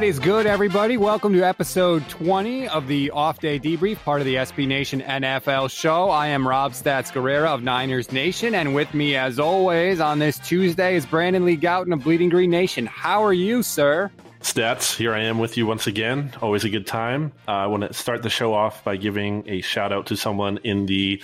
What 0.00 0.08
is 0.08 0.18
good, 0.18 0.46
everybody? 0.46 0.96
Welcome 0.96 1.34
to 1.34 1.42
episode 1.42 2.08
20 2.08 2.68
of 2.68 2.88
the 2.88 3.10
Off 3.10 3.38
Day 3.38 3.60
Debrief, 3.60 4.02
part 4.02 4.22
of 4.22 4.24
the 4.24 4.36
SB 4.36 4.66
Nation 4.66 5.02
NFL 5.02 5.70
show. 5.70 6.08
I 6.08 6.28
am 6.28 6.48
Rob 6.48 6.72
Stats 6.72 7.12
Guerrera 7.12 7.48
of 7.48 7.62
Niners 7.62 8.10
Nation, 8.10 8.54
and 8.54 8.74
with 8.74 8.94
me, 8.94 9.14
as 9.14 9.38
always, 9.38 10.00
on 10.00 10.18
this 10.18 10.38
Tuesday 10.38 10.96
is 10.96 11.04
Brandon 11.04 11.44
Lee 11.44 11.58
Gowton 11.58 11.92
of 11.92 12.02
Bleeding 12.02 12.30
Green 12.30 12.48
Nation. 12.48 12.86
How 12.86 13.22
are 13.22 13.34
you, 13.34 13.62
sir? 13.62 14.10
Stats, 14.40 14.96
here 14.96 15.12
I 15.12 15.20
am 15.24 15.38
with 15.38 15.58
you 15.58 15.66
once 15.66 15.86
again. 15.86 16.32
Always 16.40 16.64
a 16.64 16.70
good 16.70 16.86
time. 16.86 17.32
Uh, 17.46 17.50
I 17.50 17.66
want 17.66 17.82
to 17.82 17.92
start 17.92 18.22
the 18.22 18.30
show 18.30 18.54
off 18.54 18.82
by 18.82 18.96
giving 18.96 19.46
a 19.50 19.60
shout 19.60 19.92
out 19.92 20.06
to 20.06 20.16
someone 20.16 20.60
in 20.64 20.86
the 20.86 21.22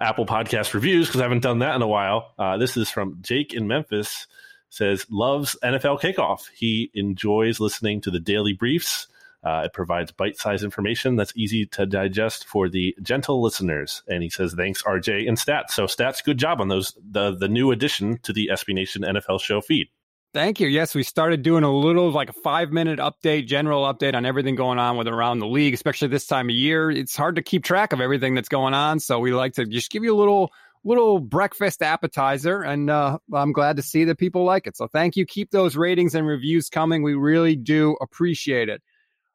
Apple 0.00 0.26
Podcast 0.26 0.74
reviews 0.74 1.06
because 1.06 1.22
I 1.22 1.24
haven't 1.24 1.40
done 1.40 1.60
that 1.60 1.74
in 1.76 1.80
a 1.80 1.88
while. 1.88 2.34
Uh, 2.38 2.58
this 2.58 2.76
is 2.76 2.90
from 2.90 3.20
Jake 3.22 3.54
in 3.54 3.66
Memphis 3.66 4.26
says 4.70 5.06
loves 5.10 5.56
NFL 5.62 6.00
kickoff. 6.00 6.48
He 6.54 6.90
enjoys 6.94 7.60
listening 7.60 8.00
to 8.02 8.10
the 8.10 8.20
daily 8.20 8.52
briefs. 8.52 9.08
Uh, 9.44 9.62
it 9.66 9.72
provides 9.72 10.10
bite-sized 10.10 10.64
information 10.64 11.14
that's 11.14 11.32
easy 11.36 11.64
to 11.64 11.86
digest 11.86 12.44
for 12.46 12.68
the 12.68 12.94
gentle 13.02 13.40
listeners. 13.40 14.02
And 14.08 14.22
he 14.22 14.30
says, 14.30 14.54
"Thanks, 14.54 14.82
RJ 14.82 15.28
and 15.28 15.38
Stats." 15.38 15.70
So, 15.70 15.84
Stats, 15.84 16.24
good 16.24 16.38
job 16.38 16.60
on 16.60 16.68
those. 16.68 16.96
The 17.10 17.34
the 17.34 17.48
new 17.48 17.70
addition 17.70 18.18
to 18.24 18.32
the 18.32 18.50
SB 18.52 18.74
Nation 18.74 19.02
NFL 19.02 19.40
show 19.40 19.60
feed. 19.60 19.88
Thank 20.34 20.60
you. 20.60 20.68
Yes, 20.68 20.94
we 20.94 21.04
started 21.04 21.42
doing 21.42 21.64
a 21.64 21.72
little 21.72 22.10
like 22.10 22.28
a 22.28 22.34
five 22.34 22.70
minute 22.70 22.98
update, 22.98 23.46
general 23.46 23.84
update 23.84 24.14
on 24.14 24.26
everything 24.26 24.56
going 24.56 24.78
on 24.78 24.96
with 24.98 25.08
around 25.08 25.38
the 25.38 25.46
league, 25.46 25.72
especially 25.72 26.08
this 26.08 26.26
time 26.26 26.50
of 26.50 26.54
year. 26.54 26.90
It's 26.90 27.16
hard 27.16 27.36
to 27.36 27.42
keep 27.42 27.64
track 27.64 27.92
of 27.92 28.00
everything 28.00 28.34
that's 28.34 28.48
going 28.48 28.74
on, 28.74 29.00
so 29.00 29.20
we 29.20 29.32
like 29.32 29.54
to 29.54 29.64
just 29.64 29.90
give 29.90 30.04
you 30.04 30.14
a 30.14 30.18
little 30.18 30.52
little 30.84 31.18
breakfast 31.18 31.82
appetizer, 31.82 32.62
and 32.62 32.90
uh, 32.90 33.18
I'm 33.32 33.52
glad 33.52 33.76
to 33.76 33.82
see 33.82 34.04
that 34.04 34.18
people 34.18 34.44
like 34.44 34.66
it. 34.66 34.76
So 34.76 34.86
thank 34.86 35.16
you. 35.16 35.26
Keep 35.26 35.50
those 35.50 35.76
ratings 35.76 36.14
and 36.14 36.26
reviews 36.26 36.68
coming. 36.68 37.02
We 37.02 37.14
really 37.14 37.56
do 37.56 37.96
appreciate 38.00 38.68
it. 38.68 38.82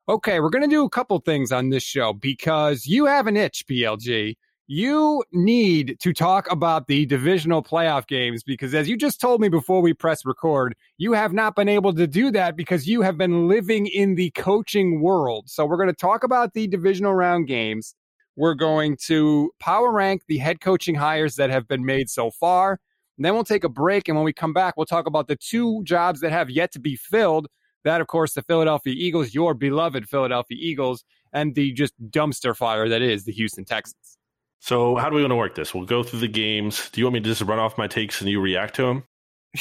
Okay, 0.10 0.42
we're 0.42 0.50
going 0.50 0.64
to 0.64 0.76
do 0.76 0.84
a 0.84 0.90
couple 0.90 1.18
things 1.20 1.52
on 1.52 1.70
this 1.70 1.84
show 1.84 2.12
because 2.12 2.86
you 2.86 3.06
have 3.06 3.26
an 3.26 3.38
itch, 3.38 3.66
BLG. 3.68 4.36
You 4.68 5.24
need 5.32 5.98
to 6.02 6.14
talk 6.14 6.50
about 6.52 6.88
the 6.88 7.06
divisional 7.06 7.62
playoff 7.62 8.08
games 8.08 8.44
because, 8.44 8.74
as 8.74 8.90
you 8.90 8.98
just 8.98 9.22
told 9.22 9.40
me 9.40 9.50
before 9.50 9.82
we 9.82 9.94
press 9.94 10.26
record, 10.26 10.76
you 10.98 11.14
have 11.14 11.32
not 11.32 11.56
been 11.56 11.70
able 11.70 11.94
to 11.94 12.08
do 12.08 12.32
that 12.32 12.56
because 12.56 12.88
you 12.88 13.02
have 13.02 13.18
been 13.18 13.48
living 13.48 13.88
in 13.88 14.16
the 14.16 14.32
coaching 14.32 15.02
world. 15.02 15.50
So, 15.50 15.66
we're 15.66 15.78
going 15.78 15.88
to 15.88 15.94
talk 15.94 16.24
about 16.24 16.54
the 16.54 16.68
divisional 16.68 17.14
round 17.14 17.48
games. 17.48 17.94
We're 18.36 18.56
going 18.56 18.98
to 19.06 19.52
power 19.60 19.92
rank 19.92 20.24
the 20.28 20.38
head 20.38 20.60
coaching 20.62 20.96
hires 20.96 21.36
that 21.36 21.50
have 21.50 21.68
been 21.68 21.86
made 21.86 22.10
so 22.10 22.32
far. 22.32 22.80
And 23.18 23.26
then 23.26 23.34
we'll 23.34 23.44
take 23.44 23.64
a 23.64 23.70
break. 23.70 24.08
And 24.08 24.18
when 24.18 24.26
we 24.26 24.34
come 24.34 24.54
back, 24.54 24.76
we'll 24.76 24.86
talk 24.86 25.06
about 25.06 25.28
the 25.28 25.36
two 25.36 25.84
jobs 25.84 26.20
that 26.22 26.32
have 26.32 26.50
yet 26.50 26.72
to 26.74 26.80
be 26.80 26.96
filled. 26.96 27.48
That, 27.84 28.02
of 28.02 28.08
course, 28.08 28.34
the 28.34 28.42
Philadelphia 28.42 28.94
Eagles, 28.98 29.34
your 29.34 29.54
beloved 29.54 30.08
Philadelphia 30.08 30.58
Eagles, 30.60 31.04
and 31.34 31.54
the 31.54 31.74
just 31.74 31.94
dumpster 32.10 32.56
fire 32.56 32.88
that 32.88 33.02
is 33.02 33.26
the 33.26 33.34
Houston 33.34 33.66
Texans. 33.66 34.18
So, 34.60 34.96
how 34.96 35.10
do 35.10 35.18
we 35.18 35.22
want 35.22 35.32
to 35.32 35.36
work 35.36 35.56
this? 35.56 35.74
We'll 35.74 35.86
go 35.86 36.04
through 36.04 36.22
the 36.22 36.28
games. 36.30 36.90
Do 36.92 37.02
you 37.02 37.06
want 37.06 37.16
me 37.16 37.20
to 37.20 37.30
just 37.30 37.42
run 37.42 37.60
off 37.60 37.78
my 37.78 37.88
takes 37.88 38.22
and 38.22 38.30
you 38.30 38.40
react 38.40 38.76
to 38.76 38.84
them? 38.84 39.04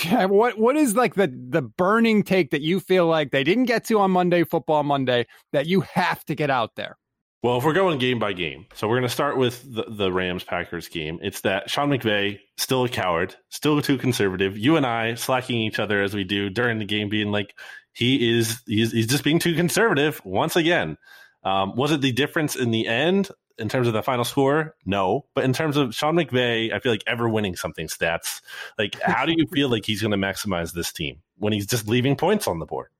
Yeah, 0.04 0.24
what 0.24 0.56
what 0.58 0.76
is 0.76 0.96
like 0.96 1.16
the 1.16 1.26
the 1.26 1.60
burning 1.60 2.22
take 2.22 2.50
that 2.52 2.62
you 2.62 2.80
feel 2.80 3.06
like 3.06 3.30
they 3.30 3.44
didn't 3.44 3.64
get 3.64 3.84
to 3.86 3.98
on 3.98 4.10
Monday, 4.10 4.42
football 4.42 4.84
Monday, 4.84 5.26
that 5.52 5.66
you 5.66 5.82
have 5.82 6.24
to 6.26 6.34
get 6.34 6.48
out 6.48 6.76
there? 6.76 6.96
Well, 7.42 7.58
if 7.58 7.64
we're 7.64 7.72
going 7.72 7.98
game 7.98 8.20
by 8.20 8.34
game, 8.34 8.66
so 8.72 8.86
we're 8.86 8.98
going 8.98 9.08
to 9.08 9.12
start 9.12 9.36
with 9.36 9.62
the, 9.74 9.84
the 9.88 10.12
Rams 10.12 10.44
Packers 10.44 10.88
game. 10.88 11.18
It's 11.22 11.40
that 11.40 11.68
Sean 11.68 11.90
McVay, 11.90 12.38
still 12.56 12.84
a 12.84 12.88
coward, 12.88 13.34
still 13.48 13.82
too 13.82 13.98
conservative. 13.98 14.56
You 14.56 14.76
and 14.76 14.86
I 14.86 15.14
slacking 15.16 15.56
each 15.56 15.80
other 15.80 16.02
as 16.02 16.14
we 16.14 16.22
do 16.22 16.50
during 16.50 16.78
the 16.78 16.84
game, 16.84 17.08
being 17.08 17.32
like, 17.32 17.56
he 17.92 18.38
is, 18.38 18.62
he's, 18.66 18.92
he's 18.92 19.08
just 19.08 19.24
being 19.24 19.40
too 19.40 19.56
conservative 19.56 20.20
once 20.24 20.54
again. 20.54 20.96
Um, 21.42 21.74
was 21.74 21.90
it 21.90 22.00
the 22.00 22.12
difference 22.12 22.54
in 22.54 22.70
the 22.70 22.86
end 22.86 23.28
in 23.58 23.68
terms 23.68 23.88
of 23.88 23.92
the 23.92 24.04
final 24.04 24.24
score? 24.24 24.76
No. 24.86 25.26
But 25.34 25.42
in 25.42 25.52
terms 25.52 25.76
of 25.76 25.96
Sean 25.96 26.14
McVay, 26.14 26.72
I 26.72 26.78
feel 26.78 26.92
like 26.92 27.02
ever 27.08 27.28
winning 27.28 27.56
something 27.56 27.88
stats. 27.88 28.40
Like, 28.78 29.00
how 29.00 29.26
do 29.26 29.34
you 29.36 29.46
feel 29.52 29.68
like 29.68 29.84
he's 29.84 30.00
going 30.00 30.12
to 30.12 30.16
maximize 30.16 30.74
this 30.74 30.92
team 30.92 31.20
when 31.38 31.52
he's 31.52 31.66
just 31.66 31.88
leaving 31.88 32.14
points 32.14 32.46
on 32.46 32.60
the 32.60 32.66
board? 32.66 32.90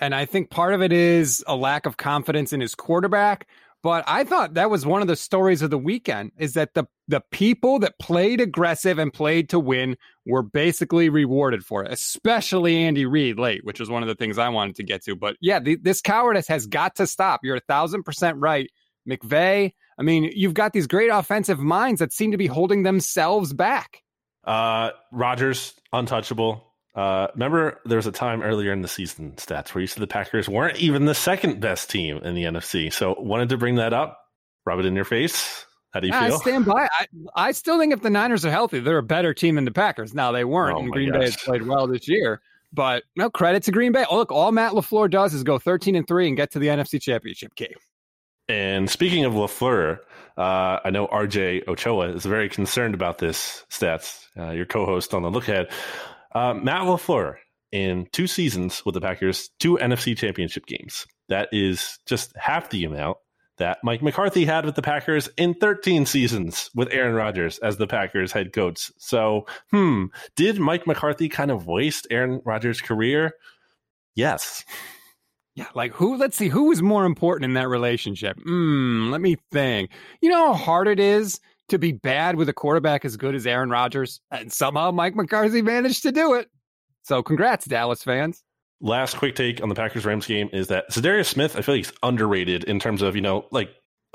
And 0.00 0.16
I 0.16 0.26
think 0.26 0.50
part 0.50 0.74
of 0.74 0.82
it 0.82 0.92
is 0.92 1.44
a 1.46 1.54
lack 1.54 1.86
of 1.86 1.96
confidence 1.96 2.52
in 2.52 2.60
his 2.60 2.74
quarterback. 2.74 3.46
But 3.84 4.04
I 4.06 4.24
thought 4.24 4.54
that 4.54 4.70
was 4.70 4.86
one 4.86 5.02
of 5.02 5.08
the 5.08 5.14
stories 5.14 5.60
of 5.60 5.68
the 5.68 5.76
weekend 5.76 6.32
is 6.38 6.54
that 6.54 6.72
the 6.72 6.86
the 7.06 7.20
people 7.30 7.78
that 7.80 7.98
played 7.98 8.40
aggressive 8.40 8.98
and 8.98 9.12
played 9.12 9.50
to 9.50 9.60
win 9.60 9.98
were 10.24 10.42
basically 10.42 11.10
rewarded 11.10 11.66
for 11.66 11.84
it, 11.84 11.92
especially 11.92 12.82
Andy 12.82 13.04
Reid 13.04 13.38
late, 13.38 13.62
which 13.62 13.78
was 13.78 13.90
one 13.90 14.02
of 14.02 14.08
the 14.08 14.14
things 14.14 14.38
I 14.38 14.48
wanted 14.48 14.76
to 14.76 14.84
get 14.84 15.04
to. 15.04 15.14
But 15.14 15.36
yeah, 15.38 15.60
the, 15.60 15.76
this 15.76 16.00
cowardice 16.00 16.48
has 16.48 16.66
got 16.66 16.96
to 16.96 17.06
stop. 17.06 17.40
You're 17.42 17.56
a 17.56 17.60
thousand 17.60 18.04
percent 18.04 18.38
right. 18.38 18.70
McVay, 19.06 19.74
I 19.98 20.02
mean, 20.02 20.32
you've 20.34 20.54
got 20.54 20.72
these 20.72 20.86
great 20.86 21.10
offensive 21.10 21.58
minds 21.58 21.98
that 21.98 22.10
seem 22.10 22.30
to 22.30 22.38
be 22.38 22.46
holding 22.46 22.84
themselves 22.84 23.52
back. 23.52 24.02
Uh, 24.44 24.92
Rodgers, 25.12 25.74
untouchable. 25.92 26.73
Uh, 26.94 27.26
remember, 27.34 27.80
there 27.84 27.96
was 27.96 28.06
a 28.06 28.12
time 28.12 28.42
earlier 28.42 28.72
in 28.72 28.82
the 28.82 28.88
season 28.88 29.32
stats 29.36 29.74
where 29.74 29.80
you 29.82 29.86
said 29.86 30.00
the 30.00 30.06
Packers 30.06 30.48
weren't 30.48 30.78
even 30.78 31.06
the 31.06 31.14
second 31.14 31.60
best 31.60 31.90
team 31.90 32.18
in 32.18 32.34
the 32.34 32.44
NFC. 32.44 32.92
So 32.92 33.16
wanted 33.18 33.48
to 33.48 33.56
bring 33.56 33.76
that 33.76 33.92
up, 33.92 34.20
rub 34.64 34.78
it 34.78 34.86
in 34.86 34.94
your 34.94 35.04
face. 35.04 35.66
How 35.92 36.00
do 36.00 36.06
you 36.06 36.12
yeah, 36.12 36.26
feel? 36.26 36.34
I 36.34 36.38
stand 36.38 36.64
by. 36.66 36.88
I, 36.98 37.06
I 37.34 37.52
still 37.52 37.78
think 37.78 37.92
if 37.92 38.02
the 38.02 38.10
Niners 38.10 38.44
are 38.44 38.50
healthy, 38.50 38.80
they're 38.80 38.98
a 38.98 39.02
better 39.02 39.34
team 39.34 39.56
than 39.56 39.64
the 39.64 39.70
Packers. 39.72 40.14
Now 40.14 40.32
they 40.32 40.44
weren't, 40.44 40.76
Oh 40.76 40.80
and 40.80 40.90
Green 40.90 41.10
gosh. 41.10 41.18
Bay 41.18 41.24
has 41.26 41.36
played 41.36 41.62
well 41.62 41.86
this 41.86 42.08
year. 42.08 42.40
But 42.72 43.04
no 43.14 43.30
credit 43.30 43.62
to 43.64 43.72
Green 43.72 43.92
Bay. 43.92 44.04
Oh, 44.10 44.16
look, 44.16 44.32
all 44.32 44.50
Matt 44.50 44.72
LaFleur 44.72 45.08
does 45.08 45.32
is 45.32 45.44
go 45.44 45.60
thirteen 45.60 45.94
and 45.94 46.06
three 46.06 46.26
and 46.26 46.36
get 46.36 46.50
to 46.52 46.58
the 46.58 46.66
NFC 46.66 47.00
Championship 47.00 47.54
game. 47.54 47.76
And 48.48 48.90
speaking 48.90 49.24
of 49.24 49.32
LaFleur, 49.32 50.00
uh, 50.36 50.80
I 50.84 50.90
know 50.90 51.06
RJ 51.06 51.68
Ochoa 51.68 52.08
is 52.08 52.26
very 52.26 52.48
concerned 52.48 52.94
about 52.94 53.18
this 53.18 53.64
stats. 53.70 54.26
Uh, 54.36 54.50
your 54.50 54.66
co-host 54.66 55.14
on 55.14 55.22
the 55.22 55.30
Look 55.30 55.48
Ahead, 55.48 55.70
uh, 56.34 56.54
Matt 56.54 56.82
LaFleur 56.82 57.36
in 57.72 58.06
two 58.12 58.26
seasons 58.26 58.84
with 58.84 58.94
the 58.94 59.00
Packers, 59.00 59.50
two 59.58 59.76
NFC 59.76 60.16
Championship 60.16 60.66
games. 60.66 61.06
That 61.28 61.48
is 61.52 61.98
just 62.06 62.36
half 62.36 62.70
the 62.70 62.84
amount 62.84 63.18
that 63.58 63.78
Mike 63.82 64.02
McCarthy 64.02 64.44
had 64.44 64.64
with 64.64 64.74
the 64.74 64.82
Packers 64.82 65.28
in 65.36 65.54
13 65.54 66.06
seasons 66.06 66.70
with 66.74 66.92
Aaron 66.92 67.14
Rodgers 67.14 67.58
as 67.58 67.76
the 67.76 67.86
Packers 67.86 68.32
head 68.32 68.52
coach. 68.52 68.90
So, 68.98 69.46
hmm, 69.70 70.06
did 70.36 70.58
Mike 70.58 70.86
McCarthy 70.86 71.28
kind 71.28 71.50
of 71.50 71.66
waste 71.66 72.06
Aaron 72.10 72.40
Rodgers' 72.44 72.80
career? 72.80 73.32
Yes. 74.14 74.64
Yeah, 75.54 75.68
like 75.74 75.92
who? 75.92 76.16
Let's 76.16 76.36
see 76.36 76.48
who 76.48 76.64
was 76.64 76.82
more 76.82 77.04
important 77.04 77.44
in 77.44 77.54
that 77.54 77.68
relationship. 77.68 78.36
Hmm, 78.42 79.10
let 79.10 79.20
me 79.20 79.36
think. 79.52 79.90
You 80.20 80.30
know 80.30 80.52
how 80.52 80.54
hard 80.54 80.88
it 80.88 80.98
is 80.98 81.40
to 81.68 81.78
be 81.78 81.92
bad 81.92 82.36
with 82.36 82.48
a 82.48 82.52
quarterback 82.52 83.04
as 83.04 83.16
good 83.16 83.34
as 83.34 83.46
Aaron 83.46 83.70
Rodgers, 83.70 84.20
and 84.30 84.52
somehow 84.52 84.90
Mike 84.90 85.14
McCarthy 85.16 85.62
managed 85.62 86.02
to 86.02 86.12
do 86.12 86.34
it. 86.34 86.48
So, 87.02 87.22
congrats, 87.22 87.66
Dallas 87.66 88.02
fans. 88.02 88.42
last 88.80 89.16
quick 89.16 89.34
take 89.34 89.62
on 89.62 89.68
the 89.68 89.74
Packers 89.74 90.04
Rams 90.04 90.26
game 90.26 90.48
is 90.52 90.68
that 90.68 90.90
Za'Darius 90.90 91.26
Smith, 91.26 91.56
I 91.56 91.62
feel 91.62 91.74
like 91.74 91.86
he's 91.86 91.92
underrated 92.02 92.64
in 92.64 92.78
terms 92.78 93.02
of, 93.02 93.14
you 93.16 93.22
know, 93.22 93.46
like 93.50 93.70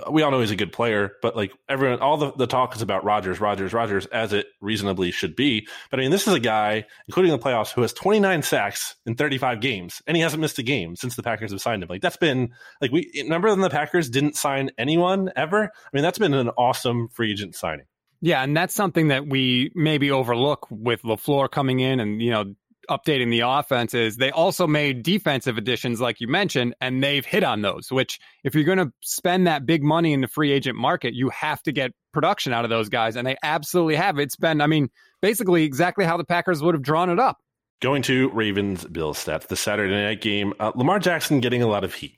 we 0.10 0.22
all 0.22 0.32
know 0.32 0.40
he's 0.40 0.52
a 0.52 0.56
good 0.56 0.72
player, 0.72 1.14
but 1.22 1.36
like 1.36 1.52
everyone, 1.68 2.00
all 2.00 2.18
the, 2.18 2.32
the 2.34 2.48
talk 2.48 2.76
is 2.76 2.82
about 2.82 3.04
Rodgers, 3.04 3.40
Rodgers, 3.40 3.74
Rodgers, 3.74 4.06
as 4.08 4.34
it 4.34 4.48
reasonably 4.62 5.12
should 5.12 5.36
be. 5.36 5.68
But 5.90 6.00
I 6.00 6.04
mean, 6.04 6.12
this 6.12 6.28
is 6.28 6.34
a 6.34 6.40
guy, 6.40 6.86
including 7.08 7.32
the 7.32 7.40
playoffs, 7.40 7.72
who 7.72 7.82
has 7.82 7.94
29 7.94 8.42
sacks 8.44 8.96
in 9.06 9.16
35 9.16 9.62
games, 9.62 10.02
and 10.08 10.16
he 10.16 10.22
hasn't 10.22 10.42
missed 10.42 10.60
a 10.60 10.64
game 10.64 10.96
since 10.96 11.16
the 11.16 11.24
Packers 11.24 11.52
have 11.52 11.62
signed 11.62 11.84
him. 11.84 11.90
Like 11.90 12.02
that's 12.02 12.18
been 12.18 12.54
like 12.82 12.92
we 12.92 13.12
remember 13.24 13.50
when 13.50 13.62
the 13.62 13.70
Packers 13.70 14.10
didn't 14.10 14.36
sign 14.36 14.72
anyone 14.78 15.32
ever. 15.36 15.64
I 15.64 15.90
mean, 15.94 16.04
that's 16.04 16.20
been 16.20 16.34
an 16.34 16.50
awesome 16.50 17.10
free 17.10 17.32
agent 17.32 17.56
signing. 17.56 17.86
Yeah, 18.22 18.44
and 18.44 18.56
that's 18.56 18.76
something 18.76 19.10
that 19.10 19.28
we 19.28 19.72
maybe 19.76 20.12
overlook 20.12 20.68
with 20.70 21.04
LaFleur 21.04 21.50
coming 21.50 21.80
in 21.80 22.02
and, 22.02 22.22
you 22.22 22.32
know, 22.32 22.54
updating 22.90 23.32
the 23.32 23.42
offense 23.42 23.94
is 23.94 24.18
they 24.18 24.32
also 24.32 24.68
made 24.68 25.04
defensive 25.04 25.58
additions, 25.58 26.02
like 26.02 26.20
you 26.20 26.28
mentioned, 26.28 26.76
and 26.82 27.04
they've 27.04 27.26
hit 27.26 27.44
on 27.44 27.62
those. 27.62 27.92
Which, 27.92 28.20
if 28.44 28.56
you're 28.56 28.64
going 28.64 28.80
to 28.80 28.92
spend 29.02 29.48
that 29.48 29.66
big 29.66 29.84
money 29.84 30.14
in 30.14 30.22
the 30.22 30.28
free 30.28 30.52
agent 30.52 30.78
market, 30.78 31.14
you 31.14 31.30
have 31.30 31.64
to 31.64 31.72
get 31.72 31.92
production 32.12 32.54
out 32.54 32.66
of 32.66 32.70
those 32.70 32.90
guys, 32.90 33.16
and 33.16 33.26
they 33.26 33.38
absolutely 33.44 33.96
have. 33.96 34.20
It's 34.20 34.36
been, 34.36 34.62
I 34.62 34.68
mean, 34.68 34.90
basically 35.22 35.64
exactly 35.64 36.06
how 36.06 36.18
the 36.18 36.24
Packers 36.26 36.62
would 36.62 36.76
have 36.76 36.84
drawn 36.84 37.10
it 37.10 37.20
up. 37.20 37.38
Going 37.82 38.02
to 38.04 38.30
Ravens 38.32 38.84
Bills 38.86 39.24
stats, 39.24 39.48
the 39.48 39.56
Saturday 39.56 39.94
night 39.94 40.20
game, 40.20 40.54
uh, 40.60 40.74
Lamar 40.76 41.00
Jackson 41.00 41.40
getting 41.40 41.62
a 41.62 41.68
lot 41.68 41.86
of 41.86 41.94
heat. 41.94 42.16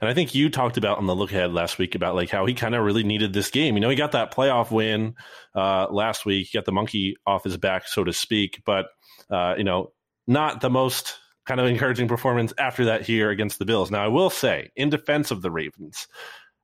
And 0.00 0.10
I 0.10 0.14
think 0.14 0.34
you 0.34 0.50
talked 0.50 0.76
about 0.76 0.98
on 0.98 1.06
the 1.06 1.14
look 1.14 1.30
ahead 1.30 1.52
last 1.52 1.78
week 1.78 1.94
about 1.94 2.16
like 2.16 2.30
how 2.30 2.46
he 2.46 2.52
kind 2.52 2.74
of 2.74 2.84
really 2.84 3.04
needed 3.04 3.32
this 3.32 3.50
game. 3.50 3.76
You 3.76 3.80
know, 3.80 3.88
he 3.88 3.96
got 3.96 4.12
that 4.12 4.34
playoff 4.34 4.70
win 4.70 5.14
uh, 5.54 5.86
last 5.90 6.26
week, 6.26 6.48
he 6.50 6.58
got 6.58 6.64
the 6.64 6.72
monkey 6.72 7.16
off 7.26 7.44
his 7.44 7.56
back, 7.56 7.86
so 7.86 8.02
to 8.04 8.12
speak. 8.12 8.60
But, 8.66 8.86
uh, 9.30 9.54
you 9.56 9.64
know, 9.64 9.92
not 10.26 10.60
the 10.60 10.70
most 10.70 11.18
kind 11.46 11.60
of 11.60 11.66
encouraging 11.66 12.08
performance 12.08 12.52
after 12.58 12.86
that 12.86 13.02
here 13.02 13.30
against 13.30 13.58
the 13.58 13.64
Bills. 13.64 13.90
Now, 13.90 14.04
I 14.04 14.08
will 14.08 14.30
say, 14.30 14.70
in 14.76 14.90
defense 14.90 15.30
of 15.30 15.42
the 15.42 15.50
Ravens, 15.50 16.06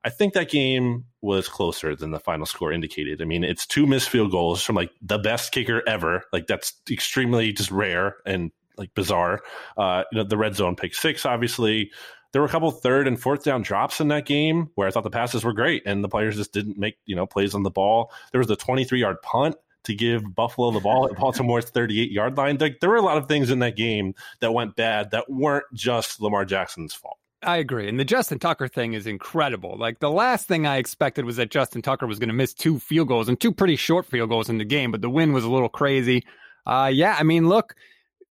I 0.02 0.08
think 0.08 0.32
that 0.32 0.50
game 0.50 1.04
was 1.20 1.48
closer 1.48 1.94
than 1.94 2.10
the 2.10 2.20
final 2.20 2.46
score 2.46 2.72
indicated. 2.72 3.20
I 3.20 3.26
mean, 3.26 3.44
it's 3.44 3.66
two 3.66 3.86
missed 3.86 4.08
field 4.08 4.30
goals 4.30 4.62
from 4.62 4.76
like 4.76 4.90
the 5.02 5.18
best 5.18 5.52
kicker 5.52 5.82
ever. 5.86 6.22
Like 6.32 6.46
that's 6.46 6.72
extremely 6.90 7.52
just 7.52 7.70
rare 7.70 8.16
and 8.24 8.50
like 8.78 8.94
bizarre. 8.94 9.40
Uh, 9.76 10.04
you 10.10 10.18
know, 10.18 10.24
the 10.24 10.38
red 10.38 10.56
zone 10.56 10.76
pick 10.76 10.94
six, 10.94 11.26
obviously. 11.26 11.90
There 12.32 12.40
were 12.40 12.48
a 12.48 12.50
couple 12.50 12.70
third 12.70 13.08
and 13.08 13.20
fourth 13.20 13.44
down 13.44 13.62
drops 13.62 14.00
in 14.00 14.08
that 14.08 14.24
game 14.24 14.70
where 14.76 14.88
I 14.88 14.90
thought 14.90 15.02
the 15.02 15.10
passes 15.10 15.44
were 15.44 15.52
great 15.52 15.82
and 15.84 16.02
the 16.02 16.08
players 16.08 16.36
just 16.36 16.52
didn't 16.52 16.78
make, 16.78 16.96
you 17.04 17.16
know, 17.16 17.26
plays 17.26 17.54
on 17.54 17.64
the 17.64 17.70
ball. 17.70 18.12
There 18.32 18.38
was 18.38 18.48
the 18.48 18.56
23 18.56 19.00
yard 19.00 19.20
punt 19.20 19.56
to 19.84 19.94
give 19.94 20.34
Buffalo 20.34 20.70
the 20.70 20.80
ball 20.80 21.08
at 21.08 21.16
Baltimore's 21.16 21.70
38 21.70 22.10
yard 22.10 22.36
line. 22.36 22.58
There, 22.58 22.70
there 22.80 22.90
were 22.90 22.96
a 22.96 23.02
lot 23.02 23.16
of 23.16 23.28
things 23.28 23.50
in 23.50 23.60
that 23.60 23.76
game 23.76 24.14
that 24.40 24.52
went 24.52 24.76
bad 24.76 25.10
that 25.12 25.30
weren't 25.30 25.64
just 25.74 26.20
Lamar 26.20 26.44
Jackson's 26.44 26.94
fault. 26.94 27.18
I 27.42 27.56
agree. 27.56 27.88
And 27.88 27.98
the 27.98 28.04
Justin 28.04 28.38
Tucker 28.38 28.68
thing 28.68 28.92
is 28.92 29.06
incredible. 29.06 29.76
Like 29.78 29.98
the 30.00 30.10
last 30.10 30.46
thing 30.46 30.66
I 30.66 30.76
expected 30.76 31.24
was 31.24 31.36
that 31.36 31.50
Justin 31.50 31.80
Tucker 31.80 32.06
was 32.06 32.18
going 32.18 32.28
to 32.28 32.34
miss 32.34 32.52
two 32.52 32.78
field 32.78 33.08
goals 33.08 33.28
and 33.28 33.40
two 33.40 33.52
pretty 33.52 33.76
short 33.76 34.04
field 34.04 34.28
goals 34.28 34.50
in 34.50 34.58
the 34.58 34.64
game, 34.64 34.90
but 34.90 35.00
the 35.00 35.08
win 35.08 35.32
was 35.32 35.44
a 35.44 35.50
little 35.50 35.70
crazy. 35.70 36.24
Uh, 36.66 36.90
yeah, 36.92 37.16
I 37.18 37.22
mean, 37.22 37.48
look, 37.48 37.74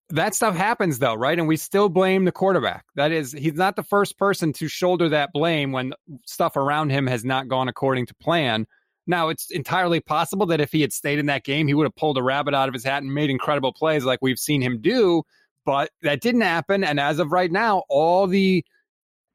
that 0.09 0.35
stuff 0.35 0.55
happens 0.55 0.99
though, 0.99 1.15
right? 1.15 1.39
And 1.39 1.47
we 1.47 1.57
still 1.57 1.89
blame 1.89 2.25
the 2.25 2.31
quarterback. 2.31 2.85
That 2.95 3.11
is, 3.11 3.31
he's 3.31 3.55
not 3.55 3.75
the 3.75 3.83
first 3.83 4.17
person 4.19 4.53
to 4.53 4.67
shoulder 4.67 5.09
that 5.09 5.33
blame 5.33 5.71
when 5.71 5.93
stuff 6.25 6.55
around 6.55 6.91
him 6.91 7.07
has 7.07 7.25
not 7.25 7.47
gone 7.47 7.67
according 7.67 8.05
to 8.07 8.15
plan. 8.15 8.67
Now, 9.07 9.29
it's 9.29 9.49
entirely 9.49 9.99
possible 9.99 10.45
that 10.47 10.61
if 10.61 10.71
he 10.71 10.81
had 10.81 10.93
stayed 10.93 11.19
in 11.19 11.25
that 11.27 11.43
game, 11.43 11.67
he 11.67 11.73
would 11.73 11.85
have 11.85 11.95
pulled 11.95 12.17
a 12.17 12.23
rabbit 12.23 12.53
out 12.53 12.67
of 12.67 12.73
his 12.73 12.83
hat 12.83 13.01
and 13.01 13.13
made 13.13 13.29
incredible 13.29 13.73
plays 13.73 14.05
like 14.05 14.19
we've 14.21 14.39
seen 14.39 14.61
him 14.61 14.79
do. 14.81 15.23
But 15.65 15.89
that 16.03 16.21
didn't 16.21 16.41
happen. 16.41 16.83
And 16.83 16.99
as 16.99 17.19
of 17.19 17.31
right 17.31 17.51
now, 17.51 17.83
all 17.89 18.27
the 18.27 18.63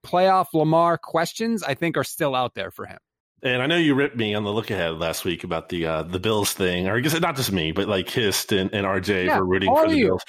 playoff 0.04 0.46
Lamar 0.52 0.98
questions, 0.98 1.62
I 1.62 1.74
think, 1.74 1.96
are 1.96 2.04
still 2.04 2.34
out 2.34 2.54
there 2.54 2.70
for 2.70 2.86
him. 2.86 2.98
And 3.42 3.60
I 3.60 3.66
know 3.66 3.76
you 3.76 3.94
ripped 3.94 4.16
me 4.16 4.34
on 4.34 4.44
the 4.44 4.52
look 4.52 4.70
ahead 4.70 4.98
last 4.98 5.24
week 5.24 5.44
about 5.44 5.68
the 5.68 5.86
uh, 5.86 6.02
the 6.02 6.18
Bills 6.18 6.54
thing, 6.54 6.88
or 6.88 6.96
I 6.96 7.00
guess 7.00 7.18
not 7.20 7.36
just 7.36 7.52
me, 7.52 7.72
but 7.72 7.88
like 7.88 8.08
Hist 8.08 8.52
and, 8.52 8.72
and 8.72 8.86
RJ 8.86 9.26
yeah, 9.26 9.36
for 9.36 9.44
rooting 9.44 9.74
for 9.74 9.86
the 9.86 9.96
you. 9.98 10.06
Bills. 10.06 10.22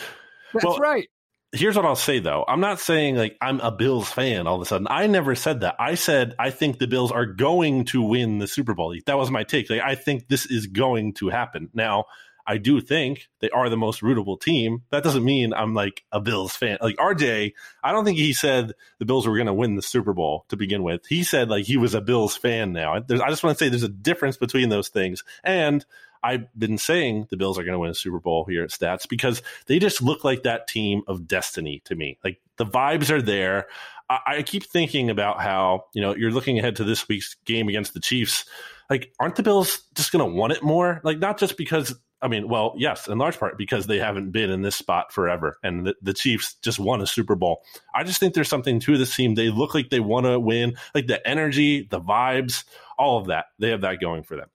That's 0.53 0.65
well, 0.65 0.77
right. 0.79 1.07
Here's 1.55 1.77
what 1.77 1.85
I'll 1.85 1.95
say 1.95 2.19
though. 2.19 2.43
I'm 2.47 2.59
not 2.59 2.81
saying 2.81 3.15
like 3.15 3.37
I'm 3.41 3.61
a 3.61 3.71
Bills 3.71 4.09
fan 4.09 4.45
all 4.45 4.55
of 4.55 4.61
a 4.61 4.65
sudden. 4.65 4.87
I 4.89 5.07
never 5.07 5.35
said 5.35 5.61
that. 5.61 5.75
I 5.79 5.95
said 5.95 6.35
I 6.37 6.49
think 6.49 6.79
the 6.79 6.87
Bills 6.87 7.13
are 7.13 7.25
going 7.25 7.85
to 7.85 8.01
win 8.01 8.39
the 8.39 8.47
Super 8.47 8.73
Bowl. 8.73 8.93
That 9.05 9.17
was 9.17 9.31
my 9.31 9.43
take. 9.43 9.69
Like 9.69 9.81
I 9.81 9.95
think 9.95 10.27
this 10.27 10.45
is 10.45 10.67
going 10.67 11.13
to 11.15 11.29
happen. 11.29 11.69
Now, 11.73 12.05
I 12.45 12.57
do 12.57 12.81
think 12.81 13.29
they 13.39 13.49
are 13.49 13.69
the 13.69 13.77
most 13.77 14.01
rootable 14.01 14.39
team. 14.39 14.83
That 14.91 15.03
doesn't 15.03 15.23
mean 15.23 15.53
I'm 15.53 15.73
like 15.73 16.03
a 16.11 16.19
Bills 16.19 16.55
fan. 16.55 16.77
Like 16.81 16.97
RJ, 16.97 17.53
I 17.83 17.91
don't 17.91 18.03
think 18.03 18.17
he 18.17 18.33
said 18.33 18.73
the 18.99 19.05
Bills 19.05 19.25
were 19.25 19.35
going 19.35 19.47
to 19.47 19.53
win 19.53 19.75
the 19.75 19.81
Super 19.81 20.13
Bowl 20.13 20.45
to 20.49 20.57
begin 20.57 20.83
with. 20.83 21.05
He 21.07 21.23
said 21.23 21.49
like 21.49 21.65
he 21.65 21.77
was 21.77 21.93
a 21.93 22.01
Bills 22.01 22.35
fan 22.35 22.73
now. 22.73 22.99
There's, 22.99 23.21
I 23.21 23.29
just 23.29 23.43
want 23.43 23.57
to 23.57 23.63
say 23.63 23.69
there's 23.69 23.83
a 23.83 23.89
difference 23.89 24.35
between 24.37 24.69
those 24.69 24.89
things. 24.89 25.23
And 25.43 25.85
I've 26.25 26.47
been 26.57 26.77
saying 26.77 27.27
the 27.29 27.37
Bills 27.37 27.59
are 27.59 27.63
going 27.63 27.73
to 27.73 27.79
win 27.79 27.91
a 27.91 27.95
Super 27.95 28.19
Bowl 28.19 28.45
here 28.45 28.63
at 28.63 28.71
Stats 28.71 29.07
because 29.07 29.41
they 29.67 29.79
just 29.79 30.01
look 30.01 30.23
like 30.23 30.43
that 30.43 30.67
team 30.67 31.03
of 31.07 31.27
destiny 31.27 31.81
to 31.85 31.95
me. 31.95 32.17
Like 32.23 32.41
the 32.57 32.65
vibes 32.65 33.09
are 33.11 33.21
there. 33.21 33.67
I, 34.09 34.19
I 34.27 34.41
keep 34.43 34.63
thinking 34.63 35.09
about 35.09 35.41
how, 35.41 35.85
you 35.93 36.01
know, 36.01 36.15
you're 36.15 36.31
looking 36.31 36.57
ahead 36.57 36.77
to 36.77 36.83
this 36.83 37.07
week's 37.07 37.35
game 37.45 37.69
against 37.69 37.93
the 37.93 37.99
Chiefs 37.99 38.45
like 38.89 39.11
aren't 39.19 39.35
the 39.35 39.41
bills 39.41 39.81
just 39.95 40.11
going 40.11 40.23
to 40.23 40.37
want 40.37 40.53
it 40.53 40.61
more 40.61 41.01
like 41.03 41.17
not 41.17 41.39
just 41.39 41.57
because 41.57 41.95
I 42.21 42.27
mean, 42.27 42.47
well, 42.47 42.73
yes, 42.77 43.07
in 43.07 43.17
large 43.19 43.37
part 43.37 43.57
because 43.57 43.85
they 43.85 43.99
haven't 43.99 44.31
been 44.31 44.49
in 44.49 44.63
this 44.63 44.75
spot 44.75 45.11
forever, 45.11 45.59
and 45.61 45.85
the, 45.85 45.95
the, 46.01 46.13
Chiefs 46.13 46.55
just 46.61 46.79
won 46.79 47.01
a 47.01 47.05
Super 47.05 47.35
Bowl. 47.35 47.61
I 47.93 48.03
just 48.03 48.19
think 48.19 48.33
there's 48.33 48.49
something 48.49 48.79
to 48.79 48.97
this 48.97 49.15
team. 49.15 49.35
They 49.35 49.49
look 49.49 49.75
like 49.75 49.89
they 49.89 49.99
want 49.99 50.25
to 50.25 50.39
win, 50.39 50.75
like 50.95 51.05
the 51.05 51.25
energy, 51.27 51.87
the 51.87 51.99
vibes, 52.01 52.63
all 52.97 53.19
of 53.19 53.27
that. 53.27 53.45
They 53.59 53.69
have 53.69 53.81
that 53.81 53.99
going 53.99 54.23
for 54.23 54.37
them. 54.37 54.47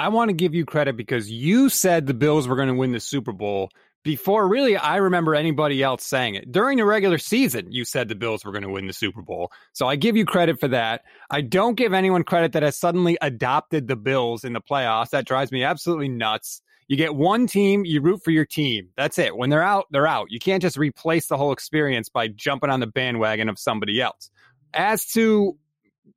I 0.00 0.08
want 0.08 0.30
to 0.30 0.32
give 0.32 0.54
you 0.54 0.64
credit 0.64 0.96
because 0.96 1.30
you 1.30 1.68
said 1.68 2.06
the 2.06 2.14
Bills 2.14 2.48
were 2.48 2.56
going 2.56 2.68
to 2.68 2.74
win 2.74 2.92
the 2.92 3.00
Super 3.00 3.32
Bowl 3.32 3.68
before 4.02 4.48
really 4.48 4.74
I 4.74 4.96
remember 4.96 5.34
anybody 5.34 5.82
else 5.82 6.04
saying 6.04 6.36
it. 6.36 6.50
During 6.50 6.78
the 6.78 6.86
regular 6.86 7.18
season, 7.18 7.70
you 7.70 7.84
said 7.84 8.08
the 8.08 8.14
Bills 8.14 8.42
were 8.42 8.50
going 8.50 8.62
to 8.62 8.70
win 8.70 8.86
the 8.86 8.94
Super 8.94 9.20
Bowl. 9.20 9.52
So 9.74 9.86
I 9.86 9.96
give 9.96 10.16
you 10.16 10.24
credit 10.24 10.58
for 10.58 10.68
that. 10.68 11.02
I 11.28 11.42
don't 11.42 11.74
give 11.74 11.92
anyone 11.92 12.24
credit 12.24 12.52
that 12.52 12.62
has 12.62 12.78
suddenly 12.78 13.18
adopted 13.20 13.88
the 13.88 13.96
Bills 13.96 14.42
in 14.42 14.54
the 14.54 14.62
playoffs. 14.62 15.10
That 15.10 15.26
drives 15.26 15.52
me 15.52 15.64
absolutely 15.64 16.08
nuts. 16.08 16.62
You 16.88 16.96
get 16.96 17.14
one 17.14 17.46
team, 17.46 17.84
you 17.84 18.00
root 18.00 18.24
for 18.24 18.30
your 18.30 18.46
team. 18.46 18.88
That's 18.96 19.18
it. 19.18 19.36
When 19.36 19.50
they're 19.50 19.62
out, 19.62 19.84
they're 19.90 20.06
out. 20.06 20.30
You 20.30 20.38
can't 20.38 20.62
just 20.62 20.78
replace 20.78 21.26
the 21.26 21.36
whole 21.36 21.52
experience 21.52 22.08
by 22.08 22.28
jumping 22.28 22.70
on 22.70 22.80
the 22.80 22.86
bandwagon 22.86 23.50
of 23.50 23.58
somebody 23.58 24.00
else. 24.00 24.30
As 24.72 25.04
to 25.12 25.58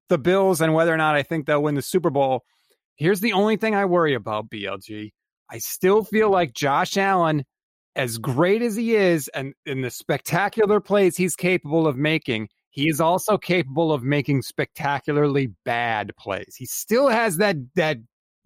the 0.07 0.17
Bills 0.17 0.61
and 0.61 0.73
whether 0.73 0.93
or 0.93 0.97
not 0.97 1.15
I 1.15 1.23
think 1.23 1.47
they'll 1.47 1.61
win 1.61 1.75
the 1.75 1.81
Super 1.81 2.09
Bowl, 2.09 2.45
here's 2.95 3.19
the 3.19 3.33
only 3.33 3.57
thing 3.57 3.75
I 3.75 3.85
worry 3.85 4.13
about, 4.13 4.49
BLG. 4.49 5.11
I 5.49 5.57
still 5.59 6.03
feel 6.03 6.29
like 6.29 6.53
Josh 6.53 6.97
Allen, 6.97 7.43
as 7.95 8.17
great 8.17 8.61
as 8.61 8.75
he 8.75 8.95
is 8.95 9.27
and 9.29 9.53
in 9.65 9.81
the 9.81 9.91
spectacular 9.91 10.79
plays 10.79 11.15
he's 11.15 11.35
capable 11.35 11.87
of 11.87 11.95
making, 11.95 12.49
he 12.71 12.89
is 12.89 12.99
also 12.99 13.37
capable 13.37 13.91
of 13.91 14.03
making 14.03 14.41
spectacularly 14.41 15.51
bad 15.63 16.11
plays. 16.17 16.55
He 16.57 16.65
still 16.65 17.07
has 17.07 17.37
that 17.37 17.57
that 17.75 17.97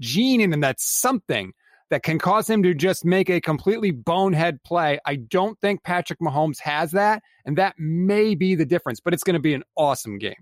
gene 0.02 0.42
in 0.42 0.52
him, 0.52 0.60
that 0.62 0.82
something 0.82 1.54
that 1.90 2.04
can 2.04 2.20
cause 2.20 2.50
him 2.50 2.64
to 2.64 2.74
just 2.74 3.06
make 3.06 3.30
a 3.30 3.40
completely 3.40 3.92
bonehead 3.92 4.62
play. 4.64 5.00
I 5.06 5.16
don't 5.16 5.58
think 5.62 5.84
Patrick 5.84 6.20
Mahomes 6.20 6.60
has 6.60 6.92
that, 6.92 7.24
and 7.46 7.58
that 7.58 7.76
may 7.78 8.36
be 8.36 8.56
the 8.56 8.66
difference, 8.66 9.00
but 9.00 9.14
it's 9.14 9.24
going 9.24 9.36
to 9.36 9.40
be 9.40 9.54
an 9.54 9.64
awesome 9.78 10.18
game. 10.18 10.36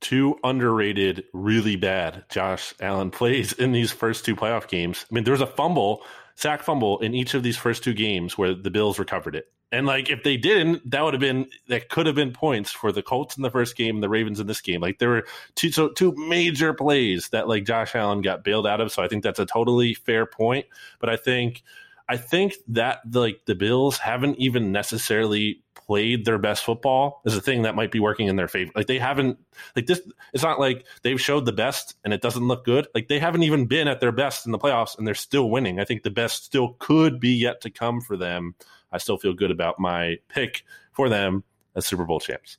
Two 0.00 0.38
underrated, 0.44 1.24
really 1.32 1.76
bad 1.76 2.24
Josh 2.28 2.74
Allen 2.80 3.10
plays 3.10 3.52
in 3.52 3.72
these 3.72 3.92
first 3.92 4.24
two 4.24 4.36
playoff 4.36 4.68
games. 4.68 5.06
I 5.10 5.14
mean, 5.14 5.24
there 5.24 5.32
was 5.32 5.40
a 5.40 5.46
fumble, 5.46 6.02
sack 6.34 6.62
fumble 6.62 6.98
in 7.00 7.14
each 7.14 7.34
of 7.34 7.42
these 7.42 7.56
first 7.56 7.82
two 7.82 7.94
games 7.94 8.36
where 8.36 8.54
the 8.54 8.70
Bills 8.70 8.98
recovered 8.98 9.34
it. 9.34 9.50
And 9.72 9.84
like 9.86 10.10
if 10.10 10.22
they 10.22 10.36
didn't, 10.36 10.88
that 10.90 11.02
would 11.02 11.14
have 11.14 11.20
been 11.20 11.48
that 11.68 11.88
could 11.88 12.06
have 12.06 12.14
been 12.14 12.32
points 12.32 12.70
for 12.70 12.92
the 12.92 13.02
Colts 13.02 13.36
in 13.36 13.42
the 13.42 13.50
first 13.50 13.76
game 13.76 13.96
and 13.96 14.02
the 14.02 14.08
Ravens 14.08 14.38
in 14.38 14.46
this 14.46 14.60
game. 14.60 14.80
Like 14.80 14.98
there 14.98 15.08
were 15.08 15.26
two 15.56 15.72
so 15.72 15.88
two 15.88 16.14
major 16.16 16.72
plays 16.72 17.30
that 17.30 17.48
like 17.48 17.64
Josh 17.64 17.94
Allen 17.94 18.22
got 18.22 18.44
bailed 18.44 18.66
out 18.66 18.80
of. 18.80 18.92
So 18.92 19.02
I 19.02 19.08
think 19.08 19.24
that's 19.24 19.40
a 19.40 19.46
totally 19.46 19.94
fair 19.94 20.24
point. 20.24 20.66
But 21.00 21.10
I 21.10 21.16
think 21.16 21.64
I 22.08 22.16
think 22.16 22.54
that 22.68 23.00
like 23.12 23.40
the 23.46 23.56
Bills 23.56 23.98
haven't 23.98 24.38
even 24.38 24.70
necessarily 24.70 25.62
played 25.86 26.24
their 26.24 26.38
best 26.38 26.64
football 26.64 27.20
is 27.24 27.36
a 27.36 27.40
thing 27.40 27.62
that 27.62 27.74
might 27.74 27.90
be 27.90 28.00
working 28.00 28.26
in 28.26 28.36
their 28.36 28.48
favor. 28.48 28.72
Like 28.74 28.86
they 28.86 28.98
haven't 28.98 29.38
like 29.74 29.86
this 29.86 30.00
it's 30.32 30.42
not 30.42 30.58
like 30.58 30.84
they've 31.02 31.20
showed 31.20 31.46
the 31.46 31.52
best 31.52 31.94
and 32.04 32.12
it 32.12 32.20
doesn't 32.20 32.46
look 32.46 32.64
good. 32.64 32.88
Like 32.94 33.08
they 33.08 33.18
haven't 33.18 33.44
even 33.44 33.66
been 33.66 33.88
at 33.88 34.00
their 34.00 34.12
best 34.12 34.46
in 34.46 34.52
the 34.52 34.58
playoffs 34.58 34.98
and 34.98 35.06
they're 35.06 35.14
still 35.14 35.50
winning. 35.50 35.80
I 35.80 35.84
think 35.84 36.02
the 36.02 36.10
best 36.10 36.44
still 36.44 36.76
could 36.78 37.20
be 37.20 37.34
yet 37.34 37.60
to 37.62 37.70
come 37.70 38.00
for 38.00 38.16
them. 38.16 38.54
I 38.92 38.98
still 38.98 39.16
feel 39.16 39.34
good 39.34 39.50
about 39.50 39.78
my 39.78 40.18
pick 40.28 40.64
for 40.92 41.08
them 41.08 41.44
as 41.74 41.86
Super 41.86 42.04
Bowl 42.04 42.20
champs. 42.20 42.58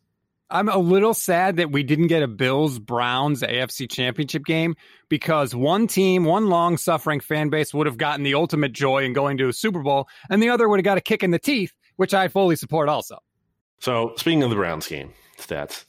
I'm 0.49 0.69
a 0.69 0.77
little 0.77 1.13
sad 1.13 1.57
that 1.57 1.71
we 1.71 1.83
didn't 1.83 2.07
get 2.07 2.23
a 2.23 2.27
Bills 2.27 2.79
Browns 2.79 3.41
AFC 3.41 3.91
championship 3.91 4.45
game 4.45 4.75
because 5.09 5.53
one 5.53 5.87
team, 5.87 6.23
one 6.23 6.47
long 6.47 6.77
suffering 6.77 7.19
fan 7.19 7.49
base 7.49 7.73
would 7.73 7.85
have 7.85 7.97
gotten 7.97 8.23
the 8.23 8.35
ultimate 8.35 8.71
joy 8.71 9.03
in 9.03 9.11
going 9.11 9.37
to 9.39 9.49
a 9.49 9.53
Super 9.53 9.81
Bowl, 9.81 10.07
and 10.29 10.41
the 10.41 10.49
other 10.49 10.69
would 10.69 10.79
have 10.79 10.85
got 10.85 10.97
a 10.97 11.01
kick 11.01 11.21
in 11.21 11.31
the 11.31 11.39
teeth, 11.39 11.73
which 11.97 12.13
I 12.13 12.29
fully 12.29 12.55
support 12.55 12.89
also. 12.89 13.19
So, 13.79 14.13
speaking 14.15 14.41
of 14.41 14.49
the 14.49 14.55
Browns 14.55 14.87
game 14.87 15.13
stats, 15.37 15.85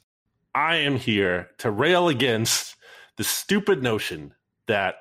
I 0.55 0.77
am 0.77 0.97
here 0.97 1.51
to 1.59 1.71
rail 1.71 2.09
against 2.09 2.77
the 3.17 3.25
stupid 3.25 3.83
notion 3.83 4.35
that 4.67 4.97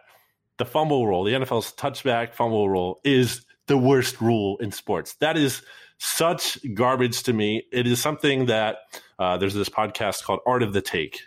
the 0.58 0.66
fumble 0.66 1.06
rule, 1.06 1.24
the 1.24 1.34
NFL's 1.34 1.74
touchback 1.74 2.34
fumble 2.34 2.70
rule, 2.70 3.00
is 3.04 3.46
the 3.68 3.78
worst 3.78 4.22
rule 4.22 4.58
in 4.58 4.72
sports. 4.72 5.16
That 5.16 5.38
is 5.38 5.62
such 5.98 6.58
garbage 6.74 7.24
to 7.24 7.34
me. 7.34 7.64
It 7.72 7.88
is 7.88 8.00
something 8.00 8.46
that 8.46 8.78
uh, 9.20 9.38
there's 9.38 9.54
this 9.54 9.70
podcast 9.70 10.24
called 10.24 10.40
Art 10.46 10.64
of 10.64 10.74
the 10.74 10.82
Take. 10.82 11.22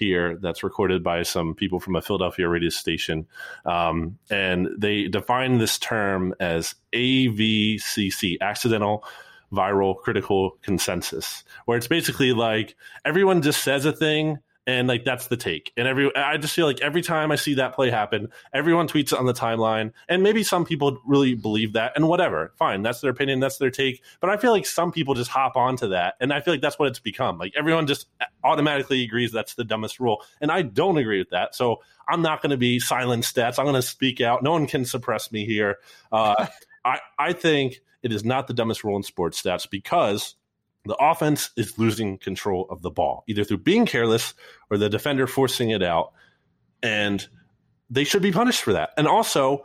Here 0.00 0.36
that's 0.40 0.64
recorded 0.64 1.04
by 1.04 1.22
some 1.22 1.54
people 1.54 1.78
from 1.78 1.94
a 1.94 2.00
Philadelphia 2.00 2.48
radio 2.48 2.70
station. 2.70 3.26
Um, 3.66 4.18
and 4.30 4.68
they 4.78 5.08
define 5.08 5.58
this 5.58 5.78
term 5.78 6.34
as 6.40 6.74
AVCC, 6.94 8.38
accidental 8.40 9.04
viral 9.52 9.96
critical 9.96 10.56
consensus, 10.62 11.44
where 11.66 11.76
it's 11.76 11.88
basically 11.88 12.32
like 12.32 12.76
everyone 13.04 13.42
just 13.42 13.62
says 13.62 13.84
a 13.84 13.92
thing 13.92 14.38
and 14.70 14.88
like 14.88 15.04
that's 15.04 15.26
the 15.26 15.36
take. 15.36 15.72
And 15.76 15.88
every 15.88 16.14
i 16.14 16.36
just 16.36 16.54
feel 16.54 16.66
like 16.66 16.80
every 16.80 17.02
time 17.02 17.32
i 17.32 17.36
see 17.36 17.54
that 17.54 17.74
play 17.74 17.90
happen 17.90 18.28
everyone 18.54 18.88
tweets 18.88 19.12
it 19.12 19.18
on 19.18 19.26
the 19.26 19.32
timeline 19.32 19.92
and 20.08 20.22
maybe 20.22 20.42
some 20.42 20.64
people 20.64 20.98
really 21.04 21.34
believe 21.34 21.72
that 21.74 21.92
and 21.96 22.08
whatever. 22.08 22.52
Fine 22.56 22.82
that's 22.82 23.00
their 23.00 23.10
opinion 23.10 23.40
that's 23.40 23.58
their 23.58 23.70
take. 23.70 24.02
But 24.20 24.30
i 24.30 24.36
feel 24.36 24.52
like 24.52 24.66
some 24.66 24.92
people 24.92 25.14
just 25.14 25.30
hop 25.30 25.56
onto 25.56 25.88
that 25.88 26.14
and 26.20 26.32
i 26.32 26.40
feel 26.40 26.54
like 26.54 26.60
that's 26.60 26.78
what 26.78 26.88
it's 26.88 27.00
become. 27.00 27.38
Like 27.38 27.54
everyone 27.56 27.86
just 27.86 28.06
automatically 28.44 29.02
agrees 29.02 29.32
that's 29.32 29.54
the 29.54 29.64
dumbest 29.64 30.00
rule 30.00 30.22
and 30.40 30.50
i 30.50 30.62
don't 30.62 30.98
agree 30.98 31.18
with 31.18 31.30
that. 31.30 31.54
So 31.54 31.82
i'm 32.08 32.22
not 32.22 32.42
going 32.42 32.50
to 32.50 32.56
be 32.56 32.78
silent 32.78 33.24
stats. 33.24 33.58
I'm 33.58 33.64
going 33.64 33.74
to 33.74 33.82
speak 33.82 34.20
out. 34.20 34.42
No 34.42 34.52
one 34.52 34.66
can 34.66 34.84
suppress 34.84 35.32
me 35.32 35.44
here. 35.44 35.78
Uh, 36.12 36.46
i 36.84 36.98
i 37.18 37.32
think 37.32 37.80
it 38.02 38.12
is 38.12 38.24
not 38.24 38.46
the 38.46 38.54
dumbest 38.54 38.84
rule 38.84 38.96
in 38.96 39.02
sports 39.02 39.42
stats 39.42 39.68
because 39.68 40.36
the 40.84 40.96
offense 40.96 41.50
is 41.56 41.78
losing 41.78 42.18
control 42.18 42.66
of 42.70 42.82
the 42.82 42.90
ball, 42.90 43.24
either 43.28 43.44
through 43.44 43.58
being 43.58 43.86
careless 43.86 44.34
or 44.70 44.78
the 44.78 44.88
defender 44.88 45.26
forcing 45.26 45.70
it 45.70 45.82
out. 45.82 46.12
And 46.82 47.26
they 47.90 48.04
should 48.04 48.22
be 48.22 48.32
punished 48.32 48.62
for 48.62 48.72
that. 48.72 48.90
And 48.96 49.06
also, 49.06 49.64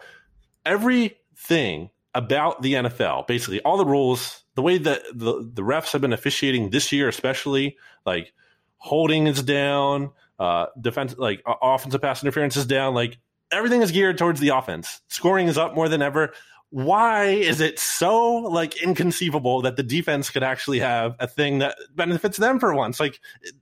everything 0.65 1.89
about 2.13 2.61
the 2.61 2.73
NFL, 2.73 3.27
basically 3.27 3.61
all 3.61 3.77
the 3.77 3.85
rules, 3.85 4.43
the 4.55 4.61
way 4.61 4.77
that 4.77 5.03
the, 5.13 5.49
the 5.53 5.61
refs 5.61 5.91
have 5.91 6.01
been 6.01 6.13
officiating 6.13 6.69
this 6.69 6.91
year, 6.91 7.07
especially 7.07 7.77
like 8.05 8.33
holding 8.77 9.27
is 9.27 9.43
down, 9.43 10.11
uh, 10.39 10.67
defense, 10.79 11.15
like 11.17 11.43
offensive 11.45 12.01
pass 12.01 12.23
interference 12.23 12.57
is 12.57 12.65
down, 12.65 12.93
like 12.93 13.17
everything 13.51 13.81
is 13.81 13.91
geared 13.91 14.17
towards 14.17 14.39
the 14.39 14.49
offense. 14.49 15.01
Scoring 15.09 15.47
is 15.47 15.57
up 15.57 15.75
more 15.75 15.89
than 15.89 16.01
ever 16.01 16.33
why 16.71 17.27
is 17.27 17.61
it 17.61 17.79
so 17.79 18.33
like 18.35 18.81
inconceivable 18.81 19.61
that 19.61 19.77
the 19.77 19.83
defense 19.83 20.29
could 20.29 20.43
actually 20.43 20.79
have 20.79 21.15
a 21.19 21.27
thing 21.27 21.59
that 21.59 21.77
benefits 21.95 22.37
them 22.37 22.59
for 22.59 22.73
once? 22.73 22.99
Like, 22.99 23.19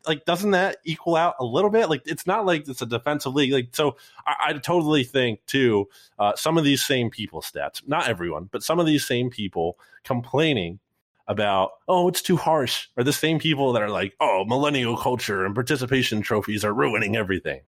like 0.08 0.26
doesn't 0.26 0.52
that 0.52 0.78
equal 0.86 1.16
out 1.16 1.36
a 1.40 1.46
little 1.46 1.70
bit? 1.70 1.90
Like, 1.90 2.04
it's 2.06 2.26
not 2.26 2.46
like 2.46 2.68
it's 2.68 2.82
a 2.82 2.86
defensive 2.86 3.34
league. 3.34 3.54
Like, 3.54 3.70
so 3.74 3.98
I, 4.26 4.36
I 4.50 4.54
totally 4.54 5.04
think 5.04 5.46
too. 5.46 5.90
Uh, 6.18 6.36
some 6.36 6.58
of 6.58 6.64
these 6.64 6.86
same 6.86 7.10
people 7.10 7.42
stats, 7.42 7.88
not 7.88 8.08
everyone, 8.08 8.50
but 8.52 8.64
some 8.64 8.80
of 8.80 8.86
these 8.86 9.06
same 9.06 9.30
people 9.30 9.78
complaining 10.04 10.80
about 11.26 11.72
oh 11.88 12.10
it's 12.10 12.22
too 12.22 12.36
harsh 12.36 12.90
are 12.98 13.04
the 13.06 13.14
same 13.14 13.40
people 13.40 13.72
that 13.72 13.82
are 13.82 13.90
like 13.90 14.14
oh 14.20 14.44
millennial 14.46 14.98
culture 14.98 15.46
and 15.46 15.56
participation 15.56 16.22
trophies 16.22 16.66
are 16.66 16.74
ruining 16.74 17.16
everything 17.16 17.62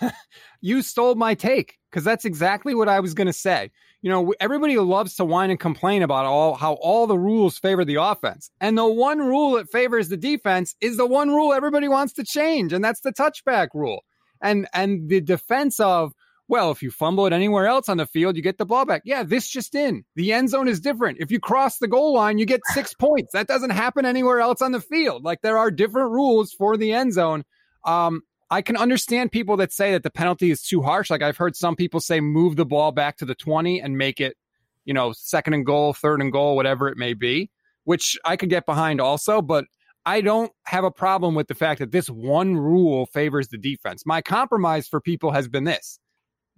you 0.60 0.82
stole 0.82 1.14
my 1.14 1.34
take 1.34 1.78
because 1.90 2.04
that's 2.04 2.24
exactly 2.24 2.74
what 2.74 2.88
I 2.88 3.00
was 3.00 3.14
going 3.14 3.26
to 3.26 3.32
say. 3.32 3.70
You 4.00 4.10
know, 4.10 4.32
everybody 4.38 4.78
loves 4.78 5.16
to 5.16 5.24
whine 5.24 5.50
and 5.50 5.58
complain 5.58 6.02
about 6.02 6.24
all 6.24 6.54
how 6.54 6.74
all 6.74 7.06
the 7.06 7.18
rules 7.18 7.58
favor 7.58 7.84
the 7.84 7.96
offense. 7.96 8.50
And 8.60 8.78
the 8.78 8.86
one 8.86 9.18
rule 9.18 9.52
that 9.52 9.70
favors 9.70 10.08
the 10.08 10.16
defense 10.16 10.76
is 10.80 10.96
the 10.96 11.06
one 11.06 11.30
rule 11.30 11.52
everybody 11.52 11.88
wants 11.88 12.12
to 12.14 12.24
change, 12.24 12.72
and 12.72 12.84
that's 12.84 13.00
the 13.00 13.12
touchback 13.12 13.68
rule. 13.74 14.04
And 14.40 14.68
and 14.72 15.08
the 15.08 15.20
defense 15.20 15.80
of 15.80 16.12
well, 16.48 16.70
if 16.70 16.82
you 16.82 16.90
fumble 16.90 17.26
it 17.26 17.32
anywhere 17.32 17.66
else 17.66 17.90
on 17.90 17.98
the 17.98 18.06
field, 18.06 18.34
you 18.34 18.42
get 18.42 18.56
the 18.56 18.64
ball 18.64 18.86
back. 18.86 19.02
Yeah, 19.04 19.22
this 19.22 19.48
just 19.48 19.74
in. 19.74 20.04
The 20.16 20.32
end 20.32 20.48
zone 20.48 20.66
is 20.66 20.80
different. 20.80 21.18
If 21.20 21.30
you 21.30 21.38
cross 21.38 21.76
the 21.76 21.88
goal 21.88 22.14
line, 22.14 22.38
you 22.38 22.46
get 22.46 22.62
six 22.72 22.94
points. 22.98 23.32
That 23.32 23.48
doesn't 23.48 23.70
happen 23.70 24.06
anywhere 24.06 24.40
else 24.40 24.62
on 24.62 24.72
the 24.72 24.80
field. 24.80 25.24
Like 25.24 25.42
there 25.42 25.58
are 25.58 25.70
different 25.70 26.10
rules 26.10 26.52
for 26.52 26.76
the 26.76 26.92
end 26.92 27.12
zone. 27.12 27.44
Um, 27.84 28.22
I 28.50 28.62
can 28.62 28.76
understand 28.76 29.30
people 29.30 29.56
that 29.58 29.72
say 29.72 29.92
that 29.92 30.02
the 30.02 30.10
penalty 30.10 30.50
is 30.50 30.62
too 30.62 30.82
harsh. 30.82 31.10
Like 31.10 31.22
I've 31.22 31.36
heard 31.36 31.54
some 31.54 31.76
people 31.76 32.00
say 32.00 32.20
move 32.20 32.56
the 32.56 32.64
ball 32.64 32.92
back 32.92 33.16
to 33.18 33.24
the 33.24 33.34
20 33.34 33.80
and 33.80 33.98
make 33.98 34.20
it, 34.20 34.36
you 34.84 34.94
know, 34.94 35.12
second 35.12 35.54
and 35.54 35.66
goal, 35.66 35.92
third 35.92 36.20
and 36.20 36.32
goal, 36.32 36.56
whatever 36.56 36.88
it 36.88 36.96
may 36.96 37.14
be, 37.14 37.50
which 37.84 38.16
I 38.24 38.36
could 38.36 38.48
get 38.48 38.64
behind 38.64 39.00
also. 39.00 39.42
But 39.42 39.66
I 40.06 40.22
don't 40.22 40.50
have 40.64 40.84
a 40.84 40.90
problem 40.90 41.34
with 41.34 41.48
the 41.48 41.54
fact 41.54 41.80
that 41.80 41.92
this 41.92 42.08
one 42.08 42.56
rule 42.56 43.04
favors 43.06 43.48
the 43.48 43.58
defense. 43.58 44.06
My 44.06 44.22
compromise 44.22 44.88
for 44.88 45.00
people 45.00 45.32
has 45.32 45.48
been 45.48 45.64
this 45.64 45.98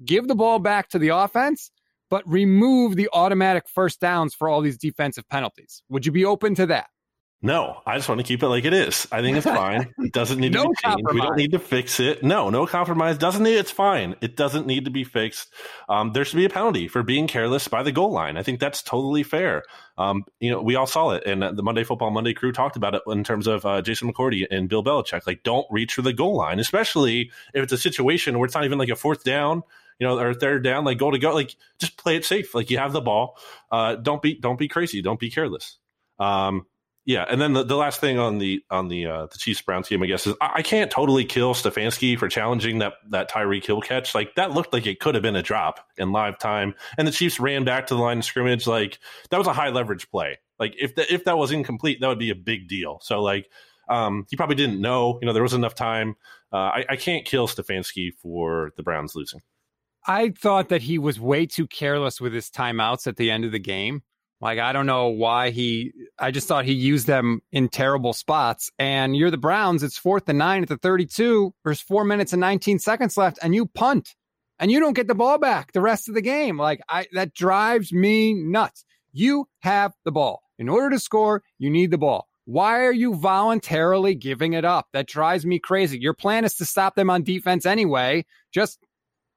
give 0.04 0.28
the 0.28 0.34
ball 0.34 0.58
back 0.60 0.88
to 0.90 0.98
the 0.98 1.08
offense, 1.08 1.70
but 2.08 2.26
remove 2.26 2.96
the 2.96 3.08
automatic 3.12 3.68
first 3.68 4.00
downs 4.00 4.34
for 4.34 4.48
all 4.48 4.60
these 4.60 4.78
defensive 4.78 5.28
penalties. 5.28 5.82
Would 5.88 6.06
you 6.06 6.12
be 6.12 6.24
open 6.24 6.54
to 6.54 6.66
that? 6.66 6.86
No, 7.42 7.80
I 7.86 7.96
just 7.96 8.06
want 8.06 8.20
to 8.20 8.26
keep 8.26 8.42
it 8.42 8.48
like 8.48 8.66
it 8.66 8.74
is. 8.74 9.08
I 9.10 9.22
think 9.22 9.38
it's 9.38 9.46
fine. 9.46 9.94
It 9.98 10.12
doesn't 10.12 10.38
need 10.38 10.52
no 10.52 10.64
to 10.64 10.68
be 10.68 10.74
changed. 10.74 11.04
Compromise. 11.06 11.14
We 11.14 11.20
don't 11.20 11.36
need 11.36 11.52
to 11.52 11.58
fix 11.58 11.98
it. 11.98 12.22
No, 12.22 12.50
no 12.50 12.66
compromise. 12.66 13.16
Doesn't 13.16 13.42
need. 13.42 13.56
It's 13.56 13.70
fine. 13.70 14.14
It 14.20 14.36
doesn't 14.36 14.66
need 14.66 14.84
to 14.84 14.90
be 14.90 15.04
fixed. 15.04 15.48
Um, 15.88 16.12
there 16.12 16.24
should 16.26 16.36
be 16.36 16.44
a 16.44 16.50
penalty 16.50 16.86
for 16.86 17.02
being 17.02 17.26
careless 17.26 17.66
by 17.66 17.82
the 17.82 17.92
goal 17.92 18.12
line. 18.12 18.36
I 18.36 18.42
think 18.42 18.60
that's 18.60 18.82
totally 18.82 19.22
fair. 19.22 19.62
Um, 19.96 20.24
you 20.38 20.50
know, 20.50 20.60
we 20.60 20.74
all 20.74 20.86
saw 20.86 21.10
it, 21.10 21.22
and 21.26 21.42
the 21.42 21.62
Monday 21.62 21.84
Football 21.84 22.10
Monday 22.10 22.34
crew 22.34 22.52
talked 22.52 22.76
about 22.76 22.94
it 22.94 23.02
in 23.06 23.24
terms 23.24 23.46
of 23.46 23.64
uh, 23.64 23.80
Jason 23.80 24.12
McCourty 24.12 24.46
and 24.50 24.68
Bill 24.68 24.84
Belichick. 24.84 25.26
Like, 25.26 25.42
don't 25.42 25.66
reach 25.70 25.94
for 25.94 26.02
the 26.02 26.12
goal 26.12 26.36
line, 26.36 26.58
especially 26.58 27.30
if 27.54 27.62
it's 27.62 27.72
a 27.72 27.78
situation 27.78 28.38
where 28.38 28.46
it's 28.46 28.54
not 28.54 28.64
even 28.64 28.78
like 28.78 28.90
a 28.90 28.96
fourth 28.96 29.24
down 29.24 29.62
you 29.98 30.06
know, 30.06 30.18
or 30.18 30.32
third 30.32 30.64
down, 30.64 30.84
like 30.86 30.96
go 30.96 31.10
to 31.10 31.18
go, 31.18 31.34
like 31.34 31.54
just 31.78 31.98
play 31.98 32.16
it 32.16 32.24
safe. 32.24 32.54
Like 32.54 32.70
you 32.70 32.78
have 32.78 32.94
the 32.94 33.02
ball. 33.02 33.36
Uh, 33.70 33.96
don't 33.96 34.22
be 34.22 34.34
don't 34.34 34.58
be 34.58 34.66
crazy. 34.66 35.02
Don't 35.02 35.20
be 35.20 35.30
careless. 35.30 35.76
Um, 36.18 36.64
yeah, 37.06 37.24
and 37.28 37.40
then 37.40 37.54
the, 37.54 37.64
the 37.64 37.76
last 37.76 38.00
thing 38.00 38.18
on 38.18 38.38
the 38.38 38.62
on 38.70 38.88
the 38.88 39.06
uh, 39.06 39.26
the 39.26 39.38
Chiefs 39.38 39.62
Browns 39.62 39.88
game, 39.88 40.02
I 40.02 40.06
guess, 40.06 40.26
is 40.26 40.34
I, 40.40 40.50
I, 40.56 40.62
can't 40.62 40.90
totally 40.90 41.24
kill 41.24 41.54
Stefanski 41.54 42.18
for 42.18 42.28
challenging 42.28 42.78
that 42.78 42.94
that 43.08 43.30
Tyreek 43.30 43.64
Hill 43.64 43.80
catch. 43.80 44.14
Like 44.14 44.34
that 44.34 44.52
looked 44.52 44.72
like 44.72 44.86
it 44.86 45.00
could 45.00 45.14
have 45.14 45.22
been 45.22 45.36
a 45.36 45.42
drop 45.42 45.80
in 45.96 46.12
live 46.12 46.38
time, 46.38 46.74
and 46.98 47.08
the 47.08 47.12
Chiefs 47.12 47.40
ran 47.40 47.64
back 47.64 47.86
to 47.86 47.94
the 47.94 48.00
line 48.00 48.18
of 48.18 48.24
scrimmage. 48.24 48.66
Like 48.66 48.98
that 49.30 49.38
was 49.38 49.46
a 49.46 49.52
high 49.52 49.70
leverage 49.70 50.10
play. 50.10 50.38
Like 50.58 50.74
if 50.78 50.94
the, 50.94 51.12
if 51.12 51.24
that 51.24 51.38
was 51.38 51.52
incomplete, 51.52 51.98
that 52.00 52.08
would 52.08 52.18
be 52.18 52.30
a 52.30 52.34
big 52.34 52.68
deal. 52.68 53.00
So 53.02 53.22
like 53.22 53.48
um, 53.88 54.26
he 54.28 54.36
probably 54.36 54.56
didn't 54.56 54.80
know. 54.80 55.18
You 55.22 55.26
know, 55.26 55.32
there 55.32 55.42
was 55.42 55.54
enough 55.54 55.74
time. 55.74 56.16
Uh, 56.52 56.56
I, 56.56 56.84
I 56.90 56.96
can't 56.96 57.24
kill 57.24 57.48
Stefanski 57.48 58.10
for 58.22 58.72
the 58.76 58.82
Browns 58.82 59.14
losing. 59.14 59.40
I 60.06 60.30
thought 60.30 60.68
that 60.68 60.82
he 60.82 60.98
was 60.98 61.18
way 61.18 61.46
too 61.46 61.66
careless 61.66 62.20
with 62.20 62.32
his 62.32 62.50
timeouts 62.50 63.06
at 63.06 63.16
the 63.16 63.30
end 63.30 63.44
of 63.44 63.52
the 63.52 63.58
game. 63.58 64.02
Like, 64.40 64.58
I 64.58 64.72
don't 64.72 64.86
know 64.86 65.08
why 65.08 65.50
he, 65.50 65.92
I 66.18 66.30
just 66.30 66.48
thought 66.48 66.64
he 66.64 66.72
used 66.72 67.06
them 67.06 67.42
in 67.52 67.68
terrible 67.68 68.14
spots. 68.14 68.70
And 68.78 69.14
you're 69.14 69.30
the 69.30 69.36
Browns, 69.36 69.82
it's 69.82 69.98
fourth 69.98 70.28
and 70.28 70.38
nine 70.38 70.62
at 70.62 70.68
the 70.68 70.78
32. 70.78 71.54
There's 71.64 71.80
four 71.80 72.04
minutes 72.04 72.32
and 72.32 72.40
19 72.40 72.78
seconds 72.78 73.16
left, 73.16 73.38
and 73.42 73.54
you 73.54 73.66
punt 73.66 74.14
and 74.58 74.70
you 74.70 74.80
don't 74.80 74.94
get 74.94 75.08
the 75.08 75.14
ball 75.14 75.38
back 75.38 75.72
the 75.72 75.80
rest 75.80 76.08
of 76.08 76.14
the 76.14 76.22
game. 76.22 76.58
Like, 76.58 76.80
I, 76.88 77.06
that 77.12 77.34
drives 77.34 77.92
me 77.92 78.34
nuts. 78.34 78.84
You 79.12 79.48
have 79.60 79.92
the 80.04 80.12
ball. 80.12 80.42
In 80.58 80.68
order 80.68 80.90
to 80.90 80.98
score, 80.98 81.42
you 81.58 81.70
need 81.70 81.90
the 81.90 81.98
ball. 81.98 82.26
Why 82.44 82.84
are 82.84 82.92
you 82.92 83.14
voluntarily 83.14 84.14
giving 84.14 84.54
it 84.54 84.64
up? 84.64 84.88
That 84.92 85.06
drives 85.06 85.46
me 85.46 85.58
crazy. 85.58 85.98
Your 85.98 86.14
plan 86.14 86.44
is 86.44 86.54
to 86.56 86.64
stop 86.64 86.94
them 86.94 87.10
on 87.10 87.22
defense 87.22 87.64
anyway. 87.64 88.26
Just 88.52 88.78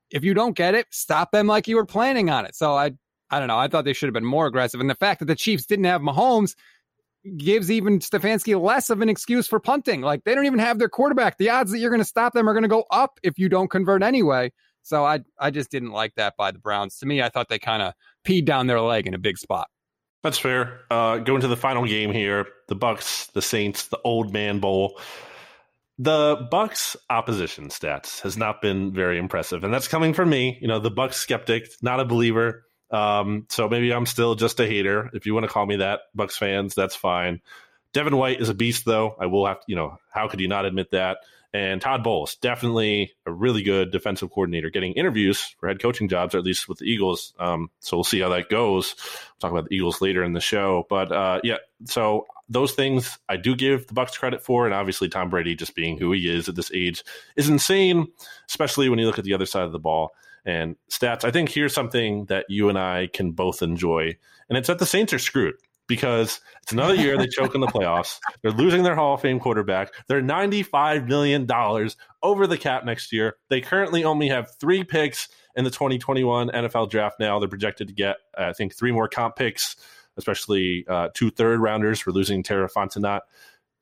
if 0.10 0.24
you 0.24 0.34
don't 0.34 0.56
get 0.56 0.76
it, 0.76 0.88
stop 0.92 1.32
them 1.32 1.48
like 1.48 1.68
you 1.68 1.76
were 1.76 1.86
planning 1.86 2.30
on 2.30 2.46
it. 2.46 2.56
So 2.56 2.76
I 2.76 2.94
I 3.34 3.40
don't 3.40 3.48
know. 3.48 3.58
I 3.58 3.68
thought 3.68 3.84
they 3.84 3.94
should 3.94 4.08
have 4.08 4.14
been 4.14 4.26
more 4.26 4.46
aggressive. 4.46 4.80
And 4.80 4.90
the 4.90 4.96
fact 4.96 5.20
that 5.20 5.26
the 5.26 5.36
Chiefs 5.36 5.66
didn't 5.66 5.86
have 5.86 6.02
Mahomes 6.02 6.56
gives 7.38 7.72
even 7.72 8.00
Stefanski 8.00 8.62
less 8.62 8.90
of 8.90 9.02
an 9.02 9.10
excuse 9.10 9.48
for 9.48 9.60
punting. 9.60 10.02
Like 10.02 10.24
they 10.24 10.36
don't 10.36 10.46
even 10.46 10.60
have 10.60 10.78
their 10.78 10.90
quarterback. 10.90 11.38
The 11.38 11.50
odds 11.50 11.72
that 11.72 11.80
you're 11.80 11.90
going 11.90 12.02
to 12.02 12.06
stop 12.06 12.34
them 12.34 12.48
are 12.48 12.54
going 12.54 12.64
to 12.64 12.70
go 12.70 12.86
up 12.92 13.20
if 13.24 13.40
you 13.40 13.50
don't 13.50 13.70
convert 13.70 14.04
anyway. 14.04 14.52
So 14.84 15.04
I 15.06 15.22
I 15.40 15.50
just 15.50 15.72
didn't 15.72 15.92
like 15.92 16.14
that 16.16 16.36
by 16.38 16.52
the 16.52 16.60
Browns. 16.60 16.98
To 17.00 17.06
me, 17.06 17.22
I 17.22 17.30
thought 17.30 17.50
they 17.50 17.60
kind 17.60 17.82
of 17.82 17.94
peed 18.26 18.46
down 18.46 18.68
their 18.68 18.82
leg 18.82 19.08
in 19.08 19.14
a 19.14 19.20
big 19.20 19.38
spot. 19.38 19.68
That's 20.22 20.38
fair. 20.38 20.82
Uh, 20.92 21.18
going 21.18 21.42
to 21.42 21.48
the 21.48 21.58
final 21.58 21.86
game 21.86 22.12
here: 22.12 22.46
the 22.68 22.76
Bucs, 22.76 23.32
the 23.32 23.42
Saints, 23.42 23.88
the 23.88 24.00
Old 24.04 24.32
Man 24.32 24.60
Bowl. 24.60 25.00
The 26.00 26.48
Bucs 26.52 26.96
opposition 27.10 27.70
stats 27.70 28.22
has 28.22 28.36
not 28.36 28.62
been 28.62 28.94
very 28.94 29.18
impressive, 29.18 29.64
and 29.64 29.74
that's 29.74 29.88
coming 29.88 30.14
from 30.14 30.30
me. 30.30 30.58
You 30.62 30.68
know, 30.68 30.80
the 30.80 30.92
Bucs 30.92 31.14
skeptic, 31.14 31.70
not 31.82 32.00
a 32.00 32.06
believer. 32.06 32.64
Um, 32.94 33.48
so 33.50 33.68
maybe 33.68 33.92
I'm 33.92 34.06
still 34.06 34.36
just 34.36 34.60
a 34.60 34.68
hater. 34.68 35.10
If 35.14 35.26
you 35.26 35.34
want 35.34 35.46
to 35.46 35.52
call 35.52 35.66
me 35.66 35.78
that, 35.78 36.02
Bucs 36.16 36.38
fans, 36.38 36.76
that's 36.76 36.96
fine. 36.96 37.42
Devin 37.92 38.16
White 38.16 38.40
is 38.40 38.50
a 38.50 38.54
beast, 38.54 38.86
though. 38.86 39.16
I 39.20 39.26
will 39.26 39.46
have 39.46 39.60
to, 39.60 39.66
you 39.68 39.76
know, 39.76 39.98
how 40.12 40.28
could 40.28 40.40
you 40.40 40.48
not 40.48 40.66
admit 40.66 40.92
that? 40.92 41.18
And 41.56 41.80
Todd 41.80 42.04
Bowles, 42.04 42.36
definitely 42.38 43.14
a 43.28 43.32
really 43.32 43.62
good 43.62 43.92
defensive 43.92 44.32
coordinator, 44.32 44.72
getting 44.72 44.94
interviews 44.94 45.56
for 45.60 45.68
head 45.68 45.80
coaching 45.80 46.10
jobs, 46.10 46.34
or 46.34 46.40
at 46.40 46.44
least 46.44 46.68
with 46.68 46.80
the 46.80 46.86
Eagles. 46.86 47.34
Um, 47.40 47.70
so 47.80 47.98
we'll 47.98 48.04
see 48.04 48.20
how 48.20 48.30
that 48.30 48.50
goes. 48.50 48.96
We'll 48.98 49.40
talk 49.40 49.52
about 49.52 49.70
the 49.70 49.76
Eagles 49.76 50.02
later 50.02 50.24
in 50.24 50.34
the 50.34 50.42
show. 50.42 50.88
But 50.90 51.12
uh, 51.12 51.42
yeah, 51.44 51.58
so 51.86 52.26
those 52.50 52.74
things 52.74 53.20
I 53.30 53.38
do 53.38 53.56
give 53.56 53.86
the 53.86 53.94
Bucs 53.94 54.18
credit 54.18 54.44
for, 54.44 54.66
and 54.66 54.74
obviously 54.74 55.10
Tom 55.10 55.30
Brady 55.30 55.56
just 55.56 55.76
being 55.76 56.00
who 56.00 56.12
he 56.12 56.28
is 56.28 56.50
at 56.50 56.56
this 56.56 56.72
age 56.74 57.04
is 57.36 57.50
insane, 57.50 58.08
especially 58.50 58.90
when 58.90 58.98
you 58.98 59.06
look 59.06 59.20
at 59.20 59.26
the 59.26 59.36
other 59.36 59.46
side 59.46 59.66
of 59.66 59.72
the 59.72 59.80
ball 59.80 60.12
and 60.46 60.76
stats. 60.90 61.24
I 61.24 61.32
think 61.32 61.50
here's 61.50 61.74
something 61.74 62.26
that 62.26 62.46
you 62.50 62.70
and 62.70 62.78
I 62.78 63.08
can 63.14 63.32
both 63.32 63.62
enjoy, 63.62 64.18
and 64.50 64.58
it's 64.58 64.68
that 64.68 64.80
the 64.80 64.86
Saints 64.86 65.14
are 65.14 65.20
screwed 65.20 65.56
because 65.88 66.40
it's 66.62 66.72
another 66.72 66.96
year 66.96 67.18
they 67.18 67.28
choke 67.28 67.56
in 67.56 67.62
the 67.62 67.68
playoffs. 67.68 68.20
They're 68.42 68.52
losing 68.52 68.84
their 68.84 68.96
Hall 68.96 69.16
of 69.16 69.22
Fame 69.22 69.40
quarterback. 69.40 69.94
They're 70.08 70.22
$95 70.22 71.08
million 71.08 71.48
over 72.22 72.48
the 72.48 72.58
cap 72.58 72.86
next 72.86 73.12
year. 73.12 73.36
They 73.50 73.62
currently 73.62 74.04
only 74.04 74.30
have 74.30 74.56
three 74.60 74.84
picks 74.84 75.28
in 75.56 75.64
the 75.64 75.70
2021 75.70 76.50
NFL 76.50 76.90
draft 76.90 77.20
now. 77.20 77.40
They're 77.40 77.50
projected 77.50 77.88
to 77.90 77.94
get, 77.94 78.18
I 78.38 78.54
think, 78.54 78.76
three 78.76 78.92
more 78.92 79.08
comp 79.08 79.36
picks, 79.36 79.76
especially 80.18 80.86
uh, 80.88 81.10
two 81.14 81.30
third 81.30 81.60
rounders 81.60 82.00
for 82.00 82.12
losing 82.12 82.44
Terry 82.44 82.68
Fontenot, 82.68 83.22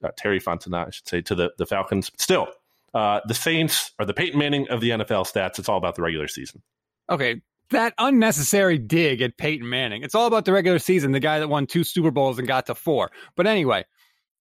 uh, 0.03 0.09
Terry 0.17 0.39
Fontenot, 0.39 0.87
I 0.87 0.89
should 0.89 1.07
say, 1.07 1.21
to 1.21 1.35
the, 1.35 1.51
the 1.57 1.65
Falcons. 1.65 2.11
Still, 2.17 2.47
uh, 2.93 3.21
the 3.27 3.33
Saints 3.33 3.91
are 3.99 4.05
the 4.05 4.13
Peyton 4.13 4.39
Manning 4.39 4.67
of 4.69 4.81
the 4.81 4.91
NFL 4.91 5.31
stats. 5.31 5.59
It's 5.59 5.69
all 5.69 5.77
about 5.77 5.95
the 5.95 6.01
regular 6.01 6.27
season. 6.27 6.61
Okay, 7.09 7.41
that 7.69 7.93
unnecessary 7.97 8.77
dig 8.77 9.21
at 9.21 9.37
Peyton 9.37 9.67
Manning. 9.69 10.03
It's 10.03 10.15
all 10.15 10.27
about 10.27 10.45
the 10.45 10.53
regular 10.53 10.79
season, 10.79 11.11
the 11.11 11.19
guy 11.19 11.39
that 11.39 11.49
won 11.49 11.67
two 11.67 11.83
Super 11.83 12.11
Bowls 12.11 12.37
and 12.37 12.47
got 12.47 12.65
to 12.67 12.75
four. 12.75 13.11
But 13.35 13.47
anyway, 13.47 13.85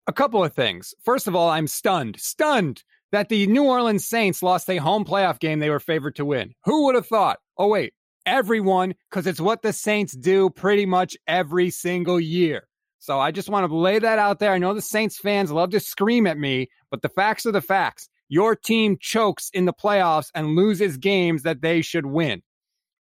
a 0.07 0.13
couple 0.13 0.43
of 0.43 0.53
things. 0.53 0.93
First 1.03 1.27
of 1.27 1.35
all, 1.35 1.49
I'm 1.49 1.67
stunned, 1.67 2.19
stunned 2.19 2.83
that 3.11 3.29
the 3.29 3.47
New 3.47 3.63
Orleans 3.63 4.07
Saints 4.07 4.43
lost 4.43 4.69
a 4.69 4.77
home 4.77 5.05
playoff 5.05 5.39
game 5.39 5.59
they 5.59 5.69
were 5.69 5.79
favored 5.79 6.15
to 6.17 6.25
win. 6.25 6.53
Who 6.65 6.85
would 6.85 6.95
have 6.95 7.07
thought? 7.07 7.39
Oh, 7.57 7.67
wait, 7.67 7.93
everyone, 8.25 8.93
because 9.09 9.27
it's 9.27 9.41
what 9.41 9.61
the 9.61 9.73
Saints 9.73 10.15
do 10.15 10.49
pretty 10.49 10.85
much 10.85 11.17
every 11.27 11.69
single 11.69 12.19
year. 12.19 12.67
So 12.99 13.19
I 13.19 13.31
just 13.31 13.49
want 13.49 13.69
to 13.69 13.75
lay 13.75 13.99
that 13.99 14.19
out 14.19 14.39
there. 14.39 14.51
I 14.51 14.57
know 14.57 14.73
the 14.73 14.81
Saints 14.81 15.19
fans 15.19 15.51
love 15.51 15.69
to 15.71 15.79
scream 15.79 16.25
at 16.27 16.37
me, 16.37 16.69
but 16.89 17.01
the 17.01 17.09
facts 17.09 17.45
are 17.45 17.51
the 17.51 17.61
facts. 17.61 18.09
Your 18.29 18.55
team 18.55 18.97
chokes 18.99 19.49
in 19.53 19.65
the 19.65 19.73
playoffs 19.73 20.29
and 20.33 20.55
loses 20.55 20.97
games 20.97 21.43
that 21.43 21.61
they 21.61 21.81
should 21.81 22.05
win. 22.05 22.41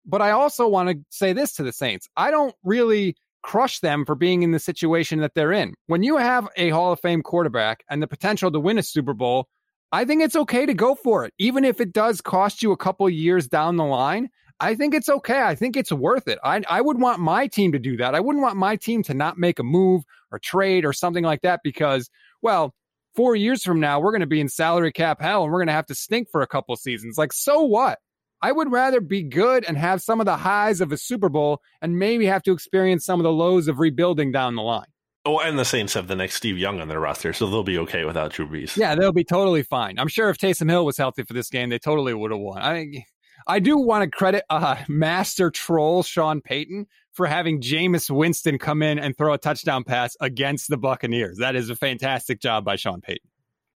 But 0.06 0.22
I 0.22 0.30
also 0.30 0.66
want 0.66 0.88
to 0.88 0.98
say 1.10 1.32
this 1.32 1.52
to 1.54 1.62
the 1.62 1.72
Saints. 1.72 2.08
I 2.16 2.30
don't 2.30 2.54
really 2.64 3.16
crush 3.42 3.80
them 3.80 4.04
for 4.04 4.14
being 4.14 4.42
in 4.42 4.52
the 4.52 4.58
situation 4.58 5.20
that 5.20 5.34
they're 5.34 5.52
in. 5.52 5.74
When 5.86 6.02
you 6.02 6.16
have 6.16 6.48
a 6.56 6.70
Hall 6.70 6.92
of 6.92 7.00
Fame 7.00 7.22
quarterback 7.22 7.84
and 7.88 8.02
the 8.02 8.06
potential 8.06 8.50
to 8.50 8.60
win 8.60 8.78
a 8.78 8.82
Super 8.82 9.14
Bowl, 9.14 9.48
I 9.92 10.04
think 10.04 10.22
it's 10.22 10.36
okay 10.36 10.66
to 10.66 10.74
go 10.74 10.94
for 10.94 11.24
it. 11.24 11.34
Even 11.38 11.64
if 11.64 11.80
it 11.80 11.92
does 11.92 12.20
cost 12.20 12.62
you 12.62 12.72
a 12.72 12.76
couple 12.76 13.08
years 13.10 13.48
down 13.48 13.76
the 13.76 13.84
line, 13.84 14.28
I 14.60 14.74
think 14.74 14.94
it's 14.94 15.08
okay. 15.08 15.40
I 15.40 15.54
think 15.54 15.76
it's 15.76 15.90
worth 15.90 16.28
it. 16.28 16.38
I, 16.44 16.62
I 16.68 16.80
would 16.80 17.00
want 17.00 17.18
my 17.18 17.46
team 17.46 17.72
to 17.72 17.78
do 17.78 17.96
that. 17.96 18.14
I 18.14 18.20
wouldn't 18.20 18.42
want 18.42 18.56
my 18.56 18.76
team 18.76 19.02
to 19.04 19.14
not 19.14 19.38
make 19.38 19.58
a 19.58 19.64
move 19.64 20.04
or 20.30 20.38
trade 20.38 20.84
or 20.84 20.92
something 20.92 21.24
like 21.24 21.40
that 21.42 21.60
because, 21.64 22.10
well, 22.42 22.74
four 23.14 23.36
years 23.36 23.62
from 23.62 23.80
now, 23.80 24.00
we're 24.00 24.12
going 24.12 24.20
to 24.20 24.26
be 24.26 24.40
in 24.40 24.48
salary 24.48 24.92
cap 24.92 25.20
hell 25.20 25.44
and 25.44 25.52
we're 25.52 25.58
going 25.58 25.68
to 25.68 25.72
have 25.72 25.86
to 25.86 25.94
stink 25.94 26.28
for 26.30 26.42
a 26.42 26.46
couple 26.46 26.74
seasons. 26.76 27.18
Like, 27.18 27.32
so 27.32 27.62
what? 27.62 27.98
I 28.42 28.52
would 28.52 28.72
rather 28.72 29.00
be 29.00 29.22
good 29.22 29.64
and 29.68 29.76
have 29.76 30.00
some 30.00 30.18
of 30.18 30.26
the 30.26 30.36
highs 30.36 30.80
of 30.80 30.92
a 30.92 30.96
Super 30.96 31.28
Bowl 31.28 31.60
and 31.82 31.98
maybe 31.98 32.26
have 32.26 32.42
to 32.44 32.52
experience 32.52 33.04
some 33.04 33.20
of 33.20 33.24
the 33.24 33.32
lows 33.32 33.68
of 33.68 33.78
rebuilding 33.78 34.32
down 34.32 34.54
the 34.54 34.62
line. 34.62 34.86
Oh, 35.26 35.38
and 35.38 35.58
the 35.58 35.66
Saints 35.66 35.92
have 35.92 36.08
the 36.08 36.16
next 36.16 36.36
Steve 36.36 36.56
Young 36.56 36.80
on 36.80 36.88
their 36.88 37.00
roster, 37.00 37.34
so 37.34 37.46
they'll 37.46 37.62
be 37.62 37.76
okay 37.78 38.06
without 38.06 38.32
Drew 38.32 38.48
Brees. 38.48 38.74
Yeah, 38.76 38.94
they'll 38.94 39.12
be 39.12 39.24
totally 39.24 39.62
fine. 39.62 39.98
I'm 39.98 40.08
sure 40.08 40.30
if 40.30 40.38
Taysom 40.38 40.70
Hill 40.70 40.86
was 40.86 40.96
healthy 40.96 41.24
for 41.24 41.34
this 41.34 41.50
game, 41.50 41.68
they 41.68 41.78
totally 41.78 42.14
would 42.14 42.30
have 42.30 42.40
won. 42.40 42.62
I, 42.62 43.04
I 43.46 43.58
do 43.58 43.76
want 43.76 44.02
to 44.02 44.10
credit 44.10 44.44
uh, 44.48 44.76
master 44.88 45.50
troll 45.50 46.02
Sean 46.02 46.40
Payton 46.40 46.86
for 47.12 47.26
having 47.26 47.60
Jameis 47.60 48.10
Winston 48.10 48.58
come 48.58 48.82
in 48.82 48.98
and 48.98 49.16
throw 49.16 49.32
a 49.32 49.38
touchdown 49.38 49.84
pass 49.84 50.16
against 50.20 50.68
the 50.68 50.76
Buccaneers. 50.76 51.38
That 51.38 51.56
is 51.56 51.70
a 51.70 51.76
fantastic 51.76 52.40
job 52.40 52.64
by 52.64 52.76
Sean 52.76 53.00
Payton 53.00 53.28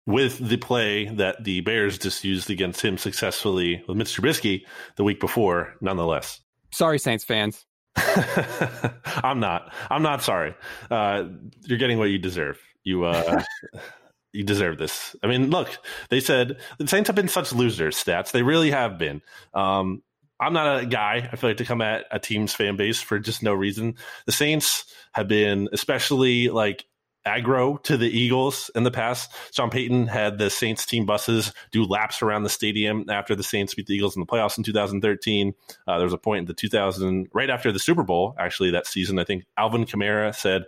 with 0.05 0.37
the 0.37 0.57
play 0.57 1.05
that 1.05 1.43
the 1.43 1.61
Bears 1.61 1.97
just 1.97 2.23
used 2.23 2.49
against 2.49 2.81
him 2.81 2.97
successfully 2.97 3.83
with 3.87 3.97
Mr. 3.97 4.21
Trubisky 4.21 4.65
the 4.95 5.03
week 5.03 5.19
before, 5.19 5.75
nonetheless. 5.81 6.41
Sorry, 6.71 6.99
Saints 6.99 7.23
fans. 7.23 7.65
I'm 7.95 9.39
not. 9.39 9.71
I'm 9.89 10.01
not 10.01 10.23
sorry. 10.23 10.55
Uh, 10.89 11.25
you're 11.61 11.77
getting 11.77 11.99
what 11.99 12.09
you 12.09 12.17
deserve. 12.17 12.59
You 12.83 13.05
uh, 13.05 13.43
you 14.33 14.43
deserve 14.43 14.79
this. 14.79 15.15
I 15.23 15.27
mean, 15.27 15.51
look, 15.51 15.77
they 16.09 16.19
said 16.19 16.57
the 16.79 16.87
Saints 16.87 17.07
have 17.07 17.15
been 17.15 17.27
such 17.27 17.53
losers. 17.53 17.95
Stats 17.95 18.31
they 18.31 18.41
really 18.41 18.71
have 18.71 18.97
been. 18.97 19.21
Um, 19.53 20.01
I'm 20.43 20.53
not 20.53 20.83
a 20.83 20.85
guy. 20.85 21.29
I 21.31 21.35
feel 21.35 21.49
like 21.49 21.57
to 21.57 21.65
come 21.65 21.81
at 21.81 22.05
a 22.11 22.19
team's 22.19 22.53
fan 22.53 22.75
base 22.75 23.01
for 23.01 23.19
just 23.19 23.43
no 23.43 23.53
reason. 23.53 23.95
The 24.25 24.31
Saints 24.31 24.85
have 25.13 25.27
been 25.27 25.69
especially 25.71 26.49
like 26.49 26.85
aggro 27.25 27.81
to 27.83 27.97
the 27.97 28.09
Eagles 28.09 28.69
in 28.75 28.83
the 28.83 28.91
past. 28.91 29.31
Sean 29.51 29.69
Payton 29.69 30.07
had 30.07 30.37
the 30.37 30.49
Saints 30.49 30.85
team 30.85 31.05
buses 31.05 31.53
do 31.71 31.85
laps 31.85 32.21
around 32.21 32.43
the 32.43 32.49
stadium 32.49 33.05
after 33.09 33.35
the 33.35 33.43
Saints 33.43 33.73
beat 33.73 33.87
the 33.87 33.95
Eagles 33.95 34.15
in 34.15 34.19
the 34.19 34.25
playoffs 34.25 34.57
in 34.57 34.63
2013. 34.63 35.53
Uh, 35.87 35.97
there 35.97 36.05
was 36.05 36.13
a 36.13 36.17
point 36.17 36.39
in 36.39 36.45
the 36.45 36.53
2000, 36.53 37.27
right 37.33 37.49
after 37.49 37.71
the 37.71 37.79
Super 37.79 38.03
Bowl, 38.03 38.35
actually 38.37 38.71
that 38.71 38.87
season. 38.87 39.19
I 39.19 39.23
think 39.23 39.45
Alvin 39.57 39.85
Kamara 39.85 40.35
said, 40.35 40.63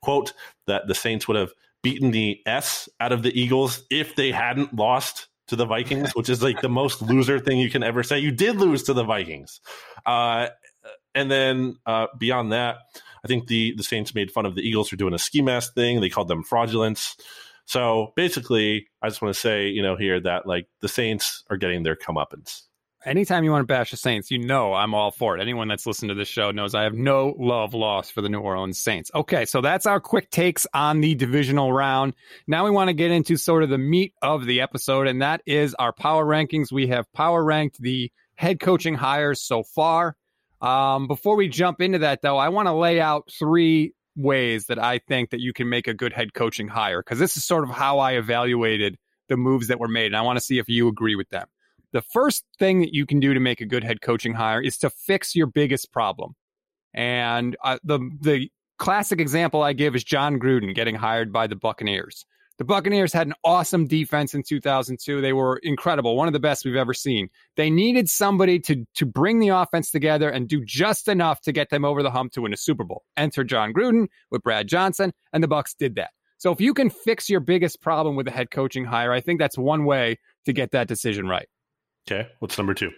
"quote 0.00 0.32
that 0.66 0.88
the 0.88 0.94
Saints 0.94 1.28
would 1.28 1.36
have 1.36 1.52
beaten 1.82 2.10
the 2.10 2.40
S 2.46 2.88
out 3.00 3.12
of 3.12 3.22
the 3.22 3.38
Eagles 3.40 3.84
if 3.90 4.16
they 4.16 4.32
hadn't 4.32 4.74
lost." 4.74 5.28
To 5.52 5.56
the 5.56 5.66
Vikings, 5.66 6.14
which 6.14 6.30
is 6.30 6.42
like 6.42 6.62
the 6.62 6.70
most 6.70 7.02
loser 7.02 7.38
thing 7.38 7.58
you 7.58 7.68
can 7.68 7.82
ever 7.82 8.02
say. 8.02 8.18
You 8.18 8.30
did 8.30 8.56
lose 8.56 8.84
to 8.84 8.94
the 8.94 9.04
Vikings, 9.04 9.60
uh, 10.06 10.48
and 11.14 11.30
then 11.30 11.76
uh, 11.84 12.06
beyond 12.18 12.52
that, 12.52 12.78
I 13.22 13.28
think 13.28 13.48
the 13.48 13.74
the 13.76 13.82
Saints 13.82 14.14
made 14.14 14.30
fun 14.30 14.46
of 14.46 14.54
the 14.54 14.62
Eagles 14.62 14.88
for 14.88 14.96
doing 14.96 15.12
a 15.12 15.18
ski 15.18 15.42
mask 15.42 15.74
thing. 15.74 16.00
They 16.00 16.08
called 16.08 16.28
them 16.28 16.42
fraudulence. 16.42 17.18
So 17.66 18.14
basically, 18.16 18.88
I 19.02 19.08
just 19.08 19.20
want 19.20 19.34
to 19.34 19.38
say, 19.38 19.68
you 19.68 19.82
know, 19.82 19.94
here 19.94 20.18
that 20.20 20.46
like 20.46 20.68
the 20.80 20.88
Saints 20.88 21.44
are 21.50 21.58
getting 21.58 21.82
their 21.82 21.96
comeuppance. 21.96 22.62
Anytime 23.04 23.42
you 23.42 23.50
want 23.50 23.62
to 23.62 23.66
bash 23.66 23.90
the 23.90 23.96
Saints, 23.96 24.30
you 24.30 24.38
know 24.38 24.74
I'm 24.74 24.94
all 24.94 25.10
for 25.10 25.36
it. 25.36 25.40
Anyone 25.40 25.66
that's 25.66 25.86
listened 25.86 26.10
to 26.10 26.14
this 26.14 26.28
show 26.28 26.52
knows 26.52 26.72
I 26.72 26.84
have 26.84 26.94
no 26.94 27.34
love 27.36 27.74
lost 27.74 28.12
for 28.12 28.20
the 28.20 28.28
New 28.28 28.38
Orleans 28.38 28.78
Saints. 28.78 29.10
Okay, 29.12 29.44
so 29.44 29.60
that's 29.60 29.86
our 29.86 29.98
quick 29.98 30.30
takes 30.30 30.68
on 30.72 31.00
the 31.00 31.16
divisional 31.16 31.72
round. 31.72 32.14
Now 32.46 32.64
we 32.64 32.70
want 32.70 32.88
to 32.88 32.94
get 32.94 33.10
into 33.10 33.36
sort 33.36 33.64
of 33.64 33.70
the 33.70 33.78
meat 33.78 34.14
of 34.22 34.46
the 34.46 34.60
episode, 34.60 35.08
and 35.08 35.20
that 35.20 35.42
is 35.46 35.74
our 35.74 35.92
power 35.92 36.24
rankings. 36.24 36.70
We 36.70 36.86
have 36.88 37.12
power 37.12 37.42
ranked 37.44 37.82
the 37.82 38.12
head 38.36 38.60
coaching 38.60 38.94
hires 38.94 39.40
so 39.40 39.64
far. 39.64 40.16
Um, 40.60 41.08
before 41.08 41.34
we 41.34 41.48
jump 41.48 41.80
into 41.80 41.98
that, 41.98 42.22
though, 42.22 42.38
I 42.38 42.50
want 42.50 42.68
to 42.68 42.72
lay 42.72 43.00
out 43.00 43.32
three 43.36 43.94
ways 44.14 44.66
that 44.66 44.78
I 44.78 44.98
think 44.98 45.30
that 45.30 45.40
you 45.40 45.52
can 45.52 45.68
make 45.68 45.88
a 45.88 45.94
good 45.94 46.12
head 46.12 46.34
coaching 46.34 46.68
hire 46.68 47.02
because 47.02 47.18
this 47.18 47.36
is 47.36 47.44
sort 47.44 47.64
of 47.64 47.70
how 47.70 47.98
I 47.98 48.12
evaluated 48.12 48.96
the 49.28 49.36
moves 49.36 49.68
that 49.68 49.80
were 49.80 49.88
made, 49.88 50.06
and 50.06 50.16
I 50.16 50.22
want 50.22 50.38
to 50.38 50.44
see 50.44 50.58
if 50.58 50.68
you 50.68 50.86
agree 50.86 51.16
with 51.16 51.28
them. 51.30 51.48
The 51.92 52.02
first 52.02 52.44
thing 52.58 52.80
that 52.80 52.94
you 52.94 53.06
can 53.06 53.20
do 53.20 53.34
to 53.34 53.40
make 53.40 53.60
a 53.60 53.66
good 53.66 53.84
head 53.84 54.00
coaching 54.00 54.34
hire 54.34 54.60
is 54.60 54.78
to 54.78 54.90
fix 54.90 55.34
your 55.34 55.46
biggest 55.46 55.92
problem. 55.92 56.34
And 56.94 57.56
uh, 57.62 57.78
the 57.84 57.98
the 58.20 58.50
classic 58.78 59.20
example 59.20 59.62
I 59.62 59.72
give 59.72 59.94
is 59.94 60.04
Jon 60.04 60.38
Gruden 60.38 60.74
getting 60.74 60.94
hired 60.94 61.32
by 61.32 61.46
the 61.46 61.56
Buccaneers. 61.56 62.24
The 62.58 62.64
Buccaneers 62.64 63.12
had 63.12 63.26
an 63.26 63.34
awesome 63.44 63.86
defense 63.86 64.34
in 64.34 64.42
2002. 64.42 65.20
They 65.20 65.32
were 65.32 65.58
incredible, 65.62 66.16
one 66.16 66.28
of 66.28 66.32
the 66.32 66.40
best 66.40 66.64
we've 66.64 66.76
ever 66.76 66.94
seen. 66.94 67.28
They 67.56 67.70
needed 67.70 68.08
somebody 68.08 68.58
to 68.60 68.86
to 68.94 69.06
bring 69.06 69.38
the 69.38 69.48
offense 69.48 69.90
together 69.90 70.30
and 70.30 70.48
do 70.48 70.64
just 70.64 71.08
enough 71.08 71.40
to 71.42 71.52
get 71.52 71.70
them 71.70 71.84
over 71.84 72.02
the 72.02 72.10
hump 72.10 72.32
to 72.32 72.42
win 72.42 72.52
a 72.52 72.56
Super 72.56 72.84
Bowl. 72.84 73.04
Enter 73.16 73.44
Jon 73.44 73.72
Gruden 73.72 74.08
with 74.30 74.42
Brad 74.42 74.68
Johnson, 74.68 75.12
and 75.32 75.42
the 75.42 75.48
Bucs 75.48 75.76
did 75.76 75.96
that. 75.96 76.10
So 76.38 76.50
if 76.50 76.60
you 76.60 76.74
can 76.74 76.90
fix 76.90 77.30
your 77.30 77.40
biggest 77.40 77.80
problem 77.80 78.16
with 78.16 78.26
a 78.26 78.32
head 78.32 78.50
coaching 78.50 78.84
hire, 78.84 79.12
I 79.12 79.20
think 79.20 79.38
that's 79.38 79.56
one 79.56 79.84
way 79.84 80.18
to 80.44 80.52
get 80.52 80.72
that 80.72 80.88
decision 80.88 81.28
right. 81.28 81.48
Okay, 82.06 82.28
what's 82.40 82.58
number 82.58 82.74
2? 82.74 82.90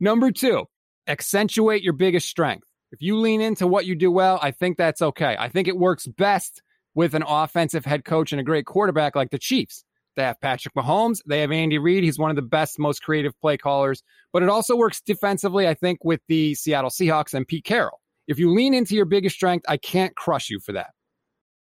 Number 0.00 0.30
2, 0.30 0.64
accentuate 1.06 1.82
your 1.82 1.92
biggest 1.92 2.28
strength. 2.28 2.66
If 2.90 3.00
you 3.00 3.18
lean 3.18 3.40
into 3.40 3.66
what 3.66 3.86
you 3.86 3.94
do 3.94 4.10
well, 4.10 4.38
I 4.42 4.50
think 4.50 4.76
that's 4.76 5.00
okay. 5.00 5.36
I 5.38 5.48
think 5.48 5.66
it 5.68 5.76
works 5.76 6.06
best 6.06 6.62
with 6.94 7.14
an 7.14 7.24
offensive 7.26 7.86
head 7.86 8.04
coach 8.04 8.32
and 8.32 8.40
a 8.40 8.44
great 8.44 8.66
quarterback 8.66 9.16
like 9.16 9.30
the 9.30 9.38
Chiefs. 9.38 9.84
They 10.14 10.22
have 10.24 10.40
Patrick 10.40 10.74
Mahomes. 10.74 11.20
They 11.26 11.40
have 11.40 11.50
Andy 11.50 11.78
Reid. 11.78 12.04
He's 12.04 12.18
one 12.18 12.28
of 12.28 12.36
the 12.36 12.42
best, 12.42 12.78
most 12.78 13.02
creative 13.02 13.38
play 13.40 13.56
callers. 13.56 14.02
But 14.32 14.42
it 14.42 14.50
also 14.50 14.76
works 14.76 15.00
defensively, 15.00 15.66
I 15.66 15.72
think, 15.72 16.04
with 16.04 16.20
the 16.28 16.54
Seattle 16.54 16.90
Seahawks 16.90 17.32
and 17.32 17.48
Pete 17.48 17.64
Carroll. 17.64 18.00
If 18.28 18.38
you 18.38 18.54
lean 18.54 18.74
into 18.74 18.94
your 18.94 19.06
biggest 19.06 19.34
strength, 19.34 19.64
I 19.68 19.78
can't 19.78 20.14
crush 20.14 20.50
you 20.50 20.60
for 20.60 20.72
that. 20.72 20.90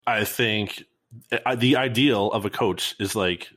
I 0.08 0.23
think 0.23 0.84
uh, 1.45 1.56
the 1.56 1.78
ideal 1.78 2.32
of 2.32 2.45
a 2.45 2.49
coach 2.49 2.95
is 2.99 3.15
like 3.15 3.49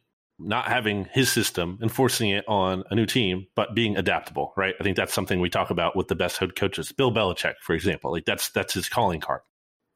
not 0.46 0.66
having 0.66 1.08
his 1.12 1.30
system 1.30 1.78
and 1.80 1.90
forcing 1.90 2.30
it 2.30 2.44
on 2.48 2.84
a 2.90 2.94
new 2.94 3.06
team, 3.06 3.46
but 3.54 3.74
being 3.74 3.96
adaptable, 3.96 4.52
right? 4.56 4.74
I 4.78 4.82
think 4.82 4.96
that's 4.96 5.14
something 5.14 5.40
we 5.40 5.50
talk 5.50 5.70
about 5.70 5.96
with 5.96 6.08
the 6.08 6.14
best 6.14 6.38
head 6.38 6.56
coaches. 6.56 6.92
Bill 6.92 7.12
Belichick, 7.12 7.54
for 7.60 7.74
example, 7.74 8.12
like 8.12 8.24
that's 8.24 8.50
that's 8.50 8.74
his 8.74 8.88
calling 8.88 9.20
card. 9.20 9.40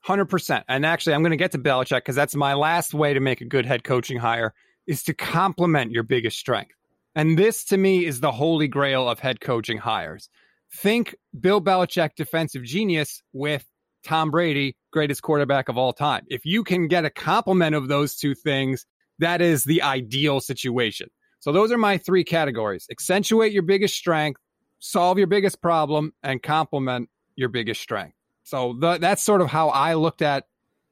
100%. 0.07 0.63
And 0.69 0.87
actually, 0.87 1.15
I'm 1.15 1.23
going 1.23 1.33
to 1.33 1.37
get 1.37 1.53
to 1.53 1.59
Belichick 1.59 1.99
because 1.99 2.15
that's 2.15 2.37
my 2.37 2.55
last 2.55 2.95
way 2.95 3.13
to 3.15 3.21
make 3.21 3.41
a 3.41 3.45
good 3.45 3.67
head 3.67 3.83
coaching 3.83 4.19
hire 4.19 4.55
is 4.87 5.03
to 5.05 5.15
complement 5.15 5.91
your 5.91 6.05
biggest 6.05 6.39
strength. 6.39 6.75
And 7.17 7.39
this 7.39 7.65
to 7.67 7.77
me 7.77 8.05
is 8.05 8.21
the 8.21 8.31
holy 8.31 8.69
grail 8.69 9.09
of 9.09 9.19
head 9.19 9.41
coaching 9.41 9.79
hires. 9.79 10.29
Think 10.73 11.17
Bill 11.39 11.61
Belichick, 11.61 12.11
defensive 12.17 12.63
genius, 12.63 13.23
with 13.33 13.67
Tom 14.05 14.31
Brady, 14.31 14.77
greatest 14.93 15.23
quarterback 15.23 15.69
of 15.69 15.77
all 15.77 15.93
time. 15.93 16.25
If 16.29 16.45
you 16.45 16.63
can 16.63 16.87
get 16.87 17.05
a 17.05 17.11
complement 17.11 17.75
of 17.75 17.89
those 17.89 18.17
two 18.17 18.35
things, 18.35 18.87
that 19.19 19.41
is 19.41 19.65
the 19.65 19.83
ideal 19.83 20.41
situation. 20.41 21.09
So 21.41 21.53
those 21.53 21.71
are 21.71 21.79
my 21.79 21.99
three 21.99 22.25
categories 22.25 22.87
accentuate 22.91 23.53
your 23.53 23.63
biggest 23.63 23.97
strength, 23.97 24.41
solve 24.79 25.19
your 25.19 25.27
biggest 25.27 25.61
problem, 25.61 26.13
and 26.23 26.43
complement 26.43 27.09
your 27.37 27.49
biggest 27.49 27.81
strength. 27.81 28.17
So 28.43 28.77
the, 28.79 28.99
that's 28.99 29.23
sort 29.23 29.41
of 29.41 29.49
how 29.49 29.69
I 29.69 29.95
looked 29.95 30.23
at 30.23 30.45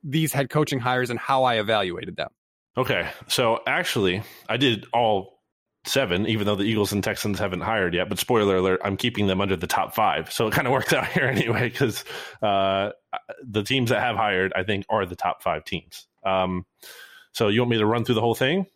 these 0.03 0.33
head 0.33 0.51
coaching 0.51 0.81
hires 0.81 1.11
and 1.11 1.19
how 1.19 1.45
I 1.45 1.55
evaluated 1.59 2.17
them. 2.17 2.29
Okay. 2.77 3.09
So 3.29 3.61
actually, 3.67 4.23
I 4.49 4.57
did 4.57 4.87
all 4.93 5.41
seven, 5.85 6.27
even 6.27 6.47
though 6.47 6.57
the 6.57 6.65
Eagles 6.65 6.93
and 6.93 7.05
Texans 7.05 7.39
haven't 7.39 7.61
hired 7.61 7.95
yet. 7.95 8.09
But 8.09 8.19
spoiler 8.19 8.57
alert, 8.57 8.81
I'm 8.85 8.97
keeping 8.97 9.27
them 9.27 9.41
under 9.41 9.57
the 9.57 9.67
top 9.67 9.95
five. 9.95 10.33
So 10.33 10.47
it 10.47 10.53
kind 10.53 10.67
of 10.67 10.73
works 10.73 10.93
out 10.93 11.07
here 11.13 11.27
anyway, 11.27 11.69
because 11.69 12.05
uh, 12.43 12.91
the 13.43 13.63
teams 13.63 13.91
that 13.91 14.01
have 14.01 14.17
hired, 14.17 14.53
I 14.55 14.65
think, 14.65 14.87
are 14.89 15.07
the 15.07 15.17
top 15.17 15.43
five 15.43 15.65
teams. 15.65 16.07
Um, 16.25 16.65
so 17.35 17.49
you 17.49 17.61
want 17.61 17.71
me 17.71 17.79
to 17.79 17.87
run 17.87 18.05
through 18.05 18.15
the 18.15 18.21
whole 18.21 18.35
thing? 18.35 18.67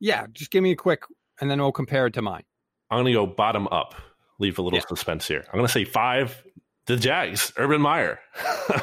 Yeah, 0.00 0.26
just 0.32 0.50
give 0.50 0.62
me 0.62 0.72
a 0.72 0.76
quick, 0.76 1.04
and 1.40 1.48
then 1.48 1.60
we'll 1.60 1.70
compare 1.70 2.06
it 2.06 2.14
to 2.14 2.22
mine. 2.22 2.42
I'm 2.90 2.96
going 2.96 3.06
to 3.06 3.12
go 3.12 3.26
bottom 3.26 3.68
up, 3.68 3.94
leave 4.40 4.58
a 4.58 4.62
little 4.62 4.78
yeah. 4.78 4.84
suspense 4.88 5.28
here. 5.28 5.44
I'm 5.46 5.58
going 5.58 5.66
to 5.66 5.72
say 5.72 5.84
five, 5.84 6.42
the 6.86 6.96
Jags, 6.96 7.52
Urban 7.56 7.80
Meyer. 7.80 8.18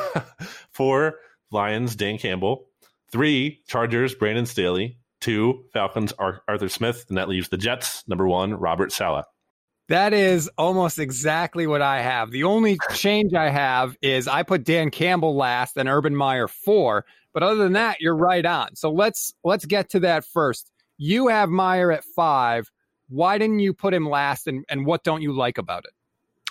Four, 0.72 1.16
Lions, 1.52 1.96
Dan 1.96 2.18
Campbell. 2.18 2.68
Three, 3.12 3.62
Chargers, 3.68 4.16
Brandon 4.16 4.46
Staley. 4.46 4.98
Two, 5.20 5.66
Falcons, 5.74 6.14
Arthur 6.18 6.70
Smith. 6.70 7.06
And 7.10 7.18
that 7.18 7.28
leaves 7.28 7.50
the 7.50 7.58
Jets, 7.58 8.08
number 8.08 8.28
one, 8.28 8.54
Robert 8.54 8.92
Saleh. 8.92 9.26
That 9.90 10.14
is 10.14 10.50
almost 10.58 11.00
exactly 11.00 11.68
what 11.68 11.82
I 11.82 12.02
have. 12.02 12.32
The 12.32 12.44
only 12.44 12.78
change 12.94 13.34
I 13.34 13.50
have 13.50 13.98
is 14.02 14.28
I 14.28 14.44
put 14.44 14.64
Dan 14.64 14.92
Campbell 14.92 15.36
last 15.36 15.78
and 15.78 15.90
Urban 15.90 16.16
Meyer 16.16 16.48
four. 16.48 17.06
But 17.40 17.46
other 17.46 17.64
than 17.64 17.74
that, 17.74 18.02
you're 18.02 18.18
right 18.18 18.46
on. 18.46 18.76
So 18.76 18.92
let's 18.92 19.34
let's 19.46 19.64
get 19.64 19.92
to 19.92 20.02
that 20.02 20.26
first. 20.26 20.70
You 20.98 21.30
have 21.30 21.48
Meyer 21.48 21.90
at 21.90 22.04
five. 22.04 22.70
Why 23.08 23.38
didn't 23.38 23.60
you 23.60 23.74
put 23.74 23.94
him 23.94 24.10
last 24.10 24.46
and, 24.46 24.66
and 24.68 24.86
what 24.86 25.06
don't 25.06 25.22
you 25.22 25.32
like 25.32 25.58
about 25.58 25.86
it? 25.86 25.92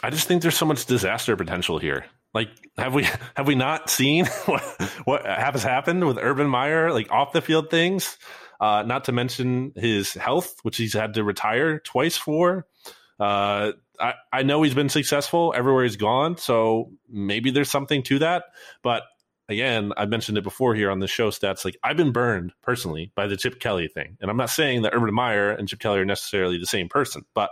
I 0.03 0.09
just 0.09 0.27
think 0.27 0.41
there's 0.41 0.57
so 0.57 0.65
much 0.65 0.87
disaster 0.87 1.37
potential 1.37 1.79
here. 1.79 2.07
Like, 2.33 2.49
have 2.79 2.95
we 2.95 3.03
have 3.37 3.47
we 3.47 3.55
not 3.55 3.91
seen 3.91 4.25
what, 4.47 4.63
what 5.05 5.27
has 5.27 5.63
happened 5.63 6.07
with 6.07 6.17
Urban 6.17 6.49
Meyer, 6.49 6.91
like 6.91 7.13
off 7.13 7.35
the 7.35 7.43
field 7.43 7.69
things? 7.69 8.17
Uh, 8.59 8.83
not 8.83 9.05
to 9.05 9.13
mention 9.13 9.75
his 9.77 10.15
health, 10.15 10.57
which 10.63 10.79
he's 10.79 10.95
had 10.95 11.13
to 11.15 11.23
retire 11.23 11.81
twice 11.81 12.17
for. 12.17 12.67
Uh, 13.21 13.73
I, 14.01 14.15
I 14.33 14.43
know 14.43 14.63
he's 14.63 14.73
been 14.73 14.89
successful 14.89 15.53
everywhere 15.55 15.85
he's 15.85 15.97
gone, 15.97 16.39
so 16.39 16.93
maybe 17.11 17.51
there's 17.51 17.71
something 17.71 18.05
to 18.05 18.21
that. 18.21 18.45
But 18.83 19.03
again, 19.49 19.93
I 19.97 20.07
mentioned 20.07 20.39
it 20.39 20.45
before 20.45 20.75
here 20.75 20.91
on 20.91 21.01
the 21.01 21.09
show 21.09 21.31
stats. 21.31 21.65
Like 21.65 21.77
I've 21.83 21.97
been 21.97 22.13
burned 22.13 22.53
personally 22.63 23.13
by 23.15 23.27
the 23.27 23.37
Chip 23.37 23.61
Kelly 23.61 23.89
thing, 23.89 24.17
and 24.21 24.31
I'm 24.31 24.37
not 24.37 24.51
saying 24.51 24.83
that 24.83 24.95
Urban 24.95 25.15
Meyer 25.15 25.51
and 25.51 25.69
Chip 25.69 25.81
Kelly 25.81 26.01
are 26.01 26.05
necessarily 26.05 26.59
the 26.59 26.67
same 26.67 26.89
person, 26.89 27.25
but 27.35 27.51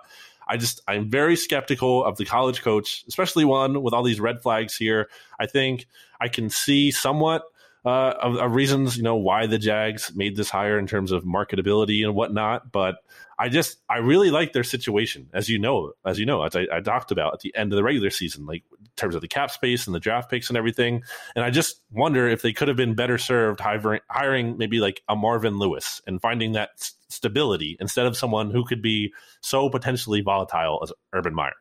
I 0.48 0.56
just 0.56 0.80
I'm 0.86 1.10
very 1.10 1.36
skeptical 1.36 2.04
of 2.04 2.16
the 2.16 2.24
college 2.24 2.62
coach, 2.62 3.04
especially 3.08 3.44
one 3.44 3.82
with 3.82 3.94
all 3.94 4.02
these 4.02 4.20
red 4.20 4.42
flags 4.42 4.76
here. 4.76 5.08
I 5.40 5.46
think 5.46 5.86
I 6.20 6.28
can 6.28 6.50
see 6.50 6.90
somewhat 6.90 7.42
uh, 7.86 8.14
of, 8.20 8.36
of, 8.36 8.52
reasons, 8.52 8.96
you 8.96 9.04
know, 9.04 9.14
why 9.14 9.46
the 9.46 9.58
Jags 9.58 10.10
made 10.16 10.34
this 10.34 10.50
hire 10.50 10.76
in 10.76 10.88
terms 10.88 11.12
of 11.12 11.22
marketability 11.22 12.04
and 12.04 12.16
whatnot. 12.16 12.72
But 12.72 12.96
I 13.38 13.48
just, 13.48 13.78
I 13.88 13.98
really 13.98 14.32
like 14.32 14.52
their 14.52 14.64
situation, 14.64 15.28
as 15.32 15.48
you 15.48 15.60
know, 15.60 15.92
as 16.04 16.18
you 16.18 16.26
know, 16.26 16.42
as 16.42 16.56
I, 16.56 16.66
I, 16.72 16.80
talked 16.80 17.12
about 17.12 17.34
at 17.34 17.40
the 17.40 17.54
end 17.54 17.72
of 17.72 17.76
the 17.76 17.84
regular 17.84 18.10
season, 18.10 18.44
like 18.44 18.64
in 18.80 18.88
terms 18.96 19.14
of 19.14 19.20
the 19.20 19.28
cap 19.28 19.52
space 19.52 19.86
and 19.86 19.94
the 19.94 20.00
draft 20.00 20.28
picks 20.28 20.48
and 20.48 20.56
everything. 20.56 21.04
And 21.36 21.44
I 21.44 21.50
just 21.50 21.80
wonder 21.92 22.26
if 22.26 22.42
they 22.42 22.52
could 22.52 22.66
have 22.66 22.76
been 22.76 22.96
better 22.96 23.18
served 23.18 23.60
hiring, 23.60 24.00
hiring 24.10 24.58
maybe 24.58 24.80
like 24.80 25.00
a 25.08 25.14
Marvin 25.14 25.58
Lewis 25.58 26.02
and 26.08 26.20
finding 26.20 26.52
that 26.52 26.70
stability 27.08 27.76
instead 27.78 28.06
of 28.06 28.16
someone 28.16 28.50
who 28.50 28.64
could 28.64 28.82
be 28.82 29.14
so 29.42 29.70
potentially 29.70 30.22
volatile 30.22 30.80
as 30.82 30.92
Urban 31.14 31.34
Meyer. 31.34 31.54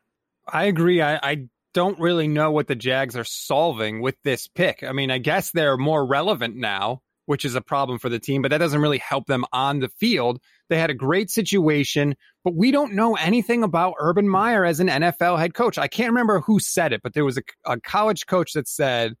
I 0.48 0.64
agree. 0.64 1.00
I, 1.00 1.20
I 1.22 1.48
don't 1.76 2.00
really 2.00 2.26
know 2.26 2.50
what 2.50 2.68
the 2.68 2.74
Jags 2.74 3.18
are 3.18 3.24
solving 3.24 4.00
with 4.00 4.14
this 4.24 4.48
pick. 4.48 4.82
I 4.82 4.92
mean, 4.92 5.10
I 5.10 5.18
guess 5.18 5.50
they're 5.50 5.76
more 5.76 6.06
relevant 6.06 6.56
now, 6.56 7.02
which 7.26 7.44
is 7.44 7.54
a 7.54 7.60
problem 7.60 7.98
for 7.98 8.08
the 8.08 8.18
team, 8.18 8.40
but 8.40 8.50
that 8.50 8.56
doesn't 8.56 8.80
really 8.80 8.96
help 8.96 9.26
them 9.26 9.44
on 9.52 9.80
the 9.80 9.90
field. 9.90 10.40
They 10.70 10.78
had 10.78 10.88
a 10.88 10.94
great 10.94 11.28
situation, 11.28 12.16
but 12.44 12.54
we 12.54 12.70
don't 12.70 12.94
know 12.94 13.14
anything 13.16 13.62
about 13.62 13.92
Urban 13.98 14.26
Meyer 14.26 14.64
as 14.64 14.80
an 14.80 14.88
NFL 14.88 15.38
head 15.38 15.52
coach. 15.52 15.76
I 15.76 15.86
can't 15.86 16.08
remember 16.12 16.40
who 16.40 16.60
said 16.60 16.94
it, 16.94 17.02
but 17.02 17.12
there 17.12 17.26
was 17.26 17.36
a, 17.36 17.42
a 17.66 17.78
college 17.78 18.24
coach 18.24 18.54
that 18.54 18.68
said, 18.68 19.12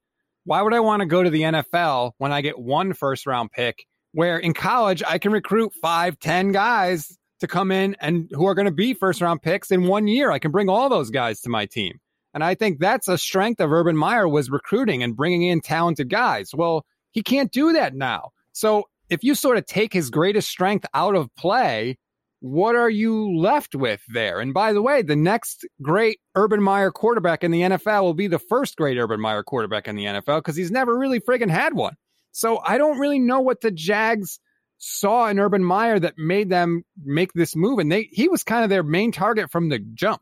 Why 0.44 0.62
would 0.62 0.72
I 0.72 0.80
want 0.80 1.00
to 1.00 1.06
go 1.06 1.22
to 1.22 1.28
the 1.28 1.42
NFL 1.42 2.12
when 2.16 2.32
I 2.32 2.40
get 2.40 2.58
one 2.58 2.94
first 2.94 3.26
round 3.26 3.52
pick? 3.52 3.84
Where 4.12 4.38
in 4.38 4.54
college, 4.54 5.02
I 5.06 5.18
can 5.18 5.30
recruit 5.30 5.74
five, 5.74 6.18
ten 6.20 6.52
guys 6.52 7.18
to 7.40 7.46
come 7.46 7.70
in 7.70 7.96
and 8.00 8.30
who 8.32 8.46
are 8.46 8.54
going 8.54 8.64
to 8.64 8.72
be 8.72 8.94
first 8.94 9.20
round 9.20 9.42
picks 9.42 9.70
in 9.70 9.88
one 9.88 10.08
year. 10.08 10.30
I 10.30 10.38
can 10.38 10.52
bring 10.52 10.70
all 10.70 10.88
those 10.88 11.10
guys 11.10 11.42
to 11.42 11.50
my 11.50 11.66
team. 11.66 12.00
And 12.36 12.44
I 12.44 12.54
think 12.54 12.80
that's 12.80 13.08
a 13.08 13.16
strength 13.16 13.62
of 13.62 13.72
Urban 13.72 13.96
Meyer 13.96 14.28
was 14.28 14.50
recruiting 14.50 15.02
and 15.02 15.16
bringing 15.16 15.44
in 15.44 15.62
talented 15.62 16.10
guys. 16.10 16.50
Well, 16.54 16.84
he 17.12 17.22
can't 17.22 17.50
do 17.50 17.72
that 17.72 17.94
now. 17.94 18.32
So 18.52 18.90
if 19.08 19.24
you 19.24 19.34
sort 19.34 19.56
of 19.56 19.64
take 19.64 19.94
his 19.94 20.10
greatest 20.10 20.50
strength 20.50 20.84
out 20.92 21.14
of 21.14 21.34
play, 21.34 21.96
what 22.40 22.76
are 22.76 22.90
you 22.90 23.34
left 23.38 23.74
with 23.74 24.02
there? 24.12 24.38
And 24.40 24.52
by 24.52 24.74
the 24.74 24.82
way, 24.82 25.00
the 25.00 25.16
next 25.16 25.66
great 25.80 26.20
Urban 26.34 26.62
Meyer 26.62 26.90
quarterback 26.90 27.42
in 27.42 27.52
the 27.52 27.62
NFL 27.62 28.02
will 28.02 28.12
be 28.12 28.26
the 28.26 28.38
first 28.38 28.76
great 28.76 28.98
Urban 28.98 29.18
Meyer 29.18 29.42
quarterback 29.42 29.88
in 29.88 29.96
the 29.96 30.04
NFL 30.04 30.40
because 30.40 30.56
he's 30.56 30.70
never 30.70 30.94
really 30.94 31.20
friggin' 31.20 31.48
had 31.48 31.72
one. 31.72 31.96
So 32.32 32.60
I 32.62 32.76
don't 32.76 32.98
really 32.98 33.18
know 33.18 33.40
what 33.40 33.62
the 33.62 33.70
Jags 33.70 34.40
saw 34.76 35.26
in 35.28 35.38
Urban 35.38 35.64
Meyer 35.64 35.98
that 35.98 36.18
made 36.18 36.50
them 36.50 36.82
make 37.02 37.32
this 37.32 37.56
move. 37.56 37.78
And 37.78 37.90
they 37.90 38.10
he 38.12 38.28
was 38.28 38.44
kind 38.44 38.62
of 38.62 38.68
their 38.68 38.82
main 38.82 39.10
target 39.10 39.50
from 39.50 39.70
the 39.70 39.78
jump. 39.78 40.20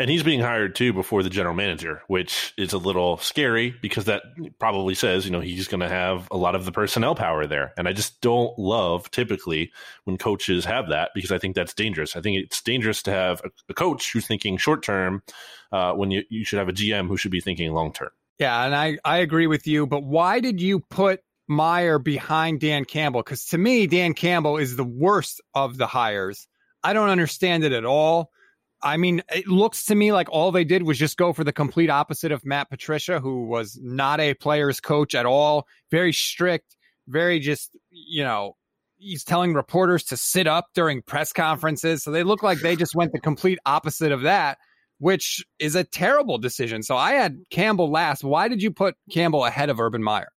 And 0.00 0.08
he's 0.08 0.22
being 0.22 0.40
hired 0.40 0.74
too 0.74 0.94
before 0.94 1.22
the 1.22 1.28
general 1.28 1.54
manager, 1.54 2.00
which 2.06 2.54
is 2.56 2.72
a 2.72 2.78
little 2.78 3.18
scary 3.18 3.76
because 3.82 4.06
that 4.06 4.22
probably 4.58 4.94
says, 4.94 5.26
you 5.26 5.30
know, 5.30 5.40
he's 5.40 5.68
going 5.68 5.82
to 5.82 5.90
have 5.90 6.26
a 6.30 6.38
lot 6.38 6.54
of 6.54 6.64
the 6.64 6.72
personnel 6.72 7.14
power 7.14 7.46
there. 7.46 7.74
And 7.76 7.86
I 7.86 7.92
just 7.92 8.18
don't 8.22 8.58
love 8.58 9.10
typically 9.10 9.72
when 10.04 10.16
coaches 10.16 10.64
have 10.64 10.88
that 10.88 11.10
because 11.14 11.30
I 11.30 11.36
think 11.36 11.54
that's 11.54 11.74
dangerous. 11.74 12.16
I 12.16 12.22
think 12.22 12.42
it's 12.42 12.62
dangerous 12.62 13.02
to 13.02 13.10
have 13.10 13.42
a, 13.44 13.50
a 13.68 13.74
coach 13.74 14.10
who's 14.10 14.26
thinking 14.26 14.56
short 14.56 14.82
term 14.82 15.22
uh, 15.70 15.92
when 15.92 16.10
you, 16.10 16.22
you 16.30 16.46
should 16.46 16.60
have 16.60 16.70
a 16.70 16.72
GM 16.72 17.06
who 17.06 17.18
should 17.18 17.30
be 17.30 17.42
thinking 17.42 17.70
long 17.74 17.92
term. 17.92 18.08
Yeah, 18.38 18.64
and 18.64 18.74
I, 18.74 18.96
I 19.04 19.18
agree 19.18 19.48
with 19.48 19.66
you. 19.66 19.86
But 19.86 20.02
why 20.02 20.40
did 20.40 20.62
you 20.62 20.80
put 20.80 21.20
Meyer 21.46 21.98
behind 21.98 22.60
Dan 22.60 22.86
Campbell? 22.86 23.20
Because 23.20 23.44
to 23.48 23.58
me, 23.58 23.86
Dan 23.86 24.14
Campbell 24.14 24.56
is 24.56 24.76
the 24.76 24.82
worst 24.82 25.42
of 25.54 25.76
the 25.76 25.86
hires. 25.86 26.48
I 26.82 26.94
don't 26.94 27.10
understand 27.10 27.64
it 27.64 27.72
at 27.72 27.84
all. 27.84 28.30
I 28.82 28.96
mean, 28.96 29.22
it 29.34 29.46
looks 29.46 29.84
to 29.86 29.94
me 29.94 30.12
like 30.12 30.28
all 30.30 30.52
they 30.52 30.64
did 30.64 30.82
was 30.84 30.98
just 30.98 31.16
go 31.16 31.32
for 31.32 31.44
the 31.44 31.52
complete 31.52 31.90
opposite 31.90 32.32
of 32.32 32.44
Matt 32.44 32.70
Patricia, 32.70 33.20
who 33.20 33.44
was 33.46 33.78
not 33.82 34.20
a 34.20 34.34
player's 34.34 34.80
coach 34.80 35.14
at 35.14 35.26
all, 35.26 35.66
very 35.90 36.12
strict, 36.12 36.76
very 37.06 37.40
just, 37.40 37.70
you 37.90 38.22
know, 38.22 38.56
he's 38.98 39.24
telling 39.24 39.54
reporters 39.54 40.04
to 40.04 40.16
sit 40.16 40.46
up 40.46 40.68
during 40.74 41.02
press 41.02 41.32
conferences. 41.32 42.02
So 42.02 42.10
they 42.10 42.22
look 42.22 42.42
like 42.42 42.60
they 42.60 42.76
just 42.76 42.94
went 42.94 43.12
the 43.12 43.20
complete 43.20 43.58
opposite 43.66 44.12
of 44.12 44.22
that, 44.22 44.58
which 44.98 45.44
is 45.58 45.74
a 45.74 45.84
terrible 45.84 46.38
decision. 46.38 46.82
So 46.82 46.96
I 46.96 47.12
had 47.12 47.38
Campbell 47.50 47.90
last. 47.90 48.22
Why 48.22 48.48
did 48.48 48.62
you 48.62 48.70
put 48.70 48.94
Campbell 49.10 49.44
ahead 49.44 49.70
of 49.70 49.80
Urban 49.80 50.02
Meyer? 50.02 50.28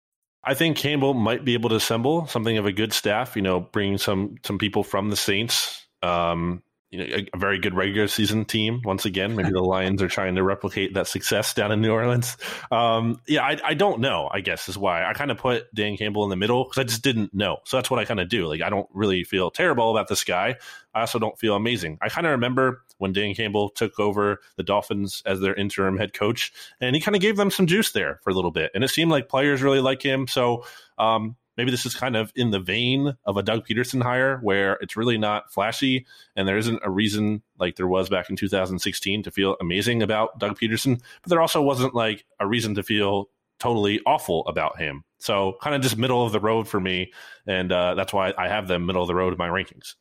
I 0.45 0.55
think 0.55 0.77
Campbell 0.77 1.15
might 1.15 1.45
be 1.45 1.55
able 1.55 1.69
to 1.69 1.77
assemble 1.77 2.27
something 2.27 2.59
of 2.59 2.67
a 2.67 2.73
good 2.73 2.93
staff, 2.93 3.37
you 3.37 3.43
know, 3.43 3.61
bring 3.61 3.99
some 3.99 4.37
some 4.45 4.59
people 4.59 4.83
from 4.83 5.11
the 5.11 5.17
Saints. 5.17 5.87
Um, 6.03 6.65
you 6.93 6.99
know, 6.99 7.05
a, 7.05 7.27
a, 7.33 7.39
very 7.39 7.59
good 7.59 7.75
regular 7.75 8.07
season 8.07 8.45
team. 8.45 8.83
Once 8.85 9.07
again, 9.07 9.35
maybe 9.35 9.51
the 9.51 9.63
Lions 9.63 10.03
are 10.03 10.09
trying 10.09 10.35
to 10.35 10.43
replicate 10.43 10.93
that 10.95 11.09
success 11.09 11.55
down 11.55 11.73
in 11.73 11.81
New 11.81 11.91
Orleans. 11.91 12.37
Um, 12.71 13.19
yeah, 13.27 13.43
I, 13.43 13.59
I, 13.65 13.75
don't 13.75 14.01
know. 14.01 14.29
I 14.31 14.41
guess 14.41 14.69
is 14.69 14.77
why 14.77 15.05
I 15.05 15.15
kind 15.15 15.31
of 15.31 15.39
put 15.39 15.75
Dan 15.75 15.97
Campbell 15.97 16.23
in 16.25 16.31
the 16.31 16.37
middle 16.37 16.65
because 16.65 16.79
I 16.79 16.85
just 16.85 17.03
didn't 17.03 17.33
know. 17.33 17.59
So 17.65 17.79
that's 17.79 17.91
what 17.91 17.99
I 17.99 18.05
kind 18.05 18.21
of 18.21 18.29
do. 18.29 18.47
Like 18.47 18.61
I 18.61 18.69
don't 18.69 18.89
really 18.93 19.25
feel 19.25 19.51
terrible 19.51 19.91
about 19.91 20.09
this 20.09 20.23
guy. 20.23 20.57
I 20.95 21.01
also 21.01 21.19
don't 21.19 21.39
feel 21.39 21.57
amazing. 21.57 21.99
I 22.03 22.11
kind 22.11 22.27
of 22.27 22.33
remember 22.33 22.83
when 22.99 23.15
Dan 23.15 23.35
Campbell 23.35 23.71
took 23.71 23.99
over 23.99 24.41
the 24.57 24.63
Dolphins 24.63 25.23
as 25.25 25.41
their 25.41 25.55
interim 25.55 25.97
head 25.97 26.13
coach, 26.13 26.53
and 26.79 26.95
he 26.95 27.01
kind 27.01 27.17
of 27.17 27.23
gave 27.23 27.39
them 27.39 27.51
some 27.51 27.67
juice 27.67 27.93
there 27.93 28.21
for 28.23 28.29
a 28.29 28.35
little 28.35 28.51
bit, 28.51 28.71
and 28.75 28.85
it 28.85 28.89
seemed 28.89 29.11
like 29.11 29.31
players 29.31 29.63
really 29.63 29.81
like 29.81 30.03
him. 30.03 30.27
So 30.27 30.67
um, 30.99 31.37
maybe 31.57 31.71
this 31.71 31.87
is 31.87 31.95
kind 31.95 32.17
of 32.17 32.33
in 32.35 32.51
the 32.51 32.61
vein 32.61 33.17
of 33.25 33.37
a 33.37 33.43
Doug 33.43 33.67
Pederson 33.67 34.03
hire 34.03 34.39
where 34.39 34.75
it's 34.81 34.97
really 34.97 35.19
not 35.19 35.53
flashy 35.53 36.07
and 36.37 36.47
there 36.47 36.59
isn't 36.59 36.81
a 36.85 36.91
reason 36.91 37.43
like 37.59 37.77
there 37.77 37.87
was 37.87 38.09
back 38.09 38.31
in 38.31 38.37
2016 38.37 39.23
to 39.23 39.31
feel 39.31 39.57
amazing 39.61 40.03
about 40.03 40.39
Doug 40.39 40.59
Pederson, 40.59 41.01
but 41.23 41.31
there 41.31 41.41
also 41.41 41.63
wasn't 41.63 41.95
like 41.95 42.25
a 42.41 42.47
reason 42.47 42.75
to 42.75 42.83
feel 42.83 43.29
totally 43.59 44.01
awful 44.07 44.47
about 44.47 44.79
him. 44.79 45.05
So 45.21 45.57
kind 45.63 45.77
of 45.77 45.83
just 45.83 45.97
middle 45.97 46.27
of 46.27 46.33
the 46.33 46.41
road 46.41 46.67
for 46.67 46.81
me. 46.81 47.13
And 47.47 47.71
uh, 47.71 47.95
that's 47.95 48.13
why 48.13 48.35
I 48.37 48.49
have 48.49 48.67
them 48.67 48.87
middle 48.87 49.03
of 49.03 49.09
the 49.09 49.15
road 49.15 49.33
in 49.33 49.39
my 49.39 49.49
rankings. 49.49 49.95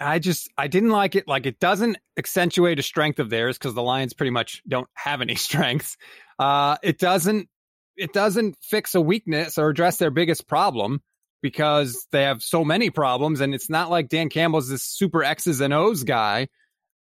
I 0.00 0.18
just 0.18 0.48
I 0.56 0.66
didn't 0.66 0.90
like 0.90 1.14
it. 1.14 1.28
Like 1.28 1.46
it 1.46 1.60
doesn't 1.60 1.98
accentuate 2.16 2.78
a 2.78 2.82
strength 2.82 3.18
of 3.18 3.30
theirs 3.30 3.58
because 3.58 3.74
the 3.74 3.82
Lions 3.82 4.14
pretty 4.14 4.30
much 4.30 4.62
don't 4.66 4.88
have 4.94 5.20
any 5.20 5.34
strengths. 5.36 5.96
Uh, 6.38 6.76
it 6.82 6.98
doesn't 6.98 7.48
it 7.96 8.12
doesn't 8.12 8.56
fix 8.62 8.94
a 8.94 9.00
weakness 9.00 9.58
or 9.58 9.68
address 9.68 9.98
their 9.98 10.10
biggest 10.10 10.46
problem 10.48 11.02
because 11.42 12.06
they 12.12 12.22
have 12.22 12.42
so 12.42 12.64
many 12.64 12.90
problems. 12.90 13.40
And 13.40 13.54
it's 13.54 13.68
not 13.68 13.90
like 13.90 14.08
Dan 14.08 14.28
Campbell's 14.28 14.68
this 14.68 14.84
super 14.84 15.24
X's 15.24 15.60
and 15.60 15.74
O's 15.74 16.04
guy. 16.04 16.48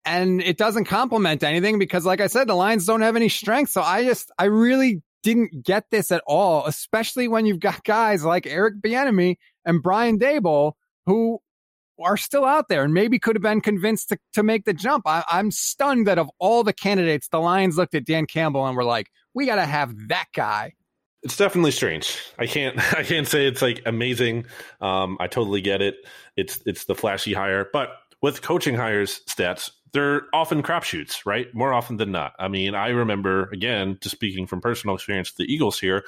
And 0.05 0.41
it 0.41 0.57
doesn't 0.57 0.87
complement 0.87 1.43
anything 1.43 1.79
because, 1.79 2.07
like 2.07 2.23
I 2.23 2.27
said, 2.27 2.49
the 2.49 2.55
Lions 2.55 2.87
don't 2.87 3.03
have 3.03 3.17
any 3.17 3.29
strength. 3.29 3.71
So 3.71 3.83
I 3.83 4.05
just, 4.05 4.31
I 4.39 4.47
really 4.47 5.03
didn't 5.23 5.63
get 5.63 5.85
this 5.91 6.11
at 6.11 6.23
all, 6.27 6.65
especially 6.67 7.29
when 7.29 7.45
you've 7.45 7.61
got 7.61 7.85
guys 7.85 8.25
like 8.25 8.47
Eric 8.47 8.81
Bieniemy 8.81 9.37
and 9.67 9.83
Brian 9.83 10.19
Daboll 10.19 10.73
who 11.05 11.41
are 12.03 12.17
still 12.17 12.47
out 12.47 12.69
there 12.69 12.83
and 12.83 12.95
maybe 12.95 13.19
could 13.19 13.37
have 13.37 13.43
been 13.43 13.61
convinced 13.61 14.09
to, 14.09 14.19
to 14.33 14.43
make 14.43 14.65
the 14.65 14.73
jump. 14.73 15.07
I, 15.07 15.23
I'm 15.29 15.51
stunned 15.51 16.07
that 16.07 16.19
of 16.19 16.31
all 16.39 16.65
the 16.65 16.73
candidates, 16.73 17.29
the 17.29 17.39
Lions 17.39 17.77
looked 17.77 17.95
at 17.95 18.07
Dan 18.07 18.25
Campbell 18.25 18.67
and 18.67 18.77
were 18.77 18.85
like, 18.85 19.11
we 19.35 19.45
got 19.45 19.57
to 19.57 19.67
have 19.67 19.95
that 20.09 20.27
guy. 20.35 20.73
It's 21.23 21.37
definitely 21.37 21.71
strange. 21.71 22.19
I 22.39 22.47
can't 22.47 22.79
I 22.95 23.03
can't 23.03 23.27
say 23.29 23.47
it's 23.47 23.63
like 23.63 23.83
amazing. 23.87 24.47
Um, 24.81 25.17
I 25.21 25.27
totally 25.27 25.61
get 25.61 25.83
it. 25.83 25.97
It's 26.37 26.61
it's 26.67 26.85
the 26.85 26.95
flashy 26.95 27.35
hire, 27.35 27.69
but 27.73 27.91
with 28.23 28.43
coaching 28.43 28.75
hires 28.75 29.21
stats, 29.27 29.71
they're 29.93 30.23
often 30.33 30.63
crapshoots, 30.63 31.25
right? 31.27 31.53
More 31.55 31.73
often 31.73 31.97
than 31.97 32.13
not. 32.13 32.35
I 32.39 32.49
mean, 32.49 32.75
I 32.75 32.89
remember 32.89 33.49
again, 33.53 33.99
just 34.01 34.15
speaking 34.15 34.47
from 34.47 34.61
personal 34.61 34.95
experience, 34.97 35.33
the 35.33 35.53
Eagles 35.53 35.79
here. 35.79 36.05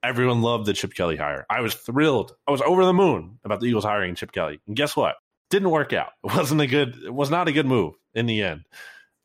Everyone 0.00 0.42
loved 0.42 0.66
the 0.66 0.72
Chip 0.72 0.94
Kelly 0.94 1.16
hire. 1.16 1.44
I 1.50 1.60
was 1.60 1.74
thrilled. 1.74 2.36
I 2.46 2.52
was 2.52 2.62
over 2.62 2.84
the 2.84 2.92
moon 2.92 3.40
about 3.44 3.58
the 3.58 3.66
Eagles 3.66 3.82
hiring 3.82 4.14
Chip 4.14 4.30
Kelly. 4.30 4.60
And 4.68 4.76
guess 4.76 4.94
what? 4.94 5.16
Didn't 5.50 5.70
work 5.70 5.92
out. 5.92 6.10
It 6.24 6.34
wasn't 6.36 6.60
a 6.60 6.66
good. 6.68 6.96
It 7.04 7.12
was 7.12 7.30
not 7.30 7.48
a 7.48 7.52
good 7.52 7.66
move 7.66 7.94
in 8.14 8.26
the 8.26 8.42
end. 8.42 8.64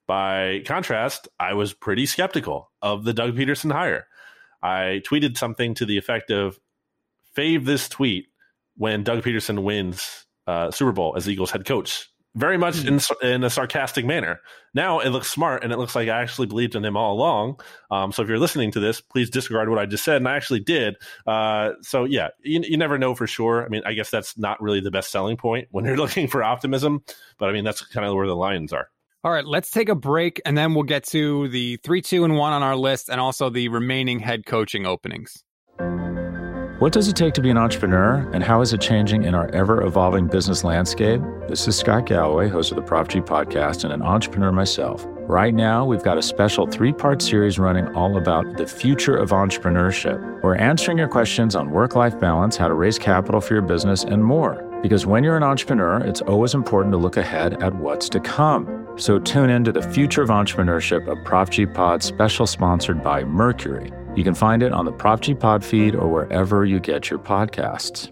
By 0.07 0.63
contrast, 0.65 1.27
I 1.39 1.53
was 1.53 1.73
pretty 1.73 2.05
skeptical 2.07 2.71
of 2.81 3.03
the 3.03 3.13
Doug 3.13 3.35
Pederson 3.35 3.71
hire. 3.71 4.07
I 4.63 5.01
tweeted 5.05 5.37
something 5.37 5.73
to 5.75 5.85
the 5.85 5.97
effect 5.97 6.31
of 6.31 6.59
fave 7.35 7.65
this 7.65 7.89
tweet 7.89 8.27
when 8.77 9.03
Doug 9.03 9.23
Pederson 9.23 9.63
wins 9.63 10.25
uh, 10.47 10.71
Super 10.71 10.91
Bowl 10.91 11.13
as 11.15 11.29
Eagles 11.29 11.51
head 11.51 11.65
coach. 11.65 12.09
Very 12.35 12.57
much 12.57 12.83
in, 12.83 12.99
in 13.21 13.43
a 13.43 13.49
sarcastic 13.49 14.05
manner. 14.05 14.39
Now 14.73 15.01
it 15.01 15.09
looks 15.09 15.29
smart 15.29 15.63
and 15.63 15.71
it 15.71 15.77
looks 15.77 15.93
like 15.93 16.09
I 16.09 16.19
actually 16.19 16.47
believed 16.47 16.73
in 16.73 16.83
him 16.83 16.97
all 16.97 17.13
along. 17.13 17.59
Um, 17.91 18.11
so 18.11 18.23
if 18.23 18.27
you're 18.27 18.39
listening 18.39 18.71
to 18.71 18.79
this, 18.79 19.01
please 19.01 19.29
disregard 19.29 19.69
what 19.69 19.77
I 19.77 19.85
just 19.85 20.03
said. 20.03 20.17
And 20.17 20.27
I 20.27 20.35
actually 20.35 20.61
did. 20.61 20.95
Uh, 21.27 21.73
so 21.81 22.05
yeah, 22.05 22.29
you, 22.41 22.61
you 22.63 22.75
never 22.75 22.97
know 22.97 23.13
for 23.13 23.27
sure. 23.27 23.63
I 23.63 23.69
mean, 23.69 23.83
I 23.85 23.93
guess 23.93 24.09
that's 24.09 24.35
not 24.35 24.59
really 24.63 24.79
the 24.79 24.89
best 24.89 25.11
selling 25.11 25.37
point 25.37 25.67
when 25.69 25.85
you're 25.85 25.97
looking 26.03 26.27
for 26.27 26.43
optimism. 26.43 27.03
But 27.37 27.49
I 27.49 27.53
mean, 27.53 27.63
that's 27.63 27.85
kind 27.85 28.03
of 28.03 28.15
where 28.15 28.25
the 28.25 28.35
Lions 28.35 28.73
are. 28.73 28.89
All 29.25 29.31
right, 29.31 29.45
let's 29.45 29.71
take 29.71 29.87
a 29.87 29.95
break 29.95 30.41
and 30.43 30.57
then 30.57 30.73
we'll 30.73 30.83
get 30.83 31.05
to 31.05 31.47
the 31.47 31.77
three, 31.77 32.01
two, 32.01 32.25
and 32.25 32.35
one 32.35 32.51
on 32.51 32.61
our 32.61 32.75
list 32.75 33.09
and 33.09 33.21
also 33.21 33.49
the 33.49 33.69
remaining 33.69 34.19
head 34.19 34.45
coaching 34.45 34.85
openings. 34.85 35.45
What 36.79 36.91
does 36.91 37.07
it 37.07 37.15
take 37.15 37.33
to 37.35 37.41
be 37.41 37.49
an 37.49 37.57
entrepreneur, 37.57 38.29
and 38.33 38.43
how 38.43 38.59
is 38.59 38.73
it 38.73 38.81
changing 38.81 39.23
in 39.23 39.33
our 39.33 39.47
ever 39.51 39.81
evolving 39.81 40.27
business 40.27 40.65
landscape? 40.65 41.21
This 41.47 41.65
is 41.65 41.77
Scott 41.77 42.05
Galloway, 42.05 42.49
host 42.49 42.71
of 42.71 42.75
the 42.75 42.81
Prop 42.81 43.07
G 43.07 43.21
podcast, 43.21 43.85
and 43.85 43.93
an 43.93 44.01
entrepreneur 44.01 44.51
myself. 44.51 45.05
Right 45.19 45.53
now, 45.53 45.85
we've 45.85 46.03
got 46.03 46.17
a 46.17 46.21
special 46.21 46.67
three 46.67 46.91
part 46.91 47.21
series 47.21 47.57
running 47.57 47.87
all 47.95 48.17
about 48.17 48.57
the 48.57 48.67
future 48.67 49.15
of 49.15 49.29
entrepreneurship. 49.29 50.43
We're 50.43 50.55
answering 50.55 50.97
your 50.97 51.07
questions 51.07 51.55
on 51.55 51.71
work 51.71 51.95
life 51.95 52.19
balance, 52.19 52.57
how 52.57 52.67
to 52.67 52.73
raise 52.73 52.99
capital 52.99 53.39
for 53.39 53.53
your 53.53 53.63
business, 53.63 54.03
and 54.03 54.25
more. 54.25 54.69
Because 54.81 55.05
when 55.05 55.23
you're 55.23 55.37
an 55.37 55.43
entrepreneur, 55.43 55.99
it's 55.99 56.19
always 56.19 56.53
important 56.53 56.91
to 56.91 56.97
look 56.97 57.15
ahead 57.15 57.63
at 57.63 57.73
what's 57.75 58.09
to 58.09 58.19
come. 58.19 58.82
So 58.95 59.19
tune 59.19 59.49
in 59.49 59.63
to 59.63 59.71
the 59.71 59.81
Future 59.81 60.21
of 60.21 60.29
Entrepreneurship, 60.29 61.07
a 61.07 61.15
Prop 61.23 61.49
G 61.49 61.65
Pod 61.65 62.03
special 62.03 62.45
sponsored 62.45 63.03
by 63.03 63.23
Mercury. 63.23 63.91
You 64.15 64.23
can 64.23 64.35
find 64.35 64.61
it 64.61 64.71
on 64.71 64.85
the 64.85 64.91
Prop 64.91 65.21
G 65.21 65.33
Pod 65.33 65.65
feed 65.65 65.95
or 65.95 66.07
wherever 66.07 66.63
you 66.63 66.79
get 66.79 67.09
your 67.09 67.19
podcasts. 67.19 68.11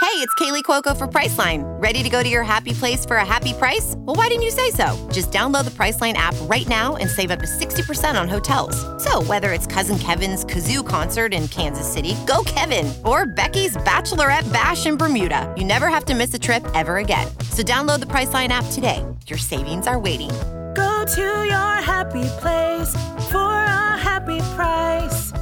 Hey, 0.00 0.16
it's 0.16 0.34
Kaley 0.34 0.64
Cuoco 0.64 0.96
for 0.96 1.06
Priceline. 1.06 1.62
Ready 1.80 2.02
to 2.02 2.08
go 2.08 2.20
to 2.20 2.28
your 2.28 2.42
happy 2.42 2.72
place 2.72 3.06
for 3.06 3.18
a 3.18 3.24
happy 3.24 3.52
price? 3.52 3.94
Well, 3.98 4.16
why 4.16 4.26
didn't 4.26 4.42
you 4.42 4.50
say 4.50 4.70
so? 4.70 5.08
Just 5.12 5.30
download 5.30 5.66
the 5.66 5.70
Priceline 5.70 6.14
app 6.14 6.34
right 6.42 6.66
now 6.66 6.96
and 6.96 7.08
save 7.08 7.30
up 7.30 7.38
to 7.38 7.46
60% 7.46 8.20
on 8.20 8.26
hotels. 8.26 8.74
So, 9.04 9.22
whether 9.22 9.52
it's 9.52 9.66
Cousin 9.66 9.98
Kevin's 9.98 10.44
Kazoo 10.44 10.84
concert 10.84 11.32
in 11.32 11.46
Kansas 11.48 11.86
City, 11.90 12.16
go 12.26 12.42
Kevin, 12.44 12.92
or 13.04 13.24
Becky's 13.24 13.76
Bachelorette 13.76 14.50
Bash 14.52 14.86
in 14.86 14.96
Bermuda, 14.96 15.54
you 15.56 15.64
never 15.64 15.88
have 15.88 16.06
to 16.06 16.14
miss 16.14 16.34
a 16.34 16.38
trip 16.38 16.66
ever 16.74 16.96
again. 16.96 17.28
So, 17.52 17.62
download 17.62 18.00
the 18.00 18.06
Priceline 18.06 18.48
app 18.48 18.64
today. 18.72 19.04
Your 19.26 19.38
savings 19.38 19.86
are 19.86 19.98
waiting. 19.98 20.30
Go 20.74 21.04
to 21.14 21.44
your 21.44 21.74
happy 21.84 22.24
place 22.40 22.90
for 23.30 23.36
a 23.36 23.96
happy 23.98 24.38
price. 24.56 25.32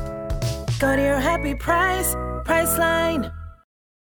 Go 0.81 0.97
to 0.97 1.03
your 1.03 1.21
happy 1.21 1.55
price, 1.55 2.15
Priceline. 2.45 3.35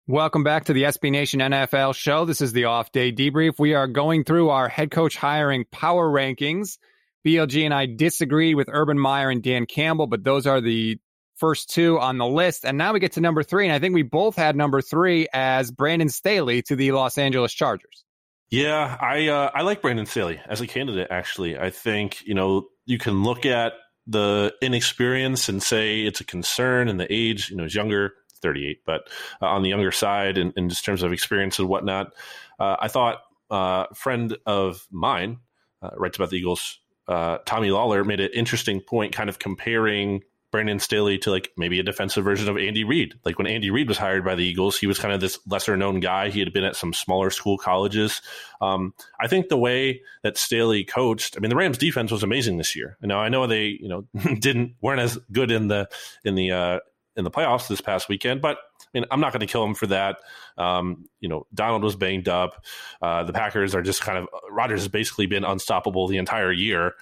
Welcome 0.10 0.46
back 0.46 0.63
to 0.65 0.74
the 0.74 0.84
SB 0.84 1.12
Nation 1.12 1.41
NFL 1.41 1.93
show. 1.93 2.24
This 2.24 2.39
is 2.39 2.54
the 2.54 2.63
off 2.63 2.93
day 2.93 3.12
debrief. 3.12 3.60
We 3.60 3.74
are 3.74 3.88
going 3.88 4.24
through 4.24 4.52
our 4.52 4.70
head 4.70 4.89
coach 4.89 5.17
hiring 5.17 5.65
power 5.70 6.10
rankings. 6.10 6.78
BLG 7.26 7.65
and 7.65 7.74
I 7.74 7.88
disagreed 7.88 8.56
with 8.56 8.70
Urban 8.72 8.98
Meyer 8.98 9.30
and 9.30 9.43
Dan 9.43 9.65
Campbell, 9.65 10.08
but 10.08 10.24
those 10.24 10.48
are 10.48 10.62
the 10.62 10.98
first 11.38 11.69
two 11.69 12.00
on 12.00 12.17
the 12.17 12.26
list. 12.26 12.65
And 12.65 12.78
now 12.78 12.93
we 12.93 13.00
get 13.00 13.13
to 13.13 13.21
number 13.21 13.43
three. 13.43 13.65
And 13.65 13.73
I 13.73 13.80
think 13.80 13.93
we 13.93 14.04
both 14.04 14.36
had 14.36 14.56
number 14.56 14.82
three 14.82 15.28
as 15.34 15.71
Brandon 15.71 16.10
Staley 16.10 16.62
to 16.63 16.76
the 16.76 16.91
Los 16.91 17.17
Angeles 17.17 17.54
Chargers. 17.54 18.04
Yeah, 18.50 18.97
I 19.00 19.28
uh, 19.28 19.52
I 19.54 19.63
like 19.63 19.82
Brandon 19.82 20.06
Staley 20.06 20.39
as 20.47 20.62
a 20.62 20.67
candidate. 20.67 21.10
Actually, 21.12 21.58
I 21.58 21.69
think 21.69 22.26
you 22.26 22.34
know 22.34 22.69
you 22.86 22.97
can 22.97 23.23
look 23.23 23.45
at 23.45 23.73
the 24.06 24.54
inexperience 24.62 25.50
and 25.50 25.62
say 25.62 26.04
it's 26.04 26.21
a 26.21 26.23
concern, 26.23 26.88
and 26.88 26.97
the 26.97 27.12
age. 27.13 27.50
You 27.50 27.58
know, 27.58 27.63
he's 27.63 27.76
younger, 27.76 28.13
38, 28.41 28.84
but 28.86 29.10
uh, 29.41 29.47
on 29.47 29.63
the 29.63 29.69
younger 29.69 29.91
side, 29.91 30.38
and 30.38 30.54
in, 30.56 30.69
terms 30.69 31.04
of 31.04 31.12
experience 31.12 31.60
and 31.60 31.67
whatnot. 31.67 32.13
Uh, 32.58 32.78
I 32.80 32.88
thought 32.88 33.17
uh, 33.52 33.88
a 33.91 33.95
friend 33.95 34.38
of 34.45 34.88
mine 34.91 35.39
uh, 35.82 35.89
writes 35.97 36.17
about 36.17 36.30
the 36.30 36.38
Eagles. 36.38 36.80
Uh, 37.06 37.39
Tommy 37.45 37.69
Lawlor 37.69 38.06
made 38.06 38.21
an 38.21 38.30
interesting 38.34 38.80
point, 38.80 39.13
kind 39.13 39.30
of 39.30 39.39
comparing 39.39 40.23
Brandon 40.58 40.80
Staley 40.80 41.20
to 41.20 41.30
like 41.30 41.52
maybe 41.56 41.80
a 41.80 41.84
defensive 41.84 42.24
version 42.24 42.50
of 42.50 42.58
Andy 42.58 42.84
Reid. 42.84 43.13
Like 43.24 43.38
when 43.38 43.46
Andy 43.46 43.70
Reid 43.70 43.88
was 43.88 44.00
hired 44.00 44.26
by 44.26 44.34
the 44.34 44.43
Eagles, 44.43 44.76
he 44.76 44.88
was 44.88 44.98
kind 44.98 45.13
of 45.13 45.22
this 45.22 45.38
lesser 45.46 45.78
known 45.78 46.00
guy. 46.00 46.30
He 46.30 46.39
had 46.39 46.52
been 46.52 46.63
at 46.63 46.76
some 46.76 46.93
smaller 46.93 47.30
school 47.30 47.60
colleges. 47.60 48.24
Um, 48.60 48.96
I 49.20 49.28
think 49.28 49.50
the 49.50 49.58
way 49.58 50.02
that 50.24 50.36
Staley 50.36 50.84
coached, 50.84 51.38
I 51.38 51.41
mean, 51.41 51.52
the 51.52 51.56
Rams 51.56 51.78
defense 51.78 52.10
was 52.10 52.24
amazing 52.24 52.58
this 52.58 52.76
year. 52.76 52.98
Now 53.04 53.20
I 53.20 53.30
know 53.30 53.46
they, 53.46 53.65
you 53.65 53.88
know, 53.88 54.08
didn't 54.39 54.74
weren't 54.82 55.00
as 55.00 55.20
good 55.32 55.52
in 55.52 55.67
the 55.67 55.88
in 56.26 56.34
the 56.34 56.52
uh, 56.52 56.80
in 57.15 57.24
the 57.24 57.30
playoffs 57.30 57.67
this 57.67 57.80
past 57.80 58.10
weekend, 58.10 58.41
but 58.41 58.58
I 58.58 58.89
mean, 58.96 59.06
I'm 59.12 59.20
not 59.20 59.32
going 59.32 59.41
to 59.41 59.46
kill 59.46 59.63
him 59.63 59.76
for 59.76 59.86
that. 59.86 60.17
Um, 60.58 61.06
you 61.20 61.30
know, 61.30 61.46
Donald 61.54 61.84
was 61.84 61.96
banged 61.96 62.28
up. 62.28 62.65
Uh, 63.00 63.26
the 63.26 63.34
Packers 63.34 63.76
are 63.76 63.84
just 63.84 64.02
kind 64.02 64.17
of 64.17 64.28
Rodgers 64.50 64.80
has 64.80 64.88
basically 64.88 65.28
been 65.28 65.43
unstoppable 65.43 66.08
the 66.08 66.17
entire 66.17 66.52
year. 66.52 66.96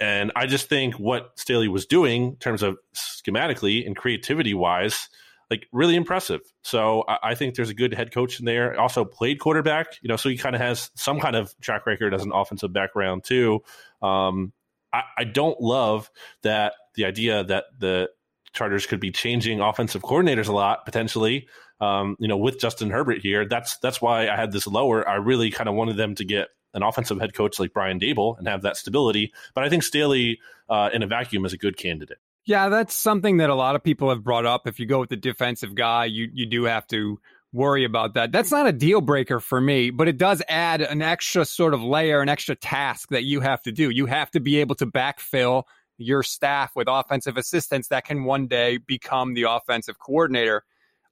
And 0.00 0.30
I 0.36 0.46
just 0.46 0.68
think 0.68 0.94
what 0.94 1.38
Staley 1.38 1.68
was 1.68 1.86
doing 1.86 2.24
in 2.24 2.36
terms 2.36 2.62
of 2.62 2.78
schematically 2.94 3.84
and 3.84 3.96
creativity 3.96 4.54
wise, 4.54 5.08
like 5.50 5.66
really 5.72 5.96
impressive. 5.96 6.40
So 6.62 7.04
I, 7.08 7.30
I, 7.30 7.34
think 7.34 7.54
there's 7.54 7.70
a 7.70 7.74
good 7.74 7.94
head 7.94 8.12
coach 8.12 8.38
in 8.38 8.44
there. 8.44 8.78
Also 8.78 9.04
played 9.04 9.40
quarterback, 9.40 9.86
you 10.02 10.08
know, 10.08 10.16
so 10.16 10.28
he 10.28 10.36
kind 10.36 10.54
of 10.54 10.60
has 10.60 10.90
some 10.94 11.18
kind 11.18 11.34
of 11.34 11.52
track 11.60 11.86
record 11.86 12.14
as 12.14 12.22
an 12.22 12.32
offensive 12.32 12.72
background 12.72 13.24
too. 13.24 13.60
Um, 14.02 14.52
I, 14.92 15.02
I 15.18 15.24
don't 15.24 15.60
love 15.60 16.10
that 16.42 16.74
the 16.94 17.04
idea 17.04 17.44
that 17.44 17.64
the 17.78 18.10
Chargers 18.52 18.86
could 18.86 19.00
be 19.00 19.10
changing 19.10 19.60
offensive 19.60 20.02
coordinators 20.02 20.48
a 20.48 20.52
lot 20.52 20.84
potentially. 20.84 21.48
Um, 21.80 22.16
you 22.18 22.28
know, 22.28 22.36
with 22.36 22.58
Justin 22.58 22.90
Herbert 22.90 23.20
here, 23.20 23.46
that's 23.46 23.78
that's 23.78 24.02
why 24.02 24.28
I 24.28 24.36
had 24.36 24.52
this 24.52 24.66
lower. 24.66 25.08
I 25.08 25.16
really 25.16 25.50
kind 25.50 25.68
of 25.68 25.74
wanted 25.74 25.96
them 25.96 26.14
to 26.16 26.24
get 26.24 26.48
an 26.78 26.84
offensive 26.84 27.20
head 27.20 27.34
coach 27.34 27.58
like 27.58 27.72
Brian 27.72 28.00
Daboll 28.00 28.38
and 28.38 28.48
have 28.48 28.62
that 28.62 28.76
stability. 28.76 29.32
But 29.54 29.64
I 29.64 29.68
think 29.68 29.82
Staley 29.82 30.40
uh, 30.70 30.90
in 30.92 31.02
a 31.02 31.06
vacuum 31.06 31.44
is 31.44 31.52
a 31.52 31.58
good 31.58 31.76
candidate. 31.76 32.18
Yeah, 32.44 32.70
that's 32.70 32.94
something 32.94 33.38
that 33.38 33.50
a 33.50 33.54
lot 33.54 33.76
of 33.76 33.82
people 33.82 34.08
have 34.08 34.24
brought 34.24 34.46
up. 34.46 34.66
If 34.66 34.80
you 34.80 34.86
go 34.86 35.00
with 35.00 35.10
the 35.10 35.16
defensive 35.16 35.74
guy, 35.74 36.06
you 36.06 36.30
you 36.32 36.46
do 36.46 36.64
have 36.64 36.86
to 36.88 37.20
worry 37.52 37.84
about 37.84 38.14
that. 38.14 38.32
That's 38.32 38.50
not 38.50 38.66
a 38.66 38.72
deal 38.72 39.00
breaker 39.00 39.40
for 39.40 39.60
me, 39.60 39.90
but 39.90 40.08
it 40.08 40.16
does 40.16 40.42
add 40.48 40.80
an 40.80 41.02
extra 41.02 41.44
sort 41.44 41.74
of 41.74 41.82
layer, 41.82 42.20
an 42.20 42.28
extra 42.28 42.54
task 42.54 43.08
that 43.10 43.24
you 43.24 43.40
have 43.40 43.62
to 43.62 43.72
do. 43.72 43.90
You 43.90 44.06
have 44.06 44.30
to 44.32 44.40
be 44.40 44.58
able 44.58 44.74
to 44.76 44.86
backfill 44.86 45.64
your 45.98 46.22
staff 46.22 46.72
with 46.76 46.88
offensive 46.88 47.36
assistants 47.36 47.88
that 47.88 48.04
can 48.04 48.24
one 48.24 48.46
day 48.46 48.78
become 48.78 49.34
the 49.34 49.42
offensive 49.42 49.98
coordinator. 49.98 50.64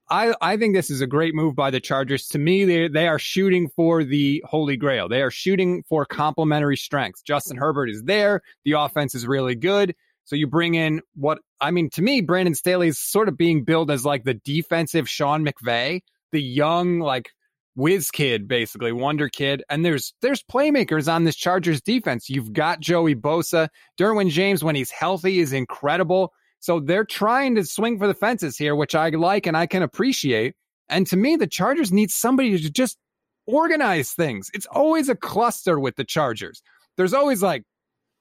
I, 0.08 0.34
I 0.40 0.56
think 0.56 0.74
this 0.74 0.90
is 0.90 1.00
a 1.00 1.06
great 1.06 1.34
move 1.34 1.56
by 1.56 1.70
the 1.70 1.80
Chargers. 1.80 2.28
To 2.28 2.38
me, 2.38 2.64
they, 2.64 2.88
they 2.88 3.08
are 3.08 3.18
shooting 3.18 3.68
for 3.68 4.04
the 4.04 4.42
holy 4.46 4.76
grail. 4.76 5.08
They 5.08 5.22
are 5.22 5.30
shooting 5.30 5.82
for 5.88 6.06
complementary 6.06 6.76
strengths. 6.76 7.22
Justin 7.22 7.56
Herbert 7.56 7.90
is 7.90 8.04
there. 8.04 8.42
The 8.64 8.72
offense 8.72 9.14
is 9.14 9.26
really 9.26 9.56
good. 9.56 9.94
So 10.24 10.34
you 10.36 10.46
bring 10.46 10.74
in 10.74 11.02
what 11.14 11.38
I 11.60 11.70
mean 11.70 11.88
to 11.90 12.02
me, 12.02 12.20
Brandon 12.20 12.54
Staley 12.54 12.88
is 12.88 12.98
sort 12.98 13.28
of 13.28 13.36
being 13.36 13.64
billed 13.64 13.90
as 13.90 14.04
like 14.04 14.24
the 14.24 14.34
defensive 14.34 15.08
Sean 15.08 15.46
McVay, 15.46 16.02
the 16.32 16.42
young 16.42 16.98
like 16.98 17.30
whiz 17.76 18.10
kid, 18.10 18.48
basically 18.48 18.90
wonder 18.90 19.28
kid. 19.28 19.62
And 19.70 19.84
there's 19.84 20.14
there's 20.22 20.42
playmakers 20.42 21.12
on 21.12 21.24
this 21.24 21.36
Chargers 21.36 21.80
defense. 21.80 22.28
You've 22.28 22.52
got 22.52 22.80
Joey 22.80 23.14
Bosa, 23.14 23.68
Derwin 23.98 24.30
James 24.30 24.64
when 24.64 24.74
he's 24.74 24.90
healthy 24.90 25.38
is 25.38 25.52
incredible. 25.52 26.32
So 26.66 26.80
they're 26.80 27.04
trying 27.04 27.54
to 27.54 27.64
swing 27.64 27.96
for 27.96 28.08
the 28.08 28.14
fences 28.14 28.58
here, 28.58 28.74
which 28.74 28.96
I 28.96 29.10
like 29.10 29.46
and 29.46 29.56
I 29.56 29.66
can 29.66 29.84
appreciate. 29.84 30.56
And 30.88 31.06
to 31.06 31.16
me, 31.16 31.36
the 31.36 31.46
Chargers 31.46 31.92
need 31.92 32.10
somebody 32.10 32.58
to 32.58 32.68
just 32.68 32.98
organize 33.46 34.10
things. 34.10 34.50
It's 34.52 34.66
always 34.66 35.08
a 35.08 35.14
cluster 35.14 35.78
with 35.78 35.94
the 35.94 36.02
Chargers. 36.02 36.62
There's 36.96 37.14
always 37.14 37.40
like 37.40 37.62